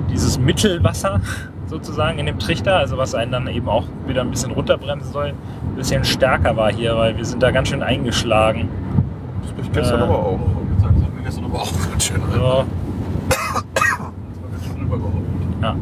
dieses 0.09 0.39
Mittelwasser 0.39 1.19
sozusagen 1.67 2.19
in 2.19 2.25
dem 2.25 2.39
Trichter, 2.39 2.77
also 2.77 2.97
was 2.97 3.13
einen 3.15 3.31
dann 3.31 3.47
eben 3.47 3.67
auch 3.69 3.85
wieder 4.07 4.21
ein 4.21 4.31
bisschen 4.31 4.51
runterbremsen 4.51 5.11
soll, 5.11 5.27
ein 5.27 5.75
bisschen 5.75 6.03
stärker 6.03 6.55
war 6.57 6.71
hier, 6.71 6.95
weil 6.95 7.17
wir 7.17 7.25
sind 7.25 7.43
da 7.43 7.51
ganz 7.51 7.69
schön 7.69 7.83
eingeschlagen. 7.83 8.69
Das 9.43 9.51
bin 9.53 9.65
ich 9.65 9.71
gestern 9.71 9.99
Äh, 9.99 10.03
aber 10.03 10.15
auch. 10.19 10.39
Das 10.77 10.85
hat 10.85 10.95
mir 11.15 11.23
gestern 11.23 11.45
aber 11.45 11.55
auch 11.61 11.71
ganz 11.91 12.03
schön. 12.05 12.21
So, 12.33 12.65
rübergeholt. 14.79 15.13
ja. 15.61 15.75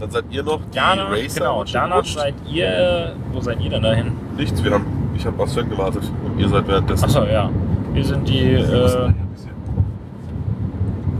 Dann 0.00 0.10
seid 0.10 0.24
ihr 0.30 0.42
noch 0.42 0.60
die 0.72 0.76
Danach, 0.76 1.10
Racer 1.10 1.40
genau, 1.40 1.64
danach 1.64 2.04
seid 2.04 2.34
ihr, 2.46 3.14
wo 3.32 3.40
seid 3.40 3.60
ihr 3.60 3.70
denn 3.70 3.82
dahin? 3.82 4.12
Nichts, 4.36 4.62
wir 4.62 4.72
haben, 4.72 4.84
ich 5.16 5.24
habe 5.26 5.42
auf 5.42 5.50
Sven 5.50 5.70
gewartet 5.70 6.02
und 6.24 6.40
ihr 6.40 6.48
seid 6.48 6.66
währenddessen. 6.66 7.04
Achso, 7.04 7.24
ja. 7.24 7.50
Wir 7.92 8.04
sind 8.04 8.28
die, 8.28 8.54
äh, 8.54 9.12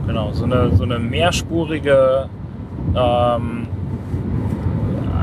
Genau, 0.07 0.31
so 0.33 0.45
eine, 0.45 0.71
so 0.77 0.85
eine 0.85 0.99
mehrspurige, 0.99 2.29
ähm, 2.95 3.67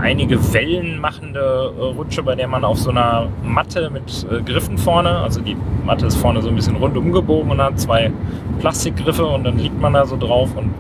einige 0.02 0.54
Wellen 0.54 1.00
machende 1.00 1.72
äh, 1.78 1.82
Rutsche, 1.82 2.24
bei 2.24 2.36
der 2.36 2.48
man 2.48 2.64
auf 2.66 2.80
so 2.80 2.90
einer 2.90 3.28
Matte 3.44 3.90
mit 3.92 4.26
äh, 4.32 4.42
Griffen 4.42 4.78
vorne, 4.78 5.10
also 5.20 5.40
die 5.40 5.56
Matte 5.86 6.08
ist 6.08 6.16
vorne 6.16 6.42
so 6.42 6.50
ein 6.50 6.56
bisschen 6.56 6.76
rundum 6.78 7.12
gebogen 7.12 7.52
und 7.52 7.62
hat 7.62 7.80
zwei 7.80 8.12
Plastikgriffe 8.60 9.26
und 9.26 9.44
dann 9.44 9.60
liegt 9.60 9.80
man 9.80 9.94
da 9.94 10.06
so 10.06 10.18
drauf 10.18 10.50
und 10.56 10.72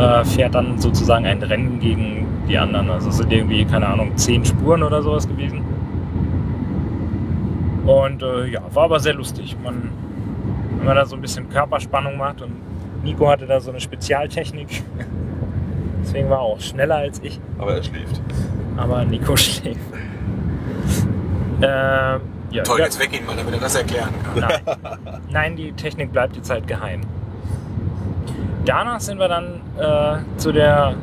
äh, 0.00 0.24
fährt 0.24 0.54
dann 0.54 0.78
sozusagen 0.78 1.26
ein 1.26 1.42
Rennen 1.42 1.78
gegen 1.80 2.26
die 2.48 2.58
anderen. 2.58 2.90
Also 2.90 3.10
es 3.10 3.18
sind 3.18 3.32
irgendwie, 3.32 3.64
keine 3.64 3.86
Ahnung, 3.86 4.16
zehn 4.16 4.44
Spuren 4.44 4.82
oder 4.82 5.02
sowas 5.02 5.28
gewesen. 5.28 5.60
Und 7.86 8.22
äh, 8.22 8.46
ja, 8.46 8.60
war 8.72 8.84
aber 8.84 9.00
sehr 9.00 9.14
lustig. 9.14 9.56
Man, 9.62 9.90
wenn 10.78 10.86
man 10.86 10.96
da 10.96 11.04
so 11.04 11.16
ein 11.16 11.20
bisschen 11.22 11.48
Körperspannung 11.50 12.16
macht 12.16 12.40
und 12.42 12.52
Nico 13.02 13.28
hatte 13.28 13.46
da 13.46 13.60
so 13.60 13.70
eine 13.70 13.80
Spezialtechnik. 13.80 14.82
Deswegen 16.02 16.28
war 16.30 16.38
er 16.38 16.42
auch 16.42 16.60
schneller 16.60 16.96
als 16.96 17.20
ich. 17.22 17.40
Aber 17.58 17.74
er 17.74 17.82
schläft. 17.82 18.20
Aber 18.76 19.04
Nico 19.04 19.36
schläft. 19.36 19.80
Äh, 21.60 21.66
ja, 22.50 22.62
Toll, 22.62 22.80
jetzt 22.80 23.00
weck 23.00 23.18
ihn 23.18 23.26
mal, 23.26 23.36
damit 23.36 23.54
er 23.54 23.60
das 23.60 23.74
erklären 23.74 24.10
kann. 24.22 24.40
Nein. 24.40 24.76
Nein, 25.30 25.56
die 25.56 25.72
Technik 25.72 26.12
bleibt 26.12 26.36
jetzt 26.36 26.50
halt 26.50 26.66
geheim. 26.66 27.00
Danach 28.64 29.00
sind 29.00 29.18
wir 29.18 29.28
dann 29.28 29.60
äh, 29.78 30.38
zu 30.38 30.52
der 30.52 30.94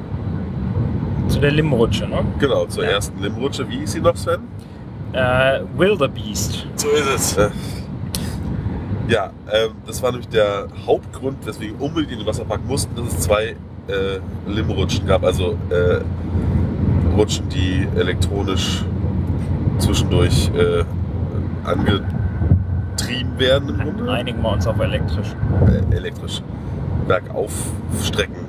zu 1.27 1.39
der 1.39 1.51
Limrutsche, 1.51 2.07
ne? 2.07 2.25
Genau, 2.39 2.65
zur 2.65 2.83
Ja. 2.83 2.91
ersten 2.91 3.21
Limrutsche. 3.21 3.67
Wie 3.69 3.77
hieß 3.79 3.93
sie 3.93 4.01
noch, 4.01 4.15
Sven? 4.17 4.39
Äh, 5.13 5.61
Wildebeest. 5.77 6.65
So 6.75 6.87
ist 6.89 7.07
es. 7.15 7.37
Äh, 7.37 7.49
ja, 9.07 9.31
ähm, 9.51 9.71
das 9.85 10.01
war 10.01 10.11
nämlich 10.11 10.29
der 10.29 10.67
Hauptgrund, 10.85 11.45
weswegen 11.45 11.77
wir 11.79 11.85
unbedingt 11.85 12.13
in 12.13 12.19
den 12.19 12.27
Wasserpark 12.27 12.65
mussten, 12.65 12.95
dass 12.95 13.13
es 13.13 13.19
zwei 13.21 13.55
äh, 13.87 14.19
Limrutschen 14.47 15.05
gab. 15.05 15.23
Also 15.23 15.57
äh, 15.69 16.01
Rutschen, 17.17 17.49
die 17.49 17.87
elektronisch 17.97 18.85
zwischendurch 19.79 20.49
äh, 20.55 20.83
angetrieben 21.67 23.37
werden 23.37 23.69
im 23.69 23.77
Grunde. 23.97 24.11
Einigen 24.11 24.41
wir 24.41 24.51
uns 24.53 24.65
auf 24.65 24.79
elektrisch. 24.79 25.27
Äh, 25.67 25.95
elektrisch. 25.95 26.41
Bergaufstrecken 27.07 28.45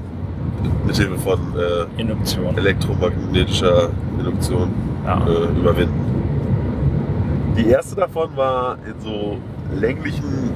mithilfe 0.86 1.18
von 1.18 1.38
äh, 1.56 2.00
Induktion. 2.00 2.56
elektromagnetischer 2.56 3.88
Induktion 4.18 4.72
Ja. 5.04 5.20
äh, 5.26 5.58
überwinden. 5.58 6.21
Die 7.56 7.68
erste 7.68 7.96
davon 7.96 8.30
war 8.36 8.76
in 8.86 8.94
so 9.00 9.36
länglichen 9.78 10.50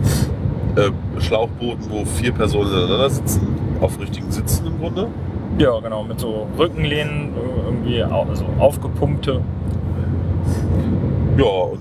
äh, 0.76 0.90
Schlauchbooten, 1.20 1.86
wo 1.90 2.04
vier 2.04 2.32
Personen 2.32 2.70
ineinander 2.70 3.10
sitzen, 3.10 3.46
auf 3.80 3.98
richtigen 4.00 4.30
Sitzen 4.30 4.66
im 4.66 4.78
Grunde. 4.78 5.08
Ja, 5.58 5.78
genau, 5.80 6.04
mit 6.04 6.20
so 6.20 6.46
Rückenlehnen, 6.58 7.30
äh, 7.34 7.66
irgendwie 7.66 8.02
also 8.02 8.44
aufgepumpte. 8.58 9.40
Ja, 11.38 11.44
und 11.44 11.80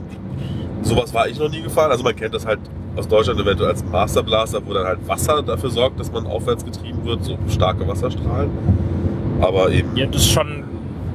sowas 0.82 1.14
war 1.14 1.28
ich 1.28 1.40
noch 1.40 1.50
nie 1.50 1.62
gefahren. 1.62 1.92
Also 1.92 2.04
man 2.04 2.16
kennt 2.16 2.34
das 2.34 2.46
halt 2.46 2.60
aus 2.96 3.08
Deutschland 3.08 3.40
eventuell 3.40 3.70
als 3.70 3.84
Master 3.86 4.24
Blaster, 4.24 4.60
wo 4.66 4.74
dann 4.74 4.86
halt 4.86 5.06
Wasser 5.08 5.42
dafür 5.42 5.70
sorgt, 5.70 6.00
dass 6.00 6.12
man 6.12 6.26
aufwärts 6.28 6.64
getrieben 6.64 7.00
wird, 7.04 7.24
so 7.24 7.38
starke 7.50 7.88
Wasserstrahlen. 7.88 8.50
Aber 9.42 9.70
eben, 9.72 9.96
Ja, 9.96 10.06
das 10.06 10.22
ist 10.22 10.32
schon 10.32 10.64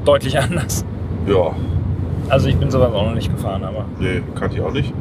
deutlich 0.05 0.38
anders. 0.42 0.84
ja, 1.26 1.55
Also 2.31 2.49
ich 2.49 2.57
bin 2.57 2.70
sowas 2.70 2.93
auch 2.93 3.07
noch 3.07 3.14
nicht 3.14 3.35
gefahren, 3.35 3.64
aber 3.64 3.87
nee, 3.99 4.22
kannte 4.37 4.57
ich 4.57 4.62
auch 4.62 4.72
nicht. 4.72 4.95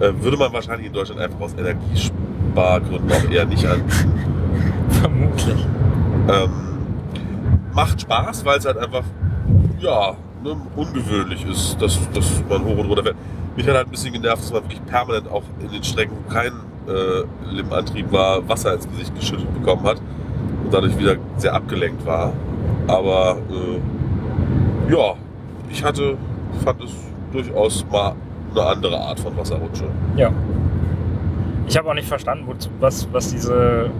Äh, 0.00 0.12
würde 0.20 0.36
man 0.36 0.52
wahrscheinlich 0.52 0.88
in 0.88 0.92
Deutschland 0.92 1.20
einfach 1.20 1.40
aus 1.40 1.54
Energiespargründen 1.56 3.12
auch 3.12 3.30
eher 3.30 3.44
nicht 3.46 3.64
anbieten. 3.64 4.12
vermutlich. 5.00 5.66
Ähm, 6.28 6.50
macht 7.72 8.00
Spaß, 8.00 8.44
weil 8.44 8.58
es 8.58 8.66
halt 8.66 8.78
einfach, 8.78 9.04
ja, 9.78 10.16
ne, 10.42 10.56
ungewöhnlich 10.74 11.46
ist, 11.46 11.80
dass, 11.80 12.00
dass 12.10 12.42
man 12.48 12.64
hoch 12.64 12.78
und 12.78 12.86
runter 12.88 13.04
fährt. 13.04 13.16
Mich 13.56 13.68
hat 13.68 13.76
halt 13.76 13.86
ein 13.86 13.90
bisschen 13.92 14.12
genervt, 14.12 14.42
dass 14.42 14.52
man 14.52 14.62
wirklich 14.62 14.84
permanent 14.86 15.30
auch 15.30 15.44
in 15.60 15.70
den 15.70 15.84
Strecken, 15.84 16.16
wo 16.16 16.32
kein 16.32 16.52
äh, 16.88 17.54
Limbantrieb 17.54 18.10
war, 18.10 18.46
Wasser 18.48 18.74
ins 18.74 18.88
Gesicht 18.88 19.14
geschüttet 19.14 19.54
bekommen 19.54 19.84
hat 19.84 19.98
und 20.64 20.74
dadurch 20.74 20.98
wieder 20.98 21.16
sehr 21.36 21.54
abgelenkt 21.54 22.04
war. 22.04 22.32
Aber 22.88 23.38
äh, 23.50 24.92
ja, 24.92 25.14
ich 25.70 25.82
hatte, 25.84 26.16
fand 26.64 26.82
es 26.82 26.92
durchaus 27.32 27.84
mal 27.90 28.14
eine 28.52 28.62
andere 28.62 28.98
Art 28.98 29.18
von 29.20 29.36
Wasserrutsche. 29.36 29.84
Ja. 30.16 30.30
Ich 31.66 31.76
habe 31.76 31.88
auch 31.88 31.94
nicht 31.94 32.08
verstanden, 32.08 32.44
wozu, 32.46 32.68
was, 32.78 33.08
was 33.12 33.30
diese 33.30 33.90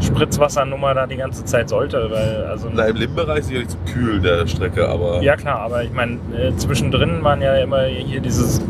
Spritzwassernummer 0.00 0.94
da 0.94 1.06
die 1.06 1.16
ganze 1.16 1.44
Zeit 1.44 1.68
sollte. 1.68 2.08
Weil, 2.10 2.44
also, 2.44 2.68
Na, 2.72 2.86
im 2.86 2.96
Lim-Bereich 2.96 3.44
sicherlich 3.44 3.68
zum 3.68 3.84
Kühlen 3.86 4.22
der 4.22 4.46
Strecke, 4.46 4.88
aber 4.88 5.22
ja 5.22 5.36
klar, 5.36 5.60
aber 5.60 5.84
ich 5.84 5.92
meine, 5.92 6.18
äh, 6.36 6.54
zwischendrin 6.56 7.22
waren 7.22 7.40
ja 7.40 7.54
immer 7.56 7.84
hier 7.84 8.20
dieses 8.20 8.60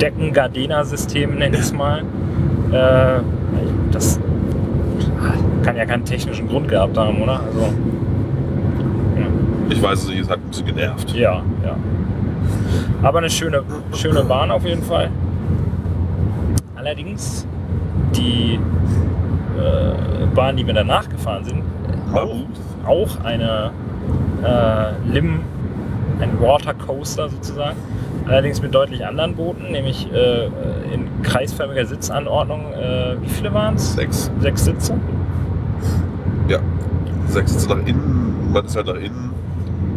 Decken-Gardena-System, 0.00 1.36
nenn 1.36 1.54
ich 1.54 1.60
es 1.60 1.72
mal. 1.72 2.00
Äh, 2.72 3.20
das 3.92 4.20
kann 5.62 5.76
ja 5.76 5.84
keinen 5.84 6.04
technischen 6.04 6.48
Grund 6.48 6.68
gehabt 6.68 6.96
haben, 6.96 7.22
oder? 7.22 7.40
Also, 7.40 7.72
ich 9.70 9.82
weiß 9.82 10.02
es 10.02 10.08
nicht, 10.08 10.20
es 10.20 10.30
hat 10.30 10.38
ein 10.38 10.48
bisschen 10.48 10.66
genervt. 10.66 11.10
ja, 11.14 11.42
ja. 11.64 11.76
Aber 13.02 13.18
eine 13.18 13.30
schöne, 13.30 13.62
schöne 13.94 14.24
Bahn 14.24 14.50
auf 14.50 14.64
jeden 14.64 14.82
Fall. 14.82 15.10
Allerdings, 16.74 17.46
die 18.14 18.58
äh, 19.58 20.26
Bahn, 20.34 20.56
die 20.56 20.66
wir 20.66 20.74
danach 20.74 21.08
gefahren 21.08 21.44
sind, 21.44 21.62
auch, 22.12 22.36
auch 22.86 23.24
eine 23.24 23.70
äh, 24.42 25.10
Lim, 25.12 25.40
ein 26.20 26.40
Water 26.40 26.74
Coaster 26.74 27.28
sozusagen. 27.28 27.76
Allerdings 28.26 28.60
mit 28.60 28.74
deutlich 28.74 29.04
anderen 29.06 29.34
Booten, 29.34 29.72
nämlich 29.72 30.08
äh, 30.12 30.46
in 30.92 31.22
kreisförmiger 31.22 31.86
Sitzanordnung. 31.86 32.72
Äh, 32.72 33.16
wie 33.22 33.28
viele 33.28 33.52
waren 33.54 33.76
es? 33.76 33.94
Sechs. 33.94 34.30
Sechs 34.40 34.64
Sitze. 34.64 34.94
Ja. 36.48 36.58
Sechs 37.28 37.52
Sitze 37.52 37.68
nach 37.68 37.86
innen, 37.86 38.52
man 38.52 38.64
ist 38.64 38.76
halt 38.76 38.86
nach 38.86 38.96
innen 38.96 39.30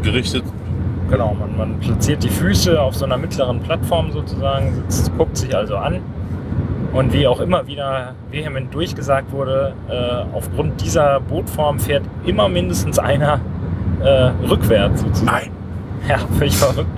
gerichtet. 0.03 0.43
Genau, 1.09 1.35
man, 1.39 1.57
man 1.57 1.79
platziert 1.79 2.23
die 2.23 2.29
Füße 2.29 2.79
auf 2.79 2.95
so 2.95 3.05
einer 3.05 3.17
mittleren 3.17 3.59
Plattform 3.59 4.11
sozusagen, 4.11 4.73
sitzt, 4.73 5.15
guckt 5.17 5.37
sich 5.37 5.55
also 5.55 5.77
an. 5.77 5.99
Und 6.93 7.11
wie 7.11 7.25
auch 7.25 7.39
immer 7.39 7.65
wieder 7.65 8.13
vehement 8.29 8.73
durchgesagt 8.73 9.31
wurde, 9.31 9.73
äh, 9.89 10.35
aufgrund 10.35 10.79
dieser 10.81 11.19
Bootform 11.21 11.79
fährt 11.79 12.03
immer 12.25 12.47
mindestens 12.47 12.99
einer 12.99 13.39
äh, 14.03 14.31
rückwärts 14.47 15.01
sozusagen. 15.01 15.25
Nein. 15.25 15.51
Ja, 16.07 16.19
völlig 16.37 16.55
verrückt. 16.55 16.89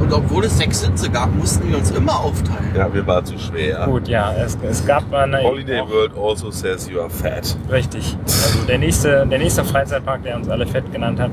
Und 0.00 0.12
obwohl 0.12 0.44
es 0.44 0.56
sechs 0.56 0.80
Sitze 0.80 1.10
gab, 1.10 1.34
mussten 1.34 1.68
wir 1.68 1.78
uns 1.78 1.90
immer 1.90 2.20
aufteilen. 2.20 2.72
Ja, 2.74 2.92
wir 2.92 3.06
waren 3.06 3.24
zu 3.24 3.38
schwer. 3.38 3.84
Gut, 3.84 4.06
ja, 4.08 4.32
es, 4.32 4.56
es 4.62 4.86
gab 4.86 5.10
mal 5.10 5.24
eine. 5.24 5.42
Holiday 5.42 5.80
World 5.80 6.12
also 6.16 6.50
says 6.50 6.88
you 6.88 7.00
are 7.00 7.10
fat. 7.10 7.56
Richtig. 7.70 8.16
Also 8.24 8.64
der 8.66 8.78
nächste, 8.78 9.26
der 9.26 9.38
nächste 9.38 9.64
Freizeitpark, 9.64 10.22
der 10.22 10.36
uns 10.36 10.48
alle 10.48 10.66
fett 10.66 10.90
genannt 10.92 11.20
hat. 11.20 11.30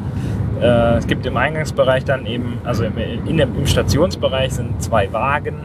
Äh, 0.62 0.98
es 0.98 1.08
gibt 1.08 1.26
im 1.26 1.38
Eingangsbereich 1.38 2.06
dann 2.06 2.26
eben, 2.26 2.60
also 2.64 2.84
im, 2.84 2.94
in 2.98 3.40
im 3.40 3.66
Stationsbereich 3.66 4.54
sind 4.54 4.82
zwei 4.82 5.12
Wagen 5.12 5.56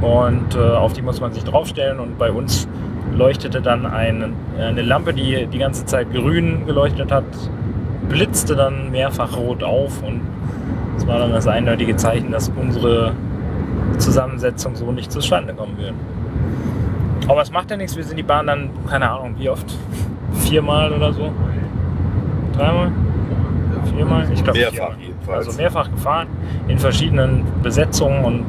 und 0.00 0.54
äh, 0.54 0.58
auf 0.58 0.92
die 0.92 1.02
muss 1.02 1.20
man 1.20 1.32
sich 1.32 1.44
draufstellen 1.44 2.00
und 2.00 2.18
bei 2.18 2.30
uns 2.30 2.68
leuchtete 3.14 3.60
dann 3.60 3.86
eine, 3.86 4.30
eine 4.58 4.82
Lampe, 4.82 5.12
die 5.12 5.46
die 5.46 5.58
ganze 5.58 5.84
Zeit 5.86 6.12
grün 6.12 6.66
geleuchtet 6.66 7.10
hat, 7.10 7.24
blitzte 8.08 8.54
dann 8.56 8.90
mehrfach 8.90 9.36
rot 9.36 9.62
auf 9.62 10.02
und 10.02 10.20
das 10.94 11.06
war 11.06 11.18
dann 11.18 11.32
das 11.32 11.46
eindeutige 11.46 11.96
Zeichen, 11.96 12.32
dass 12.32 12.50
unsere 12.50 13.12
Zusammensetzung 13.98 14.74
so 14.74 14.90
nicht 14.92 15.12
zustande 15.12 15.54
kommen 15.54 15.76
würde. 15.78 15.94
Aber 17.28 17.42
es 17.42 17.50
macht 17.50 17.70
ja 17.70 17.76
nichts, 17.76 17.96
wir 17.96 18.04
sind 18.04 18.16
die 18.16 18.22
Bahn 18.22 18.46
dann, 18.46 18.70
keine 18.88 19.10
Ahnung, 19.10 19.34
wie 19.38 19.48
oft? 19.48 19.76
Viermal 20.32 20.92
oder 20.92 21.12
so? 21.12 21.30
Dreimal? 22.56 22.90
Viermal? 23.98 24.28
Ich 24.32 24.42
glaube 24.44 24.58
Mehrfach 24.58 24.74
viermal. 24.74 24.96
jedenfalls. 25.00 25.46
Also 25.46 25.58
mehrfach 25.60 25.90
gefahren, 25.90 26.26
in 26.68 26.78
verschiedenen 26.78 27.44
Besetzungen 27.62 28.24
und 28.24 28.44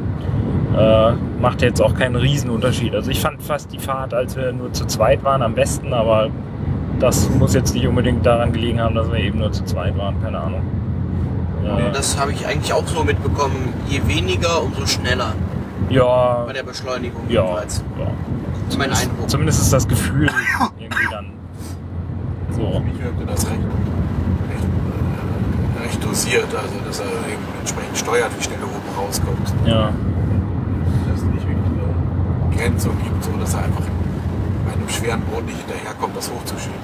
äh, 0.78 1.12
macht 1.40 1.62
jetzt 1.62 1.82
auch 1.82 1.94
keinen 1.94 2.16
Riesenunterschied. 2.16 2.94
Also 2.94 3.10
ich 3.10 3.20
fand 3.20 3.42
fast 3.42 3.72
die 3.72 3.78
Fahrt, 3.78 4.14
als 4.14 4.36
wir 4.36 4.52
nur 4.52 4.72
zu 4.72 4.86
zweit 4.86 5.24
waren, 5.24 5.42
am 5.42 5.54
besten, 5.54 5.92
aber 5.92 6.28
das 7.00 7.28
muss 7.30 7.54
jetzt 7.54 7.74
nicht 7.74 7.86
unbedingt 7.86 8.24
daran 8.24 8.52
gelegen 8.52 8.80
haben, 8.80 8.94
dass 8.94 9.10
wir 9.10 9.18
eben 9.18 9.38
nur 9.40 9.50
zu 9.52 9.64
zweit 9.64 9.96
waren, 9.98 10.20
keine 10.22 10.38
Ahnung. 10.38 10.60
Äh, 11.64 11.90
Das 11.92 12.18
habe 12.20 12.32
ich 12.32 12.46
eigentlich 12.46 12.72
auch 12.72 12.86
so 12.86 13.02
mitbekommen. 13.02 13.72
Je 13.88 14.00
weniger, 14.06 14.62
umso 14.62 14.86
schneller 14.86 15.32
ja, 15.88 16.44
bei 16.46 16.52
der 16.52 16.62
Beschleunigung 16.62 17.22
ja, 17.28 17.42
jedenfalls. 17.42 17.84
ja. 17.98 18.06
Das 18.66 18.74
ist 18.74 18.78
mein 18.78 18.90
Eindruck. 18.92 19.28
Zumindest 19.28 19.62
ist 19.62 19.72
das 19.72 19.88
Gefühl 19.88 20.30
irgendwie 20.78 21.06
dann 21.10 21.26
so. 22.50 22.78
Mich 22.80 23.02
wirkte 23.02 23.26
das 23.26 23.44
recht 23.46 23.58
dosiert, 26.10 26.46
also 26.54 26.74
dass 26.86 27.00
er 27.00 27.06
eben 27.06 27.42
entsprechend 27.60 27.96
steuert, 27.96 28.30
wie 28.36 28.42
schnell 28.42 28.58
er 28.58 28.66
oben 28.66 28.90
rauskommt. 28.98 29.54
Ja. 29.66 29.90
Dass 31.08 31.18
es 31.20 31.24
nicht 31.24 31.46
wirklich 31.46 31.66
eine 31.70 32.56
Grenzung 32.56 32.96
gibt, 33.02 33.22
so 33.24 33.30
dass 33.38 33.54
er 33.54 33.64
einfach 33.64 33.84
bei 34.66 34.72
einem 34.72 34.88
schweren 34.88 35.20
Boot 35.22 35.46
nicht 35.46 35.58
hinterherkommt, 35.58 36.16
das 36.16 36.30
hochzuschieben. 36.30 36.78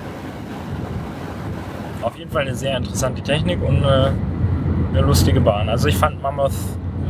Auf 2.02 2.16
jeden 2.16 2.30
Fall 2.30 2.42
eine 2.42 2.54
sehr 2.54 2.76
interessante 2.76 3.20
Technik 3.22 3.58
und 3.66 3.82
äh, 3.82 4.10
eine 4.92 5.00
lustige 5.00 5.40
Bahn. 5.40 5.68
Also 5.68 5.88
ich 5.88 5.96
fand 5.96 6.22
Mammoth 6.22 6.52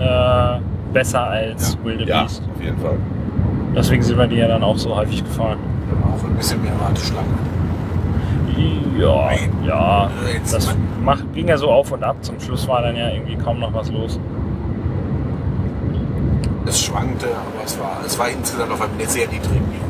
äh, 0.00 0.58
besser 0.92 1.22
als 1.24 1.74
Ja, 1.74 1.84
Wildebeest. 1.84 2.42
auf 2.54 2.62
jeden 2.62 2.78
Fall. 2.78 2.96
Deswegen 3.74 4.02
sind 4.02 4.16
wir 4.18 4.26
die 4.26 4.36
ja 4.36 4.48
dann 4.48 4.62
auch 4.62 4.78
so 4.78 4.96
häufig 4.96 5.22
gefahren. 5.22 5.58
Auch 6.02 6.24
ein 6.24 6.34
bisschen 6.34 6.62
mehr 6.62 6.72
Warteschlange. 6.80 7.26
Ja, 8.98 9.30
ja. 9.66 10.10
Das 10.50 10.66
mal- 10.66 10.74
mach, 11.04 11.20
ging 11.34 11.48
ja 11.48 11.56
so 11.56 11.70
auf 11.70 11.92
und 11.92 12.02
ab. 12.02 12.16
Zum 12.22 12.40
Schluss 12.40 12.66
war 12.66 12.82
dann 12.82 12.96
ja 12.96 13.10
irgendwie 13.10 13.36
kaum 13.36 13.60
noch 13.60 13.72
was 13.74 13.90
los. 13.90 14.18
Es 16.66 16.82
schwankte, 16.84 17.26
aber 17.26 17.64
es 17.64 17.78
war, 17.78 17.98
es 18.04 18.18
war 18.18 18.28
insgesamt 18.28 18.72
auf 18.72 18.80
einem 18.80 18.90
sehr 19.06 19.28
niedrigen 19.28 19.68
Niveau. 19.68 19.84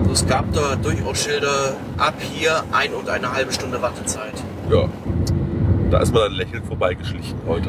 Also 0.00 0.12
es 0.12 0.26
gab 0.26 0.52
da 0.52 0.76
durchaus 0.76 1.22
Schilder 1.24 1.76
ab 1.96 2.14
hier 2.20 2.62
ein 2.72 2.92
und 2.92 3.08
eine 3.08 3.32
halbe 3.32 3.52
Stunde 3.52 3.80
Wartezeit. 3.80 4.34
Ja. 4.70 4.84
Da 5.90 5.98
ist 6.00 6.12
man 6.12 6.24
dann 6.24 6.32
lächelnd 6.32 6.66
vorbeigeschlichen 6.66 7.36
heute. 7.46 7.68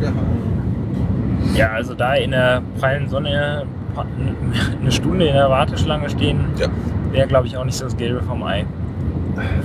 Gehabt. 0.00 0.16
Ja, 1.54 1.70
also 1.70 1.94
da 1.94 2.14
in 2.14 2.30
der 2.32 2.62
prallen 2.78 3.08
Sonne 3.08 3.66
eine 3.98 4.92
Stunde 4.92 5.26
in 5.26 5.34
der 5.34 5.48
Warteschlange 5.50 6.10
stehen, 6.10 6.40
Ja. 6.58 6.66
wäre 7.12 7.26
glaube 7.26 7.46
ich 7.46 7.56
auch 7.56 7.64
nicht 7.64 7.76
so 7.76 7.84
das 7.84 7.96
Gelbe 7.96 8.20
vom 8.22 8.42
Ei. 8.42 8.64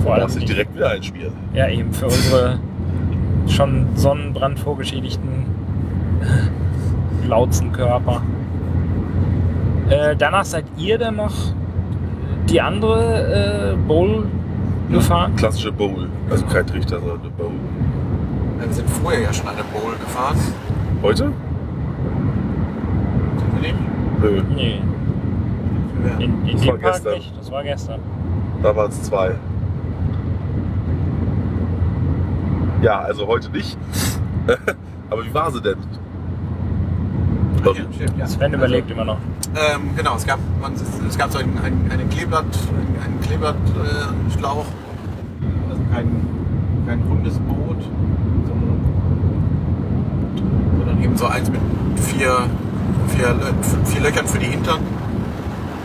Vor 0.02 0.14
allem 0.14 0.26
nicht. 0.30 0.48
direkt 0.48 0.74
wieder 0.74 0.90
einschmieren. 0.90 1.32
Ja, 1.54 1.68
eben 1.68 1.92
für 1.92 2.06
unsere 2.06 2.58
schon 3.48 3.86
Sonnenbrand 3.94 4.58
vorgeschädigten 4.60 5.46
lautsten 7.28 7.72
Körper. 7.72 8.22
Äh, 9.88 10.14
danach 10.16 10.44
seid 10.44 10.64
ihr 10.76 10.98
dann 10.98 11.16
noch 11.16 11.32
die 12.48 12.60
andere 12.60 13.72
äh, 13.72 13.76
Bowl 13.88 14.26
gefahren? 14.90 15.34
Klassische 15.36 15.72
Bowl. 15.72 16.08
Also 16.30 16.44
kein 16.46 16.66
Trichter, 16.66 16.98
sondern 17.00 17.20
eine 17.20 17.30
Bowl. 17.30 17.50
Wir 18.60 18.72
sind 18.72 18.88
vorher 18.90 19.22
ja 19.22 19.32
schon 19.32 19.48
eine 19.48 19.62
Bowl 19.72 19.92
gefahren. 20.00 20.36
Heute? 21.02 21.32
Nö, 24.22 24.42
Nee, 24.54 24.80
Ja. 26.06 26.18
in, 26.18 26.46
in 26.46 26.52
Das 26.52 26.60
dem 26.62 26.68
war 26.72 26.78
Park 26.78 26.92
gestern. 26.94 27.14
nicht. 27.14 27.38
Das 27.38 27.50
war 27.50 27.62
gestern. 27.64 28.00
da 28.62 28.76
waren 28.76 28.90
es 28.90 29.02
zwei. 29.02 29.32
Ja, 32.82 33.00
also 33.00 33.26
heute 33.26 33.50
nicht. 33.50 33.76
Aber 35.10 35.24
wie 35.24 35.32
war 35.34 35.50
sie 35.52 35.60
denn? 35.60 35.76
Ja, 37.64 37.74
stimmt, 37.74 38.18
ja. 38.18 38.26
Sven 38.26 38.54
überlegt 38.54 38.90
immer 38.90 39.04
noch. 39.04 39.18
Ähm, 39.54 39.90
genau, 39.96 40.16
es 40.16 40.26
gab, 40.26 40.38
man, 40.60 40.72
es 41.08 41.16
gab 41.18 41.30
so 41.30 41.38
einen, 41.38 41.56
einen, 41.58 41.88
einen 41.92 42.08
Kleeblatt, 42.08 42.44
einen, 42.44 42.96
einen 43.04 43.20
Kleeblattschlauch, 43.20 44.64
also 45.70 45.82
kein, 45.94 46.26
kein 46.88 47.00
rundes 47.08 47.38
Boot, 47.40 47.76
sondern, 48.48 48.80
sondern 50.78 51.02
eben 51.04 51.16
so 51.16 51.26
eins 51.26 51.50
mit 51.50 51.60
vier, 51.96 52.46
vier, 53.08 53.36
vier 53.84 54.00
Löchern 54.00 54.26
für 54.26 54.38
die 54.38 54.46
Hintern. 54.46 54.80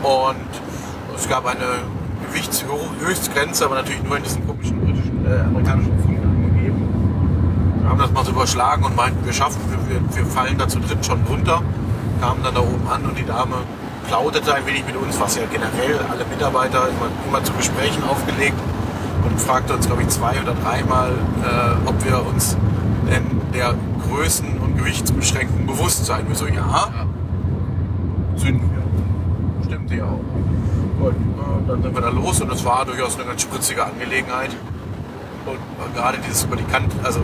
Und 0.03 1.15
es 1.15 1.27
gab 1.27 1.45
eine 1.45 1.81
Gewichtshöchstgrenze, 2.29 3.65
aber 3.65 3.75
natürlich 3.75 4.03
nur 4.03 4.17
in 4.17 4.23
diesen 4.23 4.47
komischen 4.47 4.79
britischen, 4.79 5.25
äh, 5.25 5.41
amerikanischen 5.41 5.99
Pfund 6.01 6.19
angegeben. 6.23 7.79
Wir 7.81 7.89
haben 7.89 7.99
das 7.99 8.11
mal 8.11 8.25
so 8.25 8.31
überschlagen 8.31 8.83
und 8.83 8.95
meinten, 8.95 9.25
wir 9.25 9.33
schaffen, 9.33 9.59
wir, 9.69 9.95
wir, 9.95 10.15
wir 10.15 10.25
fallen 10.25 10.57
da 10.57 10.67
zu 10.67 10.79
dritt 10.79 11.05
schon 11.05 11.21
runter. 11.23 11.61
Kamen 12.21 12.43
dann 12.43 12.55
da 12.55 12.61
oben 12.61 12.87
an 12.89 13.05
und 13.05 13.17
die 13.17 13.25
Dame 13.25 13.55
plauderte 14.07 14.53
ein 14.53 14.65
wenig 14.65 14.85
mit 14.85 14.95
uns, 14.95 15.19
was 15.19 15.35
ja 15.35 15.43
generell 15.51 15.99
alle 16.09 16.25
Mitarbeiter 16.25 16.87
immer, 16.89 17.09
immer 17.27 17.43
zu 17.43 17.53
Gesprächen 17.53 18.03
aufgelegt 18.03 18.57
und 19.23 19.39
fragte 19.39 19.73
uns, 19.73 19.85
glaube 19.87 20.03
ich, 20.03 20.07
zwei 20.09 20.39
oder 20.41 20.53
dreimal, 20.53 21.11
äh, 21.11 21.87
ob 21.87 22.03
wir 22.05 22.25
uns 22.25 22.57
denn 23.09 23.25
der 23.53 23.73
Größen- 24.09 24.56
und 24.77 24.83
Gewichtsbeschränkung 24.83 25.65
bewusst 25.65 26.05
seien. 26.05 26.27
Wir 26.27 26.35
so, 26.35 26.47
ja, 26.47 26.89
sind 28.35 28.61
wir. 28.61 29.65
Stimmt 29.65 29.91
ja 29.91 30.05
auch. 30.05 30.19
Gut, 30.99 31.13
äh, 31.13 31.67
dann 31.67 31.81
sind 31.81 31.95
wir 31.95 32.01
da 32.01 32.09
los 32.09 32.41
und 32.41 32.51
es 32.51 32.63
war 32.63 32.85
durchaus 32.85 33.15
eine 33.15 33.25
ganz 33.25 33.41
spritzige 33.41 33.83
Angelegenheit. 33.85 34.55
Und 35.45 35.95
gerade 35.95 36.17
dieses 36.19 36.43
über 36.43 36.55
die 36.55 36.63
Kante, 36.65 36.95
also 37.03 37.21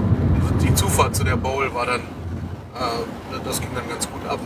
die 0.61 0.73
Zufahrt 0.73 1.15
zu 1.15 1.23
der 1.23 1.35
Bowl 1.35 1.73
war 1.73 1.85
dann, 1.85 2.01
äh, 2.01 3.39
das 3.43 3.59
ging 3.59 3.69
dann 3.75 3.87
ganz 3.89 4.09
gut 4.09 4.25
ab, 4.27 4.39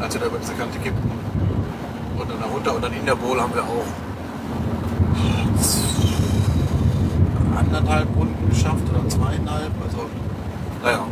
als 0.00 0.14
wir 0.14 0.20
da 0.20 0.26
über 0.26 0.38
diese 0.38 0.54
Kante 0.54 0.78
kippten. 0.78 1.10
Und 2.18 2.30
dann 2.30 2.40
da 2.40 2.46
runter 2.46 2.74
und 2.74 2.84
dann 2.84 2.92
in 2.92 3.06
der 3.06 3.14
Bowl 3.14 3.40
haben 3.40 3.54
wir 3.54 3.62
auch 3.62 3.86
anderthalb 7.56 8.08
Runden 8.16 8.50
geschafft 8.50 8.82
oder 8.90 9.08
zweieinhalb. 9.08 9.72
Also, 9.84 10.06
naja, 10.82 11.06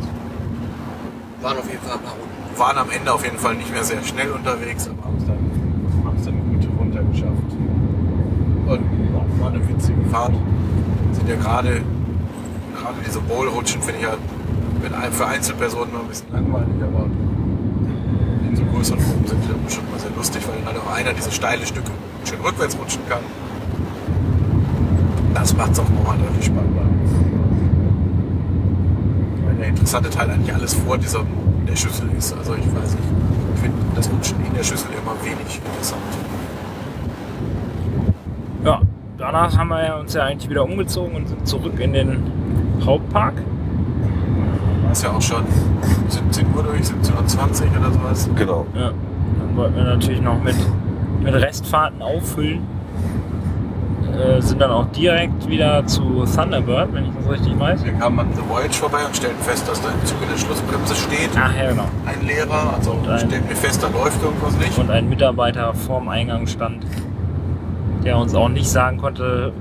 Waren 1.46 1.58
auf 1.58 1.70
jeden 1.70 1.80
Fall 1.82 1.94
ein 1.94 2.02
paar 2.02 2.14
Runden. 2.14 2.58
waren 2.58 2.78
am 2.78 2.90
Ende 2.90 3.12
auf 3.14 3.22
jeden 3.24 3.38
Fall 3.38 3.54
nicht 3.54 3.70
mehr 3.72 3.84
sehr 3.84 4.02
schnell 4.02 4.32
unterwegs, 4.32 4.88
aber 4.88 5.04
haben 5.06 5.16
es 5.16 5.26
dann, 5.26 5.38
haben 6.04 6.16
es 6.18 6.24
dann 6.24 6.34
gut 6.50 6.68
runtergeschafft. 6.76 7.52
Und 8.66 9.40
war 9.40 9.48
eine 9.50 9.68
witzige 9.68 10.04
Fahrt. 10.10 10.32
Sind 11.12 11.28
ja 11.28 11.36
gerade, 11.36 11.82
gerade 12.74 12.96
diese 13.06 13.20
Bowl-Rutschen 13.20 13.80
finde 13.80 14.00
ich 14.00 14.06
ja 14.06 14.14
ein- 15.00 15.12
für 15.12 15.24
Einzelpersonen 15.26 15.90
immer 15.90 16.00
ein 16.00 16.08
bisschen 16.08 16.32
langweilig, 16.32 16.82
aber 16.82 17.06
in 18.48 18.56
so 18.56 18.64
größeren 18.64 18.98
Gruppen 18.98 19.26
sind 19.28 19.44
die 19.44 19.48
dann 19.48 19.62
bestimmt 19.64 19.88
mal 19.92 20.00
sehr 20.00 20.10
lustig, 20.16 20.42
weil 20.48 20.56
dann 20.64 20.74
halt 20.74 20.78
auch 20.84 20.96
einer 20.96 21.12
diese 21.12 21.30
steile 21.30 21.64
Stücke 21.64 21.92
schön 22.24 22.40
rückwärts 22.40 22.76
rutschen 22.76 23.02
kann. 23.08 23.20
Das 25.32 25.56
macht 25.56 25.70
es 25.70 25.78
auch 25.78 25.88
nochmal 25.90 26.18
deutlich 26.18 26.46
spannender. 26.46 26.82
Der 29.58 29.68
interessante 29.68 30.10
Teil 30.10 30.30
eigentlich 30.30 30.54
alles 30.54 30.74
vor 30.74 30.98
dieser 30.98 31.20
der 31.66 31.76
Schüssel 31.76 32.08
ist. 32.16 32.32
Also 32.36 32.54
ich 32.54 32.66
weiß 32.66 32.94
nicht, 32.94 33.08
ich 33.54 33.60
finde 33.60 33.76
das 33.94 34.10
Rutschen 34.10 34.36
in 34.44 34.54
der 34.54 34.62
Schüssel 34.62 34.88
immer 34.92 35.14
wenig 35.22 35.60
interessant. 35.64 36.02
Ja, 38.64 38.80
danach 39.18 39.56
haben 39.56 39.68
wir 39.68 39.84
ja 39.84 39.96
uns 39.96 40.14
ja 40.14 40.24
eigentlich 40.24 40.50
wieder 40.50 40.64
umgezogen 40.64 41.14
und 41.16 41.28
sind 41.28 41.46
zurück 41.46 41.78
in 41.78 41.92
den 41.92 42.22
Hauptpark. 42.84 43.34
War 44.82 44.92
es 44.92 45.02
ja 45.02 45.10
auch 45.10 45.22
schon 45.22 45.44
17 46.08 46.46
Uhr 46.54 46.62
durch, 46.62 46.82
17.20 46.82 47.64
Uhr 47.72 47.80
oder 47.80 47.92
sowas. 47.92 48.28
Genau. 48.36 48.66
Ja. 48.74 48.90
Dann 49.38 49.56
wollten 49.56 49.76
wir 49.76 49.84
natürlich 49.84 50.20
noch 50.20 50.42
mit, 50.42 50.56
mit 51.22 51.34
Restfahrten 51.34 52.02
auffüllen. 52.02 52.75
Äh, 54.16 54.40
sind 54.40 54.60
dann 54.62 54.70
auch 54.70 54.86
direkt 54.92 55.46
wieder 55.46 55.84
zu 55.86 56.24
Thunderbird, 56.24 56.92
wenn 56.94 57.04
ich 57.04 57.10
das 57.20 57.28
richtig 57.30 57.58
weiß. 57.58 57.84
Wir 57.84 57.92
kamen 57.92 58.18
an 58.20 58.28
The 58.34 58.40
Voyage 58.48 58.72
vorbei 58.74 58.98
und 59.06 59.14
stellten 59.14 59.38
fest, 59.42 59.68
dass 59.68 59.82
da 59.82 59.90
im 59.90 60.04
Zuge 60.06 60.24
der 60.32 60.38
Schlussbremse 60.38 60.94
steht. 60.94 61.30
Ach 61.36 61.54
ja, 61.54 61.70
genau. 61.70 61.84
Ein 62.06 62.26
Lehrer, 62.26 62.74
also 62.76 62.92
Und 62.92 63.08
ein- 63.08 63.18
stellten 63.18 63.48
wir 63.48 63.56
fest, 63.56 63.82
da 63.82 63.88
läuft 63.88 64.22
irgendwas 64.22 64.56
nicht. 64.56 64.78
Und 64.78 64.90
ein 64.90 65.08
Mitarbeiter 65.10 65.74
vorm 65.74 66.08
Eingang 66.08 66.46
stand, 66.46 66.86
der 68.04 68.16
uns 68.16 68.34
auch 68.34 68.48
nicht 68.48 68.68
sagen 68.70 68.96
konnte, 68.96 69.52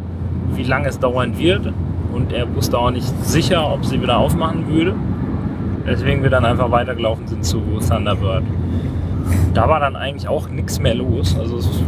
wie 0.53 0.63
lange 0.63 0.87
es 0.87 0.99
dauern 0.99 1.37
wird. 1.37 1.73
Und 2.13 2.31
er 2.31 2.53
wusste 2.55 2.77
auch 2.77 2.91
nicht 2.91 3.07
sicher, 3.25 3.73
ob 3.73 3.83
sie 3.83 4.01
wieder 4.01 4.17
aufmachen 4.17 4.69
würde. 4.69 4.95
Deswegen 5.85 6.23
wir 6.23 6.29
dann 6.29 6.45
einfach 6.45 6.71
weitergelaufen 6.71 7.27
sind 7.27 7.43
zu 7.43 7.59
Thunderbird. 7.85 8.43
Da 9.53 9.67
war 9.67 9.81
dann 9.81 9.97
eigentlich 9.97 10.29
auch 10.29 10.47
nichts 10.47 10.79
mehr 10.79 10.95
los. 10.95 11.35
Also, 11.37 11.57
es- 11.57 11.83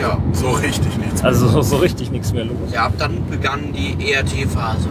Ja. 0.00 0.18
So 0.32 0.50
richtig 0.50 0.96
nichts. 0.98 1.22
also 1.24 1.46
so, 1.48 1.62
so 1.62 1.76
richtig 1.76 2.10
nichts 2.10 2.32
mehr 2.32 2.44
los. 2.44 2.72
Ja, 2.72 2.86
ab 2.86 2.92
dann 2.98 3.18
begann 3.30 3.60
die 3.72 3.96
ERT-Phase. 4.12 4.88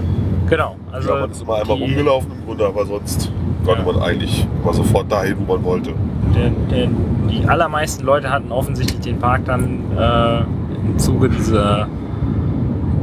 Genau. 0.49 0.75
Also 0.91 1.09
ja, 1.09 1.21
man 1.21 1.31
ist 1.31 1.41
immer 1.41 1.55
einmal 1.55 1.77
rumgelaufen 1.77 2.31
im 2.39 2.45
Grunde, 2.45 2.65
aber 2.65 2.85
sonst 2.85 3.31
konnte 3.65 3.83
Ja. 3.85 3.91
man 3.91 4.01
eigentlich 4.01 4.47
mal 4.63 4.73
sofort 4.73 5.11
dahin, 5.11 5.35
wo 5.45 5.53
man 5.53 5.63
wollte. 5.63 5.91
Der, 6.35 6.49
der, 6.69 6.87
die 7.29 7.45
allermeisten 7.47 8.05
Leute 8.05 8.29
hatten 8.29 8.51
offensichtlich 8.51 8.99
den 9.01 9.19
Park 9.19 9.45
dann 9.45 9.79
äh, 9.97 10.39
im 10.39 10.97
Zuge 10.97 11.29
dieser, 11.29 11.87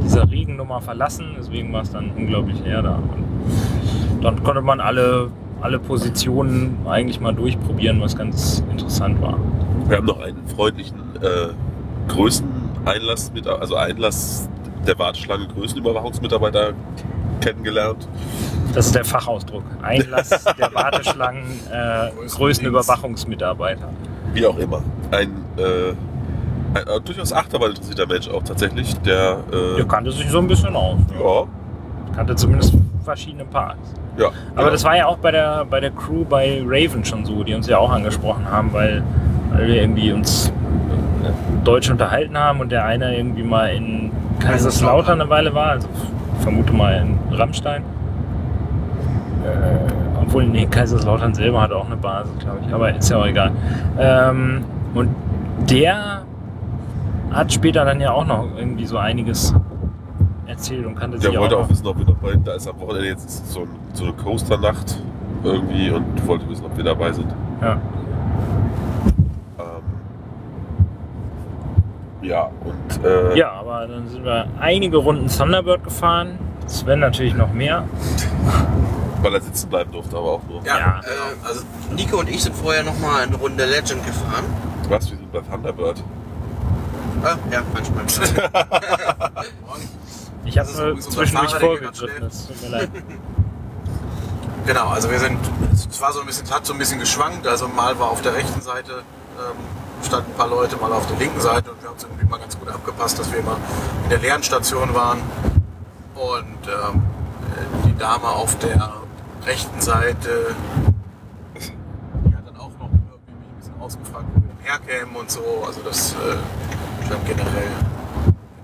dieser 0.03 0.29
Regennummer 0.29 0.81
verlassen. 0.81 1.25
Deswegen 1.39 1.71
war 1.73 1.81
es 1.83 1.91
dann 1.91 2.11
unglaublich 2.17 2.59
leer 2.63 2.81
da. 2.81 2.95
Und 4.15 4.23
dann 4.23 4.43
konnte 4.43 4.61
man 4.61 4.79
alle, 4.79 5.29
alle 5.61 5.79
Positionen 5.79 6.77
eigentlich 6.87 7.19
mal 7.19 7.33
durchprobieren, 7.33 8.01
was 8.01 8.15
ganz 8.15 8.63
interessant 8.71 9.21
war. 9.21 9.37
Wir 9.87 9.97
haben 9.97 10.05
noch 10.05 10.19
einen 10.21 10.45
freundlichen 10.55 10.97
äh, 11.21 11.49
Größeneinlass, 12.09 13.31
mit, 13.33 13.47
also 13.47 13.75
Einlass 13.75 14.49
der 14.85 14.97
Warteschlange 14.99 15.47
Größenüberwachungsmitarbeiter 15.47 16.73
kennengelernt. 17.41 18.07
Das 18.73 18.87
ist 18.87 18.95
der 18.95 19.05
Fachausdruck. 19.05 19.63
Einlass 19.81 20.29
der 20.57 20.73
Warteschlangen 20.73 21.43
äh, 21.71 22.09
Größenüberwachungsmitarbeiter. 22.27 23.89
Wie 24.33 24.45
auch 24.45 24.57
immer. 24.57 24.81
Ein, 25.11 25.29
äh, 25.57 25.91
ein 26.77 26.87
äh, 26.87 27.01
durchaus 27.03 27.33
Achterbahn 27.33 27.71
interessierter 27.71 28.05
Mensch 28.05 28.27
auch 28.29 28.43
tatsächlich, 28.43 28.93
der 28.99 29.39
äh, 29.51 29.77
Der 29.77 29.85
kannte 29.87 30.11
sich 30.11 30.29
so 30.29 30.39
ein 30.39 30.47
bisschen 30.47 30.75
aus. 30.75 30.99
ja, 31.19 31.47
Kannte 32.15 32.35
zumindest 32.35 32.73
verschiedene 33.03 33.45
Parks. 33.45 33.93
ja, 34.17 34.27
Aber 34.55 34.65
ja. 34.65 34.69
das 34.71 34.83
war 34.83 34.95
ja 34.97 35.07
auch 35.07 35.17
bei 35.17 35.31
der, 35.31 35.65
bei 35.65 35.79
der 35.79 35.91
Crew 35.91 36.25
bei 36.25 36.61
Raven 36.65 37.03
schon 37.05 37.25
so, 37.25 37.43
die 37.43 37.53
uns 37.53 37.67
ja 37.67 37.77
auch 37.77 37.89
angesprochen 37.89 38.49
haben, 38.49 38.71
weil, 38.73 39.03
weil 39.51 39.67
wir 39.67 39.81
irgendwie 39.81 40.11
uns 40.11 40.51
Deutsch 41.63 41.89
unterhalten 41.89 42.37
haben 42.37 42.59
und 42.59 42.71
der 42.71 42.85
eine 42.85 43.15
irgendwie 43.17 43.43
mal 43.43 43.67
in 43.67 44.11
Kaiserslautern 44.39 45.19
eine 45.21 45.29
Weile 45.29 45.53
war, 45.53 45.67
also 45.71 45.87
vermute 46.41 46.73
mal 46.73 46.93
in 46.95 47.17
Rammstein. 47.35 47.81
Äh, 49.45 49.91
obwohl, 50.21 50.45
nee, 50.45 50.65
Kaiserslautern 50.65 51.33
selber 51.33 51.61
hat 51.61 51.71
auch 51.71 51.85
eine 51.85 51.97
Basis, 51.97 52.37
glaube 52.39 52.59
ich, 52.65 52.73
aber 52.73 52.95
ist 52.95 53.09
ja 53.09 53.17
auch 53.17 53.25
egal. 53.25 53.51
Ähm, 53.97 54.63
und 54.93 55.09
der 55.69 56.21
hat 57.31 57.51
später 57.53 57.85
dann 57.85 57.99
ja 58.01 58.11
auch 58.11 58.25
noch 58.25 58.45
irgendwie 58.57 58.85
so 58.85 58.97
einiges 58.97 59.53
erzählt 60.47 60.85
und 60.85 60.95
kannte 60.95 61.19
Der 61.19 61.29
sich 61.31 61.39
wollte 61.39 61.55
auch 61.55 61.59
auch 61.59 61.63
noch. 61.63 61.69
wissen, 61.71 61.87
ob 61.87 61.97
wir 61.99 62.05
noch 62.05 62.15
bei, 62.15 62.35
da 62.43 62.53
ist 62.53 62.67
am 62.67 62.79
Wochenende 62.79 63.07
jetzt 63.07 63.51
so, 63.51 63.67
so 63.93 64.05
eine 64.05 64.13
Coaster-Nacht 64.13 65.01
irgendwie 65.43 65.91
und 65.91 66.27
wollte 66.27 66.49
wissen, 66.49 66.65
ob 66.65 66.75
wir 66.75 66.83
dabei 66.83 67.11
sind. 67.11 67.27
Ja. 67.61 67.73
Ähm, 69.59 69.81
ja, 72.21 72.49
und 72.63 73.03
äh, 73.05 73.37
Ja, 73.37 73.51
aber 73.53 73.87
dann 73.87 74.07
sind 74.09 74.23
wir 74.25 74.47
einige 74.59 74.97
Runden 74.97 75.27
Thunderbird 75.27 75.83
gefahren. 75.83 76.37
Sven 76.67 76.99
natürlich 76.99 77.33
noch 77.33 77.51
mehr. 77.51 77.87
weil 79.21 79.33
er 79.33 79.41
sitzen 79.41 79.69
bleiben 79.69 79.91
durfte, 79.91 80.15
aber 80.17 80.33
auch 80.33 80.41
nur. 80.47 80.63
Ja, 80.63 80.77
Ja. 80.77 81.01
äh, 81.03 81.47
also 81.47 81.63
Nico 81.95 82.19
und 82.19 82.29
ich 82.29 82.43
sind 82.43 82.55
vorher 82.55 82.83
noch 82.83 82.97
mal 82.99 83.23
eine 83.23 83.35
Runde 83.35 83.65
Legend 83.65 84.05
gefahren. 84.05 84.45
Was, 84.87 85.09
wir 85.11 85.17
sind 85.17 85.31
bei 85.31 85.41
Thunderbird. 85.41 86.03
Ah, 87.23 87.35
ja, 87.51 87.61
manchmal. 87.73 88.05
Ich 90.45 90.57
habe 90.57 90.67
unser 90.93 91.11
zwischendurch 91.11 91.53
vorgegriffen. 91.55 92.07
gerade 92.07 92.19
Das 92.21 92.47
tut 92.47 92.61
mir 92.63 92.69
leid. 92.69 92.89
Genau, 94.65 94.87
also 94.87 95.11
wir 95.11 95.19
sind, 95.19 95.37
es 95.71 96.01
war 96.01 96.11
so 96.11 96.21
ein 96.21 96.25
bisschen, 96.25 96.49
hat 96.49 96.65
so 96.65 96.73
ein 96.73 96.79
bisschen 96.79 96.99
geschwankt. 96.99 97.45
Also 97.47 97.67
mal 97.67 97.99
war 97.99 98.09
auf 98.09 98.21
der 98.21 98.33
rechten 98.33 98.61
Seite 98.61 99.03
ähm, 99.37 99.57
standen 100.05 100.31
ein 100.31 100.37
paar 100.37 100.47
Leute, 100.47 100.77
mal 100.77 100.91
auf 100.91 101.07
der 101.07 101.17
linken 101.17 101.39
Seite 101.41 101.71
und 101.71 101.81
wir 101.81 101.89
haben 101.89 101.95
uns 101.95 102.03
irgendwie 102.03 102.25
mal 102.25 102.39
ganz 102.39 102.57
gut 102.57 102.69
abgepasst, 102.69 103.19
dass 103.19 103.31
wir 103.31 103.39
immer 103.39 103.57
in 104.03 104.09
der 104.09 104.19
leeren 104.19 104.43
Station 104.43 104.93
waren. 104.93 105.19
Und 106.15 106.67
ähm, 106.67 107.01
äh, 107.55 107.87
die 107.87 107.97
Dame 107.97 108.27
auf 108.27 108.57
der 108.59 108.93
rechten 109.45 109.79
Seite, 109.81 110.55
die 112.25 112.35
hat 112.35 112.45
dann 112.45 112.57
auch 112.57 112.71
noch 112.79 112.89
irgendwie 112.89 113.33
mich 113.37 113.47
ein 113.47 113.57
bisschen 113.59 113.79
ausgefragt, 113.79 114.25
wo 114.35 114.41
wir 114.41 114.71
herkämen 114.71 115.15
und 115.15 115.31
so. 115.31 115.63
Also 115.65 115.81
das 115.81 116.13
äh, 116.13 117.07
scheint 117.07 117.25
generell 117.25 117.71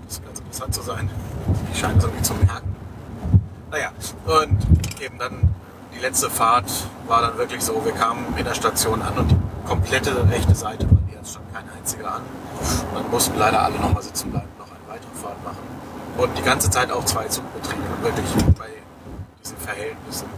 das 0.06 0.22
ganz 0.22 0.38
interessant 0.40 0.74
zu 0.74 0.82
sein. 0.82 1.10
Die 1.72 1.78
scheinen 1.78 1.98
es 1.98 2.04
irgendwie 2.04 2.22
zu 2.22 2.34
merken. 2.34 2.74
Naja, 3.70 3.90
und 4.26 5.02
eben 5.02 5.18
dann 5.18 5.54
die 5.94 6.00
letzte 6.00 6.28
Fahrt 6.30 6.70
war 7.08 7.22
dann 7.22 7.38
wirklich 7.38 7.62
so, 7.62 7.84
wir 7.84 7.92
kamen 7.92 8.36
in 8.36 8.44
der 8.44 8.54
Station 8.54 9.00
an 9.02 9.14
und 9.18 9.30
die 9.30 9.36
komplette 9.66 10.28
rechte 10.28 10.54
Seite 10.54 10.88
war 10.90 11.05
es 11.26 11.32
stand 11.32 11.52
kein 11.52 11.64
einziger 11.76 12.14
an. 12.14 12.22
Dann 12.94 13.10
mussten 13.10 13.38
leider 13.38 13.62
alle 13.62 13.78
nochmal 13.78 14.02
sitzen 14.02 14.30
bleiben, 14.30 14.48
noch 14.58 14.68
eine 14.68 14.88
weitere 14.88 15.14
Fahrt 15.14 15.42
machen. 15.44 15.58
Und 16.16 16.38
die 16.38 16.42
ganze 16.42 16.70
Zeit 16.70 16.90
auch 16.90 17.04
zwei 17.04 17.26
Zugbetriebe, 17.26 17.82
wirklich 18.02 18.44
bei 18.58 18.68
diesen 19.42 19.56
Verhältnissen. 19.58 20.28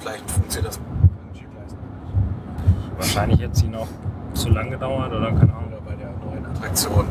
Vielleicht 0.00 0.30
funktioniert 0.30 0.72
das 0.72 0.80
Wahrscheinlich 2.96 3.40
jetzt 3.40 3.58
sie 3.60 3.68
noch 3.68 3.88
zu 4.34 4.48
lang 4.48 4.70
gedauert 4.70 5.12
oder 5.12 5.26
keine 5.26 5.52
Ahnung. 5.52 5.68
oder 5.68 5.80
bei 5.82 5.94
der 5.94 6.10
neuen 6.24 6.46
Attraktion 6.46 7.06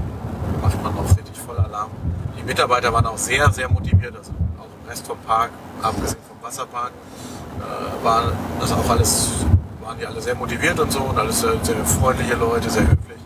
macht 0.62 0.82
man 0.84 0.94
auch 0.98 1.18
richtig 1.18 1.40
voll 1.40 1.58
Alarm. 1.58 1.92
Die 2.38 2.44
Mitarbeiter 2.44 2.92
waren 2.92 3.06
auch 3.06 3.18
sehr, 3.18 3.50
sehr 3.52 3.70
motiviert, 3.70 4.16
also 4.16 4.32
auch 4.60 4.66
im 4.66 4.90
Rest 4.90 5.06
vom 5.06 5.18
Park, 5.20 5.52
abgesehen 5.82 6.20
vom 6.28 6.38
Wasserpark, 6.46 6.92
äh, 7.60 8.04
waren 8.04 8.32
das 8.60 8.72
auch 8.72 8.90
alles, 8.90 9.30
waren 9.84 9.98
die 10.00 10.06
alle 10.06 10.22
sehr 10.22 10.36
motiviert 10.36 10.80
und 10.80 10.92
so 10.92 11.00
und 11.00 11.18
alles 11.18 11.42
sehr, 11.42 11.54
sehr 11.62 11.76
freundliche 11.86 12.36
Leute, 12.36 12.70
sehr 12.70 12.84
höflich. 12.84 13.18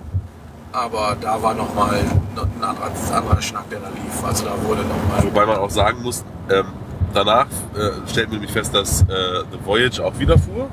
Aber 0.72 1.16
da 1.20 1.42
war 1.42 1.54
nochmal 1.54 1.96
ein 1.96 2.22
anderer, 2.36 2.92
anderer 3.16 3.42
Schnack, 3.42 3.70
der 3.70 3.80
da 3.80 3.90
lief. 3.90 4.24
Also 4.24 4.46
da 4.46 4.52
wurde 4.64 4.82
nochmal. 4.82 5.24
Wobei 5.24 5.46
man 5.46 5.58
auch 5.58 5.70
sagen 5.70 6.02
muss, 6.04 6.24
ähm, 6.50 6.66
danach 7.14 7.48
äh, 7.76 8.08
stellten 8.08 8.32
wir 8.32 8.40
nämlich 8.40 8.52
fest, 8.52 8.74
dass 8.76 9.02
äh, 9.04 9.06
The 9.52 9.60
Voyage 9.64 10.04
auch 10.04 10.18
wieder 10.20 10.38
fuhr. 10.38 10.70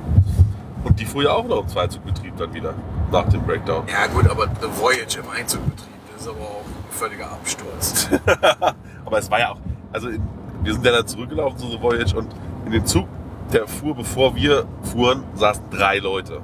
Und 0.84 1.00
die 1.00 1.06
fuhr 1.06 1.22
ja 1.22 1.30
auch 1.30 1.46
noch 1.46 1.62
im 1.62 1.68
Zweizugbetrieb 1.68 2.36
dann 2.36 2.52
wieder, 2.52 2.74
nach 3.10 3.28
dem 3.28 3.42
Breakdown. 3.42 3.84
Ja 3.88 4.06
gut, 4.06 4.28
aber 4.28 4.46
The 4.60 4.68
Voyage 4.78 5.20
im 5.20 5.30
Einzugbetrieb, 5.30 5.88
das 6.12 6.22
ist 6.22 6.28
aber 6.28 6.40
auch 6.40 6.64
ein 6.64 6.90
völliger 6.90 7.30
Absturz. 7.30 8.08
Aber 9.06 9.18
es 9.18 9.30
war 9.30 9.38
ja 9.38 9.50
auch, 9.50 9.58
also 9.92 10.08
in, 10.08 10.22
wir 10.62 10.72
sind 10.72 10.84
ja 10.84 10.92
dann 10.92 11.06
zurückgelaufen 11.06 11.58
zu 11.58 11.70
The 11.70 11.80
Voyage 11.80 12.16
und 12.16 12.28
in 12.64 12.72
dem 12.72 12.86
Zug, 12.86 13.06
der 13.52 13.66
fuhr, 13.68 13.94
bevor 13.94 14.34
wir 14.34 14.64
fuhren, 14.82 15.22
saßen 15.34 15.64
drei 15.70 15.98
Leute. 15.98 16.40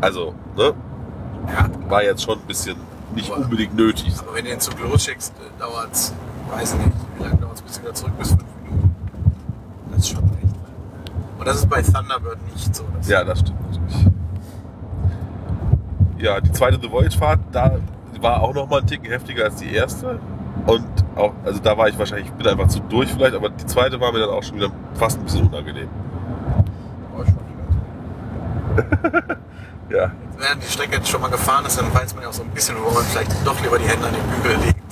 Also, 0.00 0.34
ne? 0.56 0.74
ja, 1.48 1.68
War 1.90 2.02
jetzt 2.02 2.22
schon 2.22 2.38
ein 2.38 2.46
bisschen 2.46 2.76
nicht 3.14 3.30
Aber- 3.30 3.42
unbedingt 3.44 3.74
nötig. 3.76 4.12
aber 4.18 4.34
wenn 4.34 4.44
du 4.44 4.50
den 4.50 4.60
Zug 4.60 4.78
losschickst, 4.80 5.32
dauert 5.58 5.92
es, 5.92 6.12
weiß 6.50 6.74
nicht, 6.74 6.90
wie 7.18 7.22
lange 7.24 7.36
dauert 7.36 7.54
es, 7.56 7.62
bis 7.62 7.74
du 7.76 7.82
wieder 7.82 7.94
zurück 7.94 8.12
bist? 8.18 8.30
Fünf 8.30 8.44
Minuten. 8.64 8.94
Das 9.90 9.98
ist 10.00 10.08
schon 10.08 10.24
echt. 10.24 10.54
Und 11.38 11.46
das 11.46 11.56
ist 11.56 11.68
bei 11.70 11.82
Thunderbird 11.82 12.38
nicht 12.52 12.74
so. 12.74 12.84
Ja, 13.08 13.24
das 13.24 13.40
stimmt 13.40 13.60
natürlich. 13.70 14.06
Ja, 16.18 16.40
die 16.40 16.52
zweite 16.52 16.78
The 16.80 16.90
Voyage-Fahrt, 16.90 17.40
da 17.50 17.78
war 18.20 18.40
auch 18.42 18.54
noch 18.54 18.68
mal 18.68 18.80
ein 18.80 18.86
Ticken 18.86 19.06
heftiger 19.10 19.44
als 19.44 19.56
die 19.56 19.72
erste. 19.74 20.20
Auch, 21.14 21.32
also 21.44 21.60
da 21.60 21.76
war 21.76 21.88
ich 21.88 21.98
wahrscheinlich, 21.98 22.28
ich 22.28 22.32
bin 22.32 22.46
einfach 22.46 22.68
zu 22.68 22.80
durch 22.80 23.12
vielleicht, 23.12 23.34
aber 23.34 23.50
die 23.50 23.66
zweite 23.66 24.00
war 24.00 24.12
mir 24.12 24.20
dann 24.20 24.30
auch 24.30 24.42
schon 24.42 24.56
wieder 24.56 24.70
fast 24.94 25.18
ein 25.18 25.24
bisschen 25.24 25.46
unangenehm. 25.46 25.88
schon 27.16 27.26
wieder. 28.76 29.36
Ja, 29.90 30.10
Während 30.38 30.62
die 30.62 30.66
Strecke 30.72 30.96
jetzt 30.96 31.08
schon 31.08 31.20
mal 31.20 31.30
gefahren 31.30 31.66
ist, 31.66 31.78
dann 31.78 31.92
weiß 31.94 32.14
man 32.14 32.24
ja 32.24 32.30
auch 32.30 32.32
so 32.32 32.42
ein 32.42 32.48
bisschen, 32.48 32.76
wo 32.82 32.90
man 32.90 33.04
vielleicht 33.04 33.30
doch 33.46 33.60
lieber 33.62 33.78
die 33.78 33.84
Hände 33.84 34.06
an 34.06 34.14
den 34.14 34.42
Bügel 34.42 34.56
legt. 34.64 34.82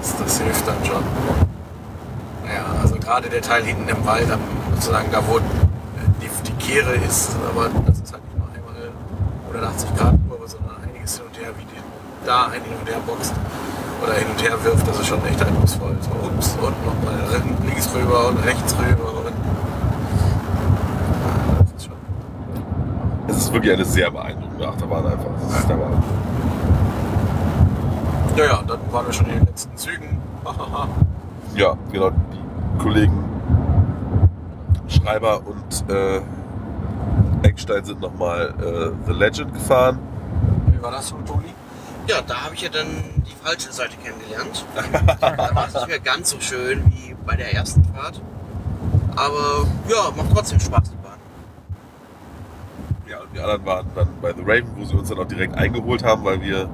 Das, 0.00 0.16
das 0.18 0.40
hilft 0.40 0.66
dann 0.66 0.84
schon. 0.84 1.02
Ja, 2.44 2.82
also 2.82 2.96
gerade 2.96 3.28
der 3.30 3.40
Teil 3.40 3.62
hinten 3.62 3.88
im 3.88 4.04
Wald, 4.04 4.26
sozusagen 4.74 5.10
da 5.12 5.22
wo 5.26 5.38
die, 5.38 6.28
die 6.46 6.52
Kehre 6.54 6.94
ist, 6.94 7.36
aber 7.48 7.70
das 7.86 8.00
ist 8.00 8.12
halt 8.12 8.24
nicht 8.24 8.36
nur 8.36 8.48
einmal 8.48 8.90
180 9.48 9.96
Grad 9.96 10.14
Kurve, 10.28 10.48
sondern 10.48 10.76
einiges 10.82 11.16
hin 11.16 11.26
und 11.26 11.38
her, 11.38 11.50
wie 11.56 11.64
die 11.64 12.26
da 12.26 12.46
ein 12.48 12.62
hin 12.62 12.72
und 12.78 12.88
her 12.88 12.98
boxt 13.06 13.32
oder 14.02 14.14
hin 14.14 14.26
und 14.30 14.42
her 14.42 14.56
wirft, 14.62 14.86
das 14.86 15.00
ist 15.00 15.06
schon 15.06 15.24
echt 15.26 15.42
eindrucksvoll. 15.44 15.96
So, 16.00 16.10
ups, 16.26 16.56
und 16.60 16.86
nochmal 16.86 17.42
links 17.66 17.88
rüber 17.94 18.28
und 18.28 18.38
rechts 18.44 18.74
rüber 18.78 19.08
und 19.18 19.32
das 21.60 21.72
ist 21.76 21.84
schon 21.86 21.96
es 23.28 23.36
ist 23.36 23.52
wirklich 23.52 23.72
eine 23.72 23.84
sehr 23.84 24.10
beeindruckende 24.10 24.68
Achterbahn 24.68 25.06
einfach. 25.06 25.30
Das 25.48 25.58
ist 25.60 25.68
der 25.68 25.80
Wahnsinn. 25.80 26.02
Ja, 28.36 28.44
ja, 28.44 28.62
dann 28.66 28.78
waren 28.90 29.06
wir 29.06 29.12
schon 29.12 29.26
in 29.26 29.38
den 29.38 29.46
letzten 29.46 29.76
Zügen. 29.76 30.18
Ja, 31.54 31.74
genau. 31.90 32.10
Die 32.10 32.82
Kollegen 32.82 33.24
Schreiber 34.88 35.40
und 35.46 35.90
äh, 35.90 36.20
Eckstein 37.42 37.84
sind 37.84 38.00
nochmal 38.00 38.54
äh, 38.60 38.90
The 39.06 39.12
Legend 39.12 39.54
gefahren. 39.54 39.98
Wie 40.70 40.82
war 40.82 40.90
das 40.90 41.08
so, 41.08 41.16
Toni? 41.26 41.54
Ja, 42.06 42.22
da 42.22 42.44
habe 42.44 42.54
ich 42.54 42.62
ja 42.62 42.68
dann 42.68 42.86
die 43.26 43.34
falsche 43.44 43.72
Seite 43.72 43.96
kennengelernt. 43.96 44.64
da 45.20 45.54
war 45.54 45.66
es 45.66 45.74
nicht 45.74 45.88
mehr 45.88 45.98
ganz 45.98 46.30
so 46.30 46.40
schön 46.40 46.84
wie 46.86 47.16
bei 47.26 47.34
der 47.34 47.52
ersten 47.52 47.84
Fahrt. 47.84 48.20
Aber 49.16 49.66
ja, 49.88 50.12
macht 50.16 50.30
trotzdem 50.32 50.60
Spaß, 50.60 50.90
die 50.90 50.96
Bahn. 50.96 51.18
Ja, 53.08 53.20
und 53.20 53.34
die 53.34 53.40
anderen 53.40 53.66
waren 53.66 53.86
dann 53.94 54.08
bei 54.22 54.32
The 54.32 54.42
Raven, 54.42 54.70
wo 54.76 54.84
sie 54.84 54.94
uns 54.94 55.08
dann 55.08 55.18
auch 55.18 55.26
direkt 55.26 55.56
eingeholt 55.56 56.04
haben, 56.04 56.24
weil 56.24 56.40
wir 56.42 56.68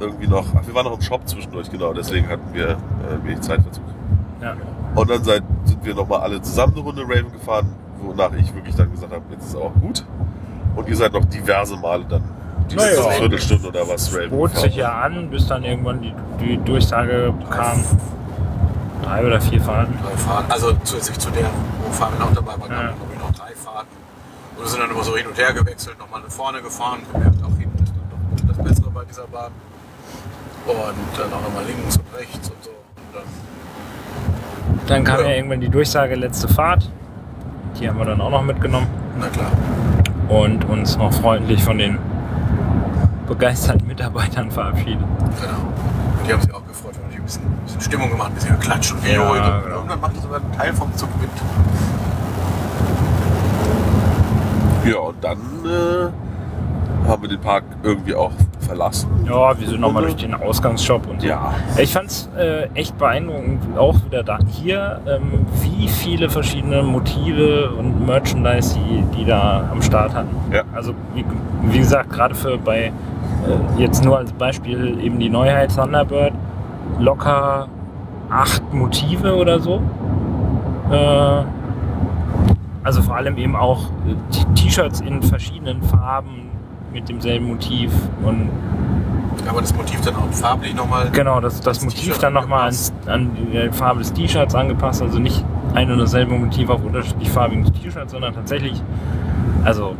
irgendwie 0.00 0.26
noch, 0.26 0.46
ach, 0.56 0.66
wir 0.66 0.74
waren 0.74 0.86
noch 0.86 0.96
im 0.96 1.02
Shop 1.02 1.28
zwischendurch, 1.28 1.70
genau, 1.70 1.92
deswegen 1.92 2.28
hatten 2.28 2.52
wir 2.52 2.70
äh, 2.70 2.76
wenig 3.22 3.40
Zeitverzug. 3.42 3.84
Ja. 4.42 4.56
Und 4.96 5.10
dann 5.10 5.22
seid, 5.22 5.44
sind 5.64 5.84
wir 5.84 5.94
nochmal 5.94 6.20
alle 6.20 6.42
zusammen 6.42 6.74
eine 6.74 6.82
Runde 6.82 7.02
Raven 7.02 7.32
gefahren, 7.32 7.74
wonach 8.00 8.32
ich 8.32 8.52
wirklich 8.54 8.74
dann 8.74 8.90
gesagt 8.90 9.12
habe, 9.12 9.24
jetzt 9.30 9.46
ist 9.46 9.56
auch 9.56 9.72
gut. 9.74 10.04
Und 10.74 10.88
ihr 10.88 10.96
seid 10.96 11.12
noch 11.12 11.24
diverse 11.24 11.76
Male 11.76 12.04
dann 12.08 12.24
diese 12.70 12.76
Naja. 12.76 13.10
Viertelstunde 13.18 13.68
oder 13.68 13.88
was 13.88 14.14
Raven 14.14 14.30
Bot 14.30 14.56
sich 14.56 14.76
ja 14.76 14.92
an, 15.00 15.30
bis 15.30 15.46
dann 15.46 15.64
irgendwann 15.64 16.00
die, 16.02 16.14
die 16.40 16.56
Durchsage 16.58 17.32
kam. 17.50 17.84
Drei 19.02 19.26
oder 19.26 19.40
vier 19.40 19.60
Fahrten. 19.60 19.98
Drei 20.02 20.16
Fahrten. 20.16 20.50
Also 20.50 20.72
zusätzlich 20.84 21.18
zu 21.18 21.30
der, 21.30 21.46
wo 21.84 21.92
Fabian 21.92 22.22
auch 22.22 22.32
dabei 22.34 22.52
war, 22.58 22.68
Ja. 22.70 22.74
kamen 22.74 22.94
glaube 22.96 23.12
ich 23.14 23.18
noch 23.20 23.32
drei 23.32 23.54
Fahrten. 23.54 23.88
Und 24.56 24.62
wir 24.64 24.68
sind 24.68 24.80
dann 24.80 24.90
immer 24.90 25.04
so 25.04 25.16
hin 25.16 25.26
und 25.26 25.36
her 25.38 25.52
gewechselt, 25.52 25.98
nochmal 25.98 26.20
nach 26.22 26.30
vorne 26.30 26.62
gefahren, 26.62 27.00
gemerkt, 27.12 27.36
auch 27.44 27.58
hinten 27.58 27.82
ist 27.84 27.92
dann 27.94 28.46
doch 28.48 28.54
das 28.56 28.64
Bessere 28.64 28.90
bei 28.90 29.04
dieser 29.04 29.26
Bahn. 29.26 29.50
Und 30.66 30.74
dann 31.18 31.32
auch 31.32 31.42
nochmal 31.42 31.64
links 31.66 31.96
und 31.98 32.18
rechts 32.18 32.48
und 32.48 32.64
so. 32.64 32.70
Und 32.70 33.14
dann, 33.14 34.86
Dann 34.86 35.04
kam 35.04 35.20
Ja. 35.20 35.26
ja 35.28 35.36
irgendwann 35.36 35.60
die 35.60 35.68
Durchsage 35.68 36.14
letzte 36.14 36.48
Fahrt. 36.48 36.90
Die 37.78 37.88
haben 37.88 37.98
wir 37.98 38.06
dann 38.06 38.20
auch 38.22 38.30
noch 38.30 38.42
mitgenommen 38.42 38.86
na 39.18 39.26
klar. 39.26 39.50
und 40.28 40.64
uns 40.66 40.96
noch 40.96 41.12
freundlich 41.12 41.62
von 41.62 41.76
den 41.76 41.98
begeisterten 43.26 43.86
Mitarbeitern 43.86 44.50
verabschiedet. 44.50 44.98
Genau. 44.98 45.58
Und 46.18 46.28
die 46.28 46.32
haben 46.32 46.40
sich 46.42 46.54
auch 46.54 46.66
gefreut, 46.66 46.94
weil 47.02 47.10
die 47.12 47.16
ein 47.18 47.24
bisschen, 47.24 47.42
ein 47.44 47.64
bisschen 47.64 47.80
Stimmung 47.80 48.10
gemacht, 48.10 48.30
ein 48.30 48.34
bisschen 48.34 48.58
geklatscht 48.58 48.92
und 48.92 49.06
Ja, 49.06 49.20
und 49.22 49.34
genau. 49.34 49.76
irgendwann 49.76 50.00
macht 50.00 50.20
sogar 50.20 50.40
ein 50.40 50.52
Teil 50.58 50.72
vom 50.72 50.94
Zug 50.96 51.08
mit. 51.20 51.30
Ja, 54.92 54.98
und 54.98 55.24
dann 55.24 55.38
äh, 55.64 57.08
haben 57.08 57.22
wir 57.22 57.28
den 57.28 57.40
Park 57.40 57.64
irgendwie 57.82 58.14
auch 58.14 58.32
verlassen. 58.60 59.08
Ja, 59.26 59.58
wir 59.58 59.66
sind 59.68 59.80
nochmal 59.80 60.02
durch 60.02 60.16
den 60.16 60.34
Ausgangsshop 60.34 61.06
und 61.06 61.20
so. 61.20 61.26
Ja. 61.26 61.54
Ich 61.78 61.92
fand 61.92 62.10
es 62.10 62.28
äh, 62.36 62.68
echt 62.74 62.96
beeindruckend, 62.98 63.78
auch 63.78 63.96
wieder 64.04 64.22
da 64.22 64.38
hier, 64.50 65.00
ähm, 65.06 65.46
wie 65.62 65.88
viele 65.88 66.28
verschiedene 66.30 66.82
Motive 66.82 67.70
und 67.78 68.04
Merchandise 68.06 68.74
die, 68.78 69.04
die 69.16 69.24
da 69.24 69.68
am 69.70 69.82
Start 69.82 70.14
hatten. 70.14 70.34
Ja. 70.52 70.62
Also 70.74 70.94
wie, 71.14 71.24
wie 71.64 71.78
gesagt, 71.78 72.10
gerade 72.10 72.34
für 72.34 72.58
bei 72.58 72.86
äh, 72.86 72.92
jetzt 73.76 74.04
nur 74.04 74.18
als 74.18 74.32
Beispiel 74.32 74.98
eben 75.00 75.18
die 75.18 75.28
Neuheit 75.28 75.74
Thunderbird 75.74 76.32
locker 76.98 77.68
acht 78.30 78.72
Motive 78.72 79.34
oder 79.34 79.60
so. 79.60 79.80
Äh, 80.90 81.42
also 82.82 83.02
vor 83.02 83.16
allem 83.16 83.36
eben 83.38 83.56
auch 83.56 83.86
äh, 84.06 84.54
T-Shirts 84.54 85.00
in 85.00 85.22
verschiedenen 85.22 85.82
Farben 85.82 86.50
mit 86.92 87.08
demselben 87.08 87.48
Motiv 87.48 87.92
und 88.22 88.50
Aber 89.48 89.60
das 89.60 89.74
Motiv 89.74 90.00
dann 90.02 90.14
auch 90.16 90.32
farblich 90.32 90.74
nochmal. 90.74 91.10
Genau, 91.10 91.40
das, 91.40 91.60
das 91.60 91.84
Motiv 91.84 92.18
dann 92.18 92.34
nochmal 92.34 92.68
angepasst. 92.68 92.94
an 93.06 93.30
die 93.34 93.68
Farbe 93.72 94.00
des 94.00 94.12
T-Shirts 94.12 94.54
angepasst. 94.54 95.02
Also 95.02 95.18
nicht 95.18 95.44
ein 95.74 95.90
und 95.90 95.98
dasselbe 95.98 96.34
Motiv 96.34 96.70
auf 96.70 96.84
unterschiedlich 96.84 97.30
farbigen 97.30 97.64
T-Shirts, 97.64 98.12
sondern 98.12 98.32
tatsächlich, 98.34 98.80
also 99.64 99.96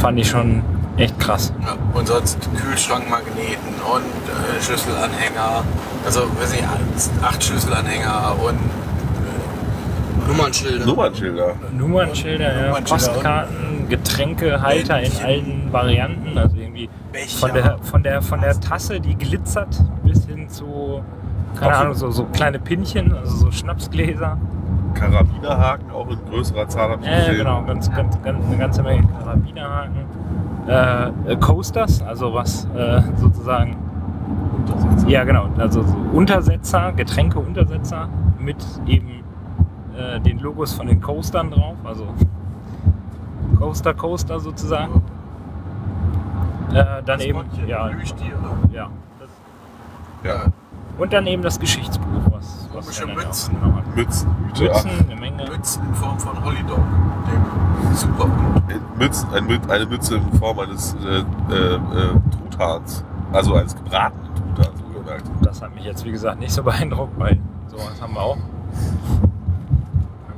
fand 0.00 0.18
ich 0.18 0.28
schon 0.28 0.62
echt 0.96 1.18
krass. 1.18 1.52
Ja, 1.62 1.76
und 1.98 2.06
sonst 2.08 2.38
Kühlschrankmagneten 2.56 3.74
und 3.92 4.02
äh, 4.02 4.62
Schlüsselanhänger. 4.62 5.64
Also, 6.04 6.20
weiß 6.38 6.52
nicht, 6.52 6.64
acht 7.22 7.42
Schlüsselanhänger 7.42 8.34
und 8.44 8.58
Nummernschilder. 10.28 10.86
Nummernschilder. 10.86 11.54
Nummernschilder, 11.76 12.44
ja, 12.44 12.66
Nummernschilder 12.68 12.96
Postkarten, 12.96 13.88
Getränke, 13.88 14.60
Halter 14.60 15.00
in 15.00 15.12
allen 15.24 15.72
Varianten. 15.72 16.36
Also 16.36 16.56
irgendwie 16.56 16.88
Becher. 17.12 17.38
von 17.38 17.54
der, 17.54 17.78
von 17.82 18.02
der, 18.02 18.22
von 18.22 18.40
der 18.40 18.60
Tasse, 18.60 19.00
die 19.00 19.14
glitzert, 19.16 19.80
bis 20.02 20.26
hin 20.26 20.48
zu, 20.48 21.02
keine 21.58 21.76
Ahnung, 21.76 21.94
so, 21.94 22.10
so 22.10 22.24
kleine 22.24 22.58
Pinchen, 22.58 23.14
also 23.14 23.36
so 23.36 23.50
Schnapsgläser. 23.52 24.36
Karabinerhaken 24.94 25.90
auch 25.90 26.08
in 26.08 26.18
größerer 26.28 26.68
Zahl 26.68 26.90
habe 26.90 27.02
ich 27.04 27.08
Ja, 27.08 27.18
gesehen. 27.18 27.36
genau, 27.36 27.62
ganz, 27.64 27.90
ganz, 27.92 28.20
ganz, 28.22 28.44
eine 28.46 28.56
ganze 28.56 28.82
Menge 28.82 29.06
Karabinerhaken. 29.06 30.04
Äh, 30.66 31.08
äh, 31.26 31.36
Coasters, 31.36 32.02
also 32.02 32.34
was 32.34 32.66
äh, 32.74 33.00
sozusagen, 33.16 33.76
ja 35.06 35.22
genau, 35.22 35.48
also 35.58 35.82
so 35.82 35.96
Untersetzer, 36.12 36.92
Getränkeuntersetzer 36.92 38.08
mit 38.40 38.56
eben 38.86 39.22
äh, 39.96 40.18
den 40.20 40.40
Logos 40.40 40.72
von 40.72 40.88
den 40.88 41.00
Coastern 41.00 41.50
drauf, 41.50 41.76
also 41.84 42.08
Coaster 43.58 43.94
Coaster 43.94 44.40
sozusagen. 44.40 45.02
Äh, 46.72 47.02
dann 47.04 47.20
eben, 47.20 47.38
Maskottchen, 47.38 47.68
ja, 47.68 47.90
ja. 48.72 48.90
Ja. 50.24 50.46
Und 50.98 51.12
dann 51.12 51.26
eben 51.26 51.42
das 51.42 51.60
Geschichtsbuch, 51.60 52.06
was, 52.30 52.68
was 52.72 53.00
Komische 53.00 53.06
Mützen. 53.14 53.54
genommen 53.54 53.76
hat. 53.76 53.84
Mützen, 53.96 54.28
Mützen, 54.58 54.90
eine 55.10 55.16
Menge. 55.20 55.44
Mützen 55.50 55.82
in 55.88 55.94
Form 55.94 56.18
von 56.18 56.44
Hollydog, 56.44 56.78
ach, 58.18 58.98
Mützen, 58.98 59.28
ein, 59.34 59.46
Mü- 59.46 59.70
eine 59.70 59.86
Mütze 59.86 60.16
in 60.16 60.32
Form 60.38 60.58
eines 60.58 60.94
äh, 61.04 61.18
äh, 61.52 61.74
äh, 61.74 61.78
Truthahns. 62.30 63.04
Also 63.32 63.54
eines 63.54 63.74
gebratenen 63.74 64.28
Truthahns, 64.34 64.82
wohlgemerkt. 64.84 65.24
Das 65.42 65.62
hat 65.62 65.74
mich 65.74 65.84
jetzt, 65.84 66.04
wie 66.04 66.12
gesagt, 66.12 66.38
nicht 66.40 66.52
so 66.52 66.62
beeindruckt, 66.64 67.18
weil 67.18 67.38
sowas 67.68 68.00
haben 68.00 68.14
wir 68.14 68.20
auch. 68.20 68.36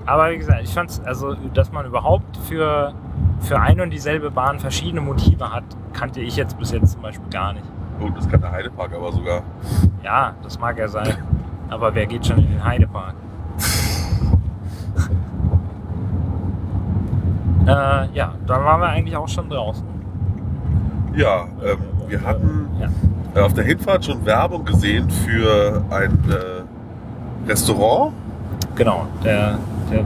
Aber 0.07 0.31
wie 0.31 0.39
gesagt, 0.39 0.63
ich 0.63 0.73
fand 0.73 0.91
es, 0.91 1.01
also, 1.05 1.35
dass 1.53 1.71
man 1.71 1.85
überhaupt 1.85 2.37
für, 2.39 2.95
für 3.41 3.61
eine 3.61 3.83
und 3.83 3.91
dieselbe 3.91 4.31
Bahn 4.31 4.59
verschiedene 4.59 5.01
Motive 5.03 5.53
hat, 5.53 5.65
kannte 5.93 6.21
ich 6.21 6.37
jetzt 6.37 6.59
bis 6.59 6.71
jetzt 6.71 6.93
zum 6.93 7.03
Beispiel 7.03 7.29
gar 7.31 7.53
nicht. 7.53 7.67
Oh, 8.01 8.09
das 8.15 8.27
kann 8.29 8.41
der 8.41 8.53
Heidepark 8.53 8.95
aber 8.95 9.13
sogar. 9.13 9.43
Ja, 10.03 10.33
das 10.43 10.59
mag 10.59 10.79
ja 10.79 10.89
sein. 10.89 11.15
Aber 11.69 11.95
wer 11.95 12.07
geht 12.07 12.25
schon 12.25 12.39
in 12.39 12.49
den 12.49 12.65
Heidepark? 12.65 13.15
Äh, 17.67 18.09
ja, 18.15 18.35
dann 18.47 18.65
waren 18.65 18.81
wir 18.81 18.89
eigentlich 18.89 19.17
auch 19.17 19.29
schon 19.29 19.49
draußen. 19.49 19.85
Ja, 21.15 21.47
ähm, 21.65 21.79
wir 22.07 22.23
hatten 22.23 22.69
Ja. 22.81 22.89
äh, 23.35 23.45
auf 23.45 23.53
der 23.55 23.65
Hinfahrt 23.65 24.05
schon 24.05 24.25
Werbung 24.25 24.65
gesehen 24.65 25.09
für 25.11 25.83
ein 25.91 26.13
äh, 26.31 27.49
Restaurant. 27.49 28.13
Genau, 28.75 29.07
der, 29.25 29.59
der, 29.91 30.05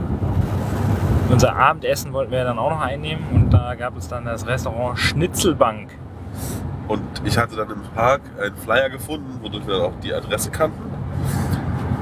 unser 1.29 1.55
Abendessen 1.55 2.11
wollten 2.13 2.31
wir 2.31 2.43
dann 2.43 2.57
auch 2.57 2.71
noch 2.71 2.81
einnehmen 2.81 3.23
und 3.33 3.51
da 3.53 3.75
gab 3.75 3.95
es 3.97 4.07
dann 4.07 4.25
das 4.25 4.45
Restaurant 4.47 4.97
Schnitzelbank. 4.97 5.89
Und 6.87 7.01
ich 7.23 7.37
hatte 7.37 7.55
dann 7.55 7.69
im 7.69 7.81
Park 7.95 8.21
einen 8.41 8.55
Flyer 8.55 8.89
gefunden, 8.89 9.39
wodurch 9.41 9.65
wir 9.65 9.75
dann 9.75 9.83
auch 9.83 9.99
die 10.03 10.13
Adresse 10.13 10.51
kannten. 10.51 10.81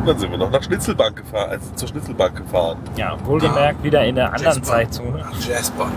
Und 0.02 0.08
dann 0.08 0.18
sind 0.18 0.32
wir 0.32 0.38
noch 0.40 0.50
nach 0.50 0.64
Schnitzelbank 0.64 1.16
gefahren, 1.18 1.52
also 1.52 1.66
zur 1.76 1.88
Schnitzelbank 1.90 2.36
gefahren. 2.36 2.78
Ja, 2.96 3.16
wohlgemerkt 3.24 3.84
wieder 3.84 4.04
in 4.04 4.16
der 4.16 4.34
anderen 4.34 4.58
Jasper. 4.58 4.64
Zeitzone. 4.64 5.24
Ach, 5.32 5.46
Jasper. 5.48 5.88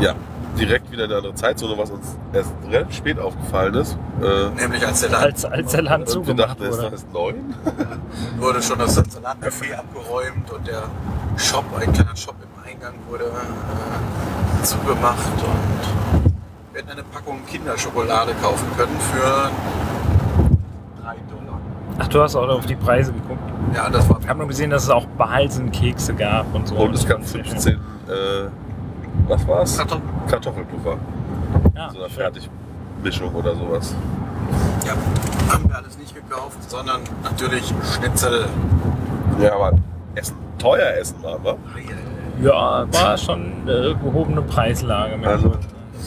Ja, 0.00 0.14
direkt 0.58 0.90
wieder 0.92 1.04
in 1.04 1.10
eine 1.10 1.16
andere 1.16 1.34
Zeitzone, 1.34 1.78
was 1.78 1.90
uns 1.90 2.14
erst 2.34 2.52
relativ 2.70 2.94
spät 2.96 3.18
aufgefallen 3.18 3.72
ist. 3.74 3.96
Äh, 4.22 4.60
Nämlich 4.60 4.86
als 4.86 5.00
der 5.00 5.08
Land 5.10 5.24
Als, 5.24 5.44
als 5.46 5.72
der 5.72 5.80
Land 5.82 6.02
und 6.02 6.08
wir 6.08 6.12
zugemacht 6.36 6.50
dachten, 6.50 6.62
es 6.64 6.76
wurde. 6.78 6.94
ist 6.94 7.12
neun. 7.14 7.54
wurde 8.38 8.62
schon 8.62 8.78
das 8.78 8.94
Salatbuffet 8.96 9.74
abgeräumt 9.78 10.50
und 10.52 10.66
der 10.66 10.82
Shop, 11.38 11.64
ein 11.80 11.90
kleiner 11.90 12.16
Shop 12.16 12.34
im 12.42 12.70
Eingang 12.70 12.92
wurde 13.08 13.24
äh, 13.24 14.62
zugemacht 14.62 15.16
und 15.38 16.34
wir 16.74 16.80
hätten 16.82 16.90
eine 16.90 17.02
Packung 17.04 17.38
Kinderschokolade 17.46 18.32
kaufen 18.42 18.66
können 18.76 18.96
für 19.10 19.22
3 19.22 19.22
Dollar. 19.22 20.03
Ach, 21.98 22.08
du 22.08 22.20
hast 22.22 22.34
auch 22.36 22.48
auf 22.48 22.66
die 22.66 22.74
Preise 22.76 23.12
geguckt. 23.12 23.40
Ja, 23.74 23.88
das 23.88 24.08
war 24.08 24.18
Ich 24.20 24.28
habe 24.28 24.38
nur 24.40 24.48
gesehen, 24.48 24.70
dass 24.70 24.84
es 24.84 24.90
auch 24.90 25.06
Behalsenkekse 25.06 26.14
gab 26.14 26.52
und 26.54 26.66
so. 26.68 26.74
Und 26.76 26.94
es 26.94 27.06
gab 27.06 27.20
Das 27.20 27.32
fand 27.32 27.44
ich 27.46 27.50
15, 27.52 27.74
äh, 27.74 27.78
was 29.28 29.46
war's? 29.46 29.76
Kartoffel. 29.78 30.02
Kartoffelpuffer. 30.28 30.96
Ja, 31.76 31.90
So 31.90 32.00
eine 32.00 32.08
Fertigmischung 32.10 33.34
oder 33.34 33.54
sowas. 33.54 33.94
Ja, 34.86 34.92
haben 35.52 35.68
wir 35.68 35.76
alles 35.76 35.96
nicht 35.98 36.14
gekauft, 36.14 36.58
sondern 36.68 37.00
natürlich 37.22 37.72
Schnitzel. 37.96 38.46
Ja, 39.40 39.54
aber 39.54 39.72
Essen, 40.16 40.36
teuer 40.58 40.94
essen 41.00 41.22
waren 41.22 41.42
wir. 41.44 41.56
ja, 42.42 42.86
war 42.92 43.16
schon 43.16 43.52
eine 43.62 43.94
gehobene 44.02 44.42
Preislage. 44.42 45.16
Mit 45.16 45.26
Also- 45.26 45.48
Das 45.48 45.58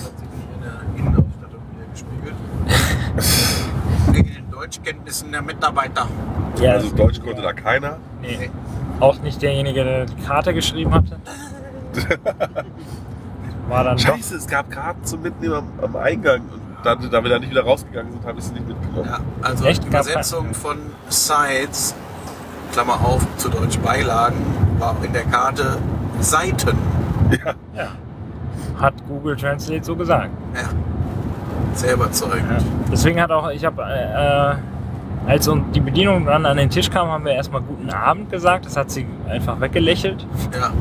hat 0.06 0.20
sich 0.20 0.28
nicht 0.30 0.48
in 0.54 0.62
der 0.62 0.82
Innenausstattung 0.98 1.62
wieder 1.72 1.88
gespiegelt. 1.92 2.36
Wegen 4.12 4.34
den 4.36 4.52
Deutschkenntnissen 4.72 5.32
der 5.32 5.42
Mitarbeiter. 5.42 6.08
ja, 6.60 6.74
Also 6.74 6.94
Deutsch 6.96 7.22
konnte 7.22 7.42
da 7.42 7.54
keiner. 7.54 7.98
nee. 8.22 8.50
Auch 9.00 9.20
nicht 9.22 9.40
derjenige, 9.44 9.84
der 9.84 10.06
die 10.08 10.16
Karte 10.24 10.56
geschrieben 10.56 10.92
hatte. 10.92 11.18
War 13.70 13.84
dann 13.84 13.98
doch. 13.98 14.04
Scheiße, 14.04 14.36
es 14.38 14.48
gab 14.48 14.72
Karten 14.72 15.04
zum 15.06 15.22
Mitnehmen 15.22 15.54
am, 15.54 15.68
am 15.84 15.96
Eingang. 15.98 16.42
Und 16.42 16.62
dann, 16.84 17.08
da 17.12 17.22
wir 17.24 17.30
da 17.30 17.38
nicht 17.38 17.52
wieder 17.52 17.62
rausgegangen 17.64 18.12
sind, 18.12 18.26
habe 18.26 18.40
ich 18.40 18.46
sie 18.46 18.54
nicht 18.54 18.68
mitgenommen. 18.68 19.08
Ja, 19.08 19.20
also 19.44 19.66
Echt? 19.66 19.86
Übersetzung 19.86 20.52
von 20.56 20.78
Sites, 21.10 21.94
Klammer 22.74 22.94
auf, 23.06 23.22
zu 23.38 23.50
Deutsch 23.50 23.78
Beilagen, 23.80 24.44
war 24.80 24.96
in 25.04 25.14
der 25.14 25.26
Karte 25.26 25.78
Seiten. 26.20 26.76
Ja. 27.46 27.54
Ja. 27.76 27.88
Hat 28.82 28.96
Google 29.08 29.36
Translate 29.36 29.84
so 29.84 29.96
gesagt. 29.96 30.32
Ja, 30.56 30.70
sehr 31.74 31.94
überzeugend. 31.94 32.50
Ja. 32.50 32.58
Deswegen 32.92 33.22
hat 33.22 33.32
auch, 33.32 33.50
ich 33.50 33.64
habe, 33.66 33.82
äh, 33.84 35.30
als 35.30 35.48
uns 35.48 35.64
die 35.74 35.80
Bedienung 35.80 36.26
dann 36.26 36.46
an 36.46 36.58
den 36.58 36.70
Tisch 36.70 36.90
kam, 36.90 37.10
haben 37.10 37.26
wir 37.26 37.34
erstmal 37.34 37.62
guten 37.62 37.90
Abend 37.90 38.32
gesagt. 38.32 38.66
Das 38.66 38.78
hat 38.78 38.90
sie 38.92 39.06
einfach 39.30 39.60
weggelächelt. 39.60 40.26
Ja. 40.54 40.72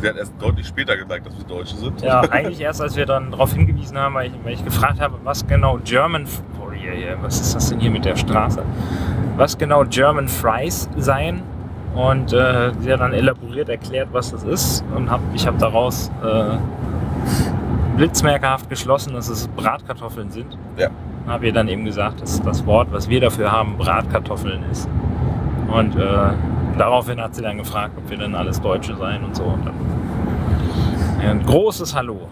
Sie 0.00 0.08
hat 0.08 0.16
erst 0.16 0.32
deutlich 0.40 0.66
später 0.66 0.96
gemerkt, 0.96 1.26
dass 1.26 1.36
wir 1.36 1.44
Deutsche 1.44 1.76
sind. 1.76 2.00
Ja, 2.00 2.20
eigentlich 2.30 2.60
erst, 2.60 2.80
als 2.80 2.96
wir 2.96 3.04
dann 3.04 3.30
darauf 3.32 3.52
hingewiesen 3.52 3.98
haben, 3.98 4.14
weil 4.14 4.28
ich, 4.28 4.32
weil 4.44 4.54
ich 4.54 4.64
gefragt 4.64 5.00
habe, 5.00 5.16
was 5.24 5.46
genau 5.46 5.78
German, 5.84 6.26
oh, 6.58 6.72
hier, 6.72 7.18
was 7.20 7.40
ist 7.40 7.54
das 7.54 7.68
denn 7.68 7.80
hier 7.80 7.90
mit 7.90 8.04
der 8.04 8.16
Straße? 8.16 8.62
Was 9.36 9.58
genau 9.58 9.84
German 9.84 10.28
Fries 10.28 10.88
seien. 10.96 11.42
Und 11.94 12.32
äh, 12.32 12.72
sie 12.80 12.92
hat 12.92 13.00
dann 13.00 13.12
elaboriert 13.12 13.68
erklärt, 13.68 14.08
was 14.12 14.30
das 14.30 14.44
ist. 14.44 14.84
Und 14.94 15.10
hab, 15.10 15.20
ich 15.34 15.46
habe 15.46 15.58
daraus 15.58 16.10
äh, 16.22 16.56
blitzmerkerhaft 18.00 18.70
geschlossen, 18.70 19.12
dass 19.12 19.28
es 19.28 19.46
Bratkartoffeln 19.48 20.30
sind. 20.30 20.56
Ja. 20.78 20.88
Habe 21.26 21.48
ihr 21.48 21.52
dann 21.52 21.68
eben 21.68 21.84
gesagt, 21.84 22.22
dass 22.22 22.40
das 22.40 22.64
Wort, 22.64 22.88
was 22.92 23.10
wir 23.10 23.20
dafür 23.20 23.52
haben, 23.52 23.76
Bratkartoffeln 23.76 24.62
ist. 24.72 24.88
Und 25.70 25.96
äh, 25.96 26.30
daraufhin 26.78 27.20
hat 27.20 27.34
sie 27.34 27.42
dann 27.42 27.58
gefragt, 27.58 27.92
ob 27.98 28.08
wir 28.08 28.16
denn 28.16 28.34
alles 28.34 28.58
Deutsche 28.58 28.96
seien 28.96 29.22
und 29.22 29.36
so. 29.36 29.42
Und 29.44 29.66
dann 29.66 29.74
ein 31.28 31.44
großes 31.44 31.94
Hallo. 31.94 32.26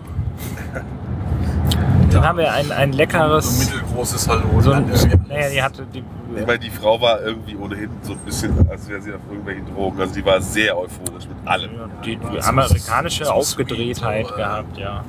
Dann 2.11 2.25
haben 2.27 2.39
wir 2.39 2.51
ein, 2.51 2.73
ein 2.73 2.93
So 2.93 2.99
leckeres. 2.99 3.69
ein 3.69 3.75
mittelgroßes 3.75 4.29
Hallo. 4.29 4.61
So 4.63 4.71
dann 4.71 4.85
ein, 4.85 4.91
alles. 4.91 5.07
naja, 5.29 5.51
die 5.53 5.63
hatte 5.63 5.87
die. 5.93 6.03
Ich 6.35 6.47
meine, 6.47 6.59
die 6.59 6.71
Frau 6.71 6.99
war 6.99 7.21
irgendwie 7.21 7.55
ohnehin 7.57 7.91
so 8.01 8.13
ein 8.13 8.19
bisschen, 8.21 8.67
als 8.71 8.89
wäre 8.89 9.03
sie 9.03 9.13
auf 9.13 9.21
irgendwelchen 9.29 9.67
Drogen. 9.75 10.01
Also 10.01 10.15
die 10.15 10.25
war 10.25 10.41
sehr 10.41 10.75
euphorisch 10.79 11.29
mit 11.29 11.37
allem. 11.47 11.69
Die, 12.07 12.17
die 12.17 12.41
So- 12.41 12.49
amerikanische 12.49 13.27
so 13.27 13.31
Aufgedrehtheit 13.33 14.25
sweet, 14.27 14.29
so, 14.29 14.35
äh, 14.35 14.39
gehabt, 14.43 14.79
ja. 14.79 15.05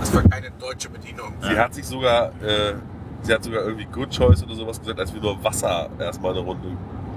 Das 0.00 0.14
war 0.14 0.22
keine 0.22 0.50
deutsche 0.58 0.88
Bedienung. 0.88 1.32
Sie 1.40 1.58
hat 1.58 1.74
sich 1.74 1.86
sogar, 1.86 2.28
äh, 2.42 2.74
sie 3.22 3.34
hat 3.34 3.44
sogar 3.44 3.62
irgendwie 3.64 3.84
Good 3.86 4.10
Choice 4.10 4.42
oder 4.42 4.54
sowas 4.54 4.80
gesagt, 4.80 4.98
als 4.98 5.12
wir 5.14 5.20
nur 5.20 5.42
Wasser 5.44 5.88
erstmal 5.98 6.32
eine 6.32 6.40
Runde 6.40 6.68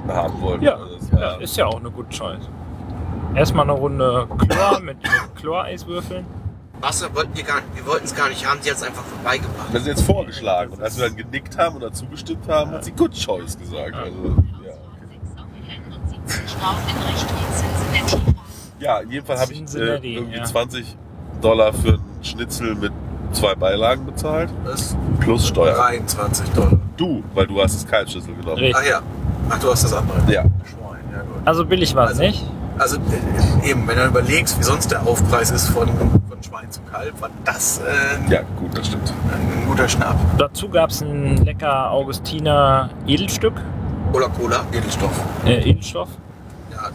haben 0.08 0.42
wollten. 0.42 0.64
Ja, 0.66 0.76
Also 0.76 0.96
das 0.98 1.10
ja, 1.12 1.36
ist 1.38 1.58
ja 1.58 1.66
auch 1.66 1.80
eine 1.80 1.90
Good 1.90 2.10
Choice. 2.10 2.50
Erstmal 3.36 3.64
eine 3.64 3.74
Runde 3.80 4.28
Chlor 4.38 4.80
mit, 4.84 5.02
mit 5.02 5.36
Chloreiswürfeln. 5.36 6.26
Wasser 6.82 7.16
wollten 7.16 7.36
wir 7.38 7.44
gar 7.44 7.62
nicht, 7.62 7.76
wir 7.78 7.86
wollten 7.86 8.06
es 8.06 8.14
gar 8.14 8.28
nicht 8.28 8.46
haben, 8.46 8.60
sie 8.62 8.70
hat 8.70 8.78
es 8.78 8.84
einfach 8.84 9.04
vorbeigebracht. 9.04 9.70
das 9.74 9.82
ist 9.84 9.88
jetzt 9.88 10.02
vorgeschlagen. 10.02 10.74
Und 10.74 10.84
als 10.84 10.98
wir 10.98 11.08
dann 11.08 11.16
genickt 11.16 11.58
haben 11.58 11.78
oder 11.78 11.94
zugestimmt 11.94 12.48
haben, 12.50 12.72
hat 12.72 12.84
sie 12.84 12.92
Good 12.92 13.14
Choice 13.14 13.58
gesagt. 13.58 13.96
Also, 13.96 14.36
ja. 14.66 14.74
Cincinnati. 17.56 18.36
ja, 18.80 19.00
in 19.00 19.12
jedem 19.12 19.26
Fall 19.26 19.40
habe 19.40 19.54
ich 19.54 19.62
äh, 19.76 20.16
irgendwie 20.16 20.38
ja. 20.38 20.44
20 20.44 20.98
Dollar 21.44 21.74
für 21.74 21.89
einen 21.94 22.02
Schnitzel 22.24 22.76
mit 22.76 22.91
zwei 23.34 23.56
Beilagen 23.56 24.06
bezahlt. 24.06 24.50
Das 24.66 24.96
Plus 25.20 25.48
Steuer. 25.48 25.74
23 25.76 26.50
Dollar. 26.52 26.80
Du, 26.98 27.24
weil 27.34 27.48
du 27.48 27.62
hast 27.62 27.76
das 27.76 27.88
Kalbschnitzel 27.88 28.34
genommen. 28.36 28.58
Richtig. 28.60 28.76
Ach 28.78 28.86
ja. 28.89 29.00
Ach, 29.50 29.60
du 29.60 29.70
hast 29.72 29.84
das 29.84 29.94
andere. 29.94 30.20
Ja. 30.32 30.44
Schwein, 30.44 31.04
ja 31.12 31.20
gut. 31.22 31.41
Also 31.46 31.66
billig 31.66 31.94
war 31.96 32.06
es 32.06 32.12
Also- 32.12 32.24
nicht. 32.24 32.44
Also 32.80 32.98
äh, 32.98 33.70
eben, 33.70 33.88
wenn 33.88 33.98
du 33.98 34.06
überlegst, 34.08 34.58
wie 34.58 34.64
sonst 34.64 34.89
der 34.91 35.06
Aufpreis 35.06 35.52
ist 35.52 35.68
von, 35.68 35.88
von 35.96 36.22
Schwein 36.44 36.72
zu 36.72 36.82
Kalb, 36.91 37.22
war 37.22 37.30
das 37.46 37.80
äh, 37.80 38.32
Ja, 38.34 38.39
gut, 38.60 38.76
das 38.76 38.88
stimmt. 38.88 39.14
ein 39.32 39.68
guter 39.68 39.88
Schnapp. 39.88 40.16
Dazu 40.39 40.70
gab 40.70 40.89
es 40.89 41.02
ein 41.04 41.38
lecker 41.46 41.91
Augustiner 41.91 42.89
Edelstück, 43.06 43.54
Cola 44.12 44.28
Cola, 44.30 44.62
Edelstoff. 44.72 45.12
äh, 45.46 45.70
Edelstoff, 45.70 46.10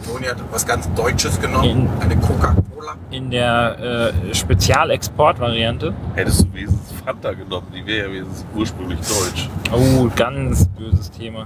Toni 0.05 0.25
hat 0.25 0.37
was 0.51 0.65
ganz 0.65 0.89
Deutsches 0.93 1.39
genommen, 1.39 1.63
In- 1.65 1.89
eine 1.99 2.15
Coca-Cola. 2.17 2.93
in 3.11 3.29
der 3.31 4.13
äh, 4.29 4.33
Spezialexportvariante. 4.33 5.93
Hättest 6.15 6.41
du 6.45 6.53
wenigstens 6.53 6.91
Fanta 7.05 7.33
genommen, 7.33 7.67
die 7.75 7.85
wäre 7.85 8.07
ja 8.07 8.13
wenigstens 8.13 8.45
ursprünglich 8.55 8.99
deutsch. 8.99 9.49
Oh, 9.71 10.09
ganz 10.15 10.67
böses 10.69 11.11
Thema. 11.11 11.45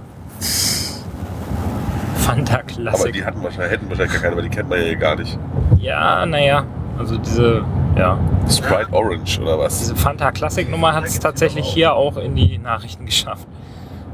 Fanta 2.17 2.55
Aber 2.55 2.63
Classic. 2.63 3.13
die 3.13 3.25
hatten 3.25 3.43
wahrscheinlich, 3.43 3.71
hätten 3.71 3.89
wahrscheinlich 3.89 4.13
gar 4.13 4.21
keine, 4.21 4.35
weil 4.37 4.43
die 4.43 4.49
kennt 4.49 4.69
man 4.69 4.79
ja 4.79 4.85
hier 4.85 4.95
gar 4.95 5.15
nicht. 5.15 5.37
Ja, 5.79 6.25
naja. 6.25 6.63
Also 6.97 7.17
diese, 7.17 7.63
ja, 7.97 8.17
Sprite 8.49 8.93
Orange 8.93 9.39
oder 9.41 9.57
was? 9.59 9.79
diese 9.79 9.95
Fanta 9.95 10.31
Classic 10.31 10.69
Nummer 10.69 10.93
hat 10.93 11.05
es 11.05 11.19
tatsächlich 11.19 11.65
hier 11.65 11.93
auch 11.95 12.17
in 12.17 12.35
die 12.35 12.57
Nachrichten 12.59 13.05
geschafft. 13.05 13.47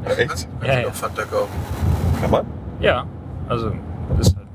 Echt? 0.05 0.47
Ja, 0.65 0.75
du 0.75 0.81
ja. 0.81 0.87
noch 0.87 0.93
Fanta 0.95 1.23
kaufen? 1.23 1.51
Kann 2.21 2.31
man? 2.31 2.45
Ja, 2.79 3.05
also 3.49 3.73
ist 4.17 4.35
halt 4.35 4.47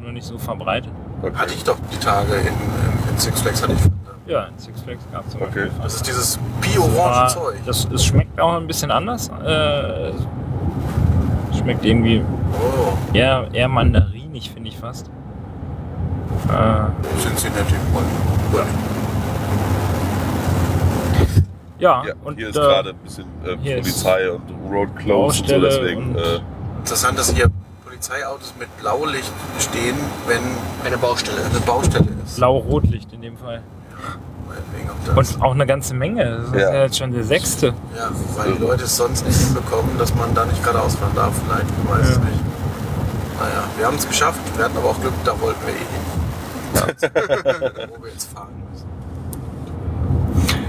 nur 0.00 0.12
nicht 0.12 0.24
so 0.26 0.38
verbreitet. 0.38 0.92
Okay. 1.22 1.36
Hatte 1.36 1.54
ich 1.54 1.62
doch 1.64 1.76
die 1.92 1.98
Tage 1.98 2.34
in, 2.34 2.46
in, 2.46 3.10
in 3.12 3.18
Six 3.18 3.40
Flags 3.40 3.62
hatte 3.62 3.72
ich. 3.74 3.80
Ja, 4.32 4.44
in 4.44 4.58
Six 4.58 4.80
Flags 4.82 5.04
gab 5.12 5.24
es 5.28 5.34
Okay. 5.36 5.68
Das 5.82 5.94
ist 5.96 6.06
dieses 6.06 6.38
Bio-Orange 6.60 7.34
Zeug. 7.34 7.56
Das, 7.66 7.86
es 7.92 8.04
schmeckt 8.04 8.40
auch 8.40 8.54
ein 8.54 8.66
bisschen 8.66 8.90
anders. 8.90 9.28
Äh, 9.44 10.12
schmeckt 11.56 11.84
irgendwie 11.84 12.22
Oh, 12.54 12.92
eher, 13.14 13.48
eher 13.52 13.68
mandarinig, 13.68 14.50
finde 14.50 14.68
ich 14.68 14.78
fast. 14.78 15.08
Äh, 16.48 17.20
Cincinnati 17.20 17.74
Roll. 17.94 18.02
ja, 21.78 22.02
Ja, 22.06 22.14
und 22.24 22.36
hier 22.38 22.48
ist 22.50 22.56
äh, 22.56 22.60
gerade 22.60 22.90
ein 22.90 22.96
bisschen 22.96 23.24
äh, 23.44 23.56
Polizei 23.56 24.30
und 24.30 24.42
Road 24.70 24.94
Closed 24.96 25.42
und 25.42 25.48
so, 25.48 25.60
deswegen. 25.60 26.10
und- 26.10 26.16
Äh, 26.16 26.40
Interessant, 26.78 27.16
dass 27.16 27.32
hier 27.32 27.48
Polizeiautos 28.02 28.52
mit 28.58 28.68
Blaulicht 28.78 29.30
stehen, 29.60 29.94
wenn 30.26 30.40
Eine 30.84 30.98
Baustelle. 30.98 31.38
eine 31.48 31.60
Baustelle 31.60 32.08
ist. 32.24 32.34
Blau-Rotlicht 32.36 33.12
in 33.12 33.22
dem 33.22 33.36
Fall. 33.36 33.62
Meinetwegen 34.48 34.90
auch 34.90 35.14
das. 35.14 35.36
Und 35.36 35.42
auch 35.42 35.52
eine 35.52 35.66
ganze 35.66 35.94
Menge. 35.94 36.24
Das 36.24 36.46
ist 36.48 36.54
Ja. 36.54 36.74
ja 36.74 36.82
jetzt 36.82 36.98
schon 36.98 37.12
der 37.12 37.22
sechste. 37.22 37.66
Ja, 37.96 38.10
weil 38.36 38.54
die 38.54 38.58
Leute 38.58 38.84
es 38.84 38.96
sonst 38.96 39.24
nicht 39.24 39.38
hinbekommen, 39.38 39.96
dass 39.98 40.12
man 40.16 40.34
da 40.34 40.44
nicht 40.44 40.60
geradeaus 40.64 40.96
fahren 40.96 41.12
darf. 41.14 41.32
Vielleicht, 41.46 41.66
ich 41.70 41.88
weiß 41.88 42.08
es 42.08 42.16
Ja. 42.16 42.22
nicht. 42.24 42.40
Naja, 43.38 43.64
wir 43.78 43.86
haben 43.86 43.96
es 43.96 44.08
geschafft. 44.08 44.40
Wir 44.56 44.64
hatten 44.64 44.76
aber 44.78 44.88
auch 44.88 45.00
Glück, 45.00 45.14
da 45.24 45.40
wollten 45.40 45.60
wir 45.64 45.74
eh 45.74 45.78
hin. 45.78 46.02
Wo 47.96 48.02
wir 48.02 48.10
jetzt 48.10 48.32
fahren 48.32 48.48
müssen. 48.72 48.88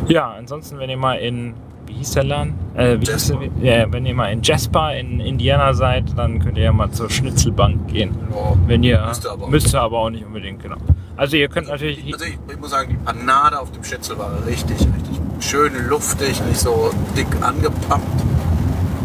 Ja, 0.07 0.34
ansonsten, 0.34 0.77
wenn 0.77 0.89
ihr 0.91 0.97
mal 0.97 1.15
in, 1.15 1.55
wie 1.93 1.99
hieß 1.99 2.11
der 2.11 2.23
Laden? 2.23 2.53
Äh, 2.75 2.97
wie 2.99 3.05
hieß 3.11 3.27
der, 3.61 3.79
ja, 3.79 3.91
wenn 3.91 4.05
ihr 4.05 4.15
mal 4.15 4.31
in 4.31 4.41
Jasper 4.41 4.95
in 4.95 5.19
Indiana 5.19 5.73
seid, 5.73 6.17
dann 6.17 6.39
könnt 6.39 6.57
ihr 6.57 6.63
ja 6.65 6.73
mal 6.73 6.89
zur 6.91 7.09
Schnitzelbank 7.09 7.87
gehen. 7.87 8.17
Ja, 8.31 8.55
Wenn 8.67 8.83
ihr, 8.83 9.05
Müsst 9.05 9.25
ihr 9.25 9.31
aber 9.31 9.43
auch. 9.45 9.49
müsst 9.49 9.73
ihr 9.73 9.81
aber 9.81 9.97
auch 9.99 10.09
nicht 10.09 10.25
unbedingt, 10.25 10.61
genau. 10.61 10.77
Also 11.15 11.37
ihr 11.37 11.47
könnt 11.47 11.67
natürlich, 11.67 12.11
Also 12.11 12.25
ich, 12.25 12.37
ich 12.51 12.59
muss 12.59 12.71
sagen, 12.71 12.89
die 12.89 12.97
Panade 12.97 13.59
auf 13.59 13.71
dem 13.71 13.83
Schnitzel 13.83 14.17
war 14.17 14.31
richtig, 14.45 14.77
richtig 14.79 15.19
schön 15.39 15.71
luftig, 15.87 16.41
nicht 16.45 16.59
so 16.59 16.89
dick 17.15 17.27
angepappt. 17.41 18.01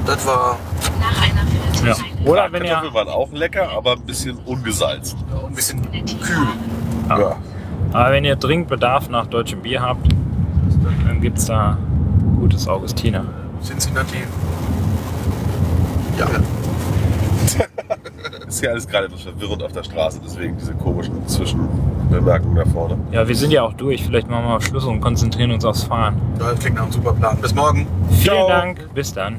Das 0.07 0.27
war 0.27 0.59
Nach 1.01 1.23
einer 1.23 1.39
ja. 1.87 1.95
Oder 2.25 2.51
wenn 2.51 2.65
ihr, 2.65 2.71
Kartoffeln 2.71 2.95
waren 2.95 3.09
auch 3.09 3.31
lecker, 3.33 3.69
aber 3.77 3.93
ein 3.93 4.01
bisschen 4.03 4.39
ungesalzen. 4.47 5.19
ja, 5.31 5.47
ein 5.47 5.55
bisschen 5.55 5.83
kühl. 5.93 6.03
Tiefgarage. 6.03 6.51
Ja. 7.09 7.37
aber 7.93 8.13
wenn 8.13 8.25
ihr 8.25 8.37
dringend 8.37 8.69
Bedarf 8.69 9.09
nach 9.11 9.27
deutschem 9.27 9.61
Bier 9.61 9.83
habt, 9.83 10.09
dann 11.07 11.21
gibt's 11.21 11.47
da 11.47 11.77
gutes 12.49 12.67
Augustiner. 12.67 13.27
Cincinnati. 13.63 14.17
Ja, 16.19 16.27
Ist 18.49 18.63
ja 18.63 18.71
alles 18.71 18.89
gerade 18.89 19.07
etwas 19.07 19.23
verwirrend 19.23 19.63
auf 19.63 19.73
der 19.73 19.85
Straße, 19.85 20.21
deswegen 20.25 20.57
diese 20.57 20.73
komischen 20.73 21.29
Zwischenbemerkungen 21.29 22.57
da 22.57 22.65
vorne. 22.65 22.97
Ja, 23.13 23.29
wir 23.29 23.37
sind 23.37 23.51
ja 23.51 23.63
auch 23.63 23.75
durch. 23.75 24.03
Vielleicht 24.03 24.31
machen 24.31 24.45
wir 24.45 24.51
mal 24.53 24.61
Schluss 24.63 24.85
und 24.85 25.03
konzentrieren 25.03 25.51
uns 25.51 25.67
aufs 25.67 25.83
Fahren. 25.83 26.19
das 26.39 26.59
klingt 26.59 26.77
nach 26.77 26.85
einem 26.85 26.93
super 26.93 27.13
Plan. 27.13 27.37
Bis 27.39 27.55
morgen. 27.55 27.87
Vielen 28.09 28.23
Ciao. 28.23 28.49
Dank. 28.49 28.95
Bis 28.95 29.13
dann. 29.13 29.37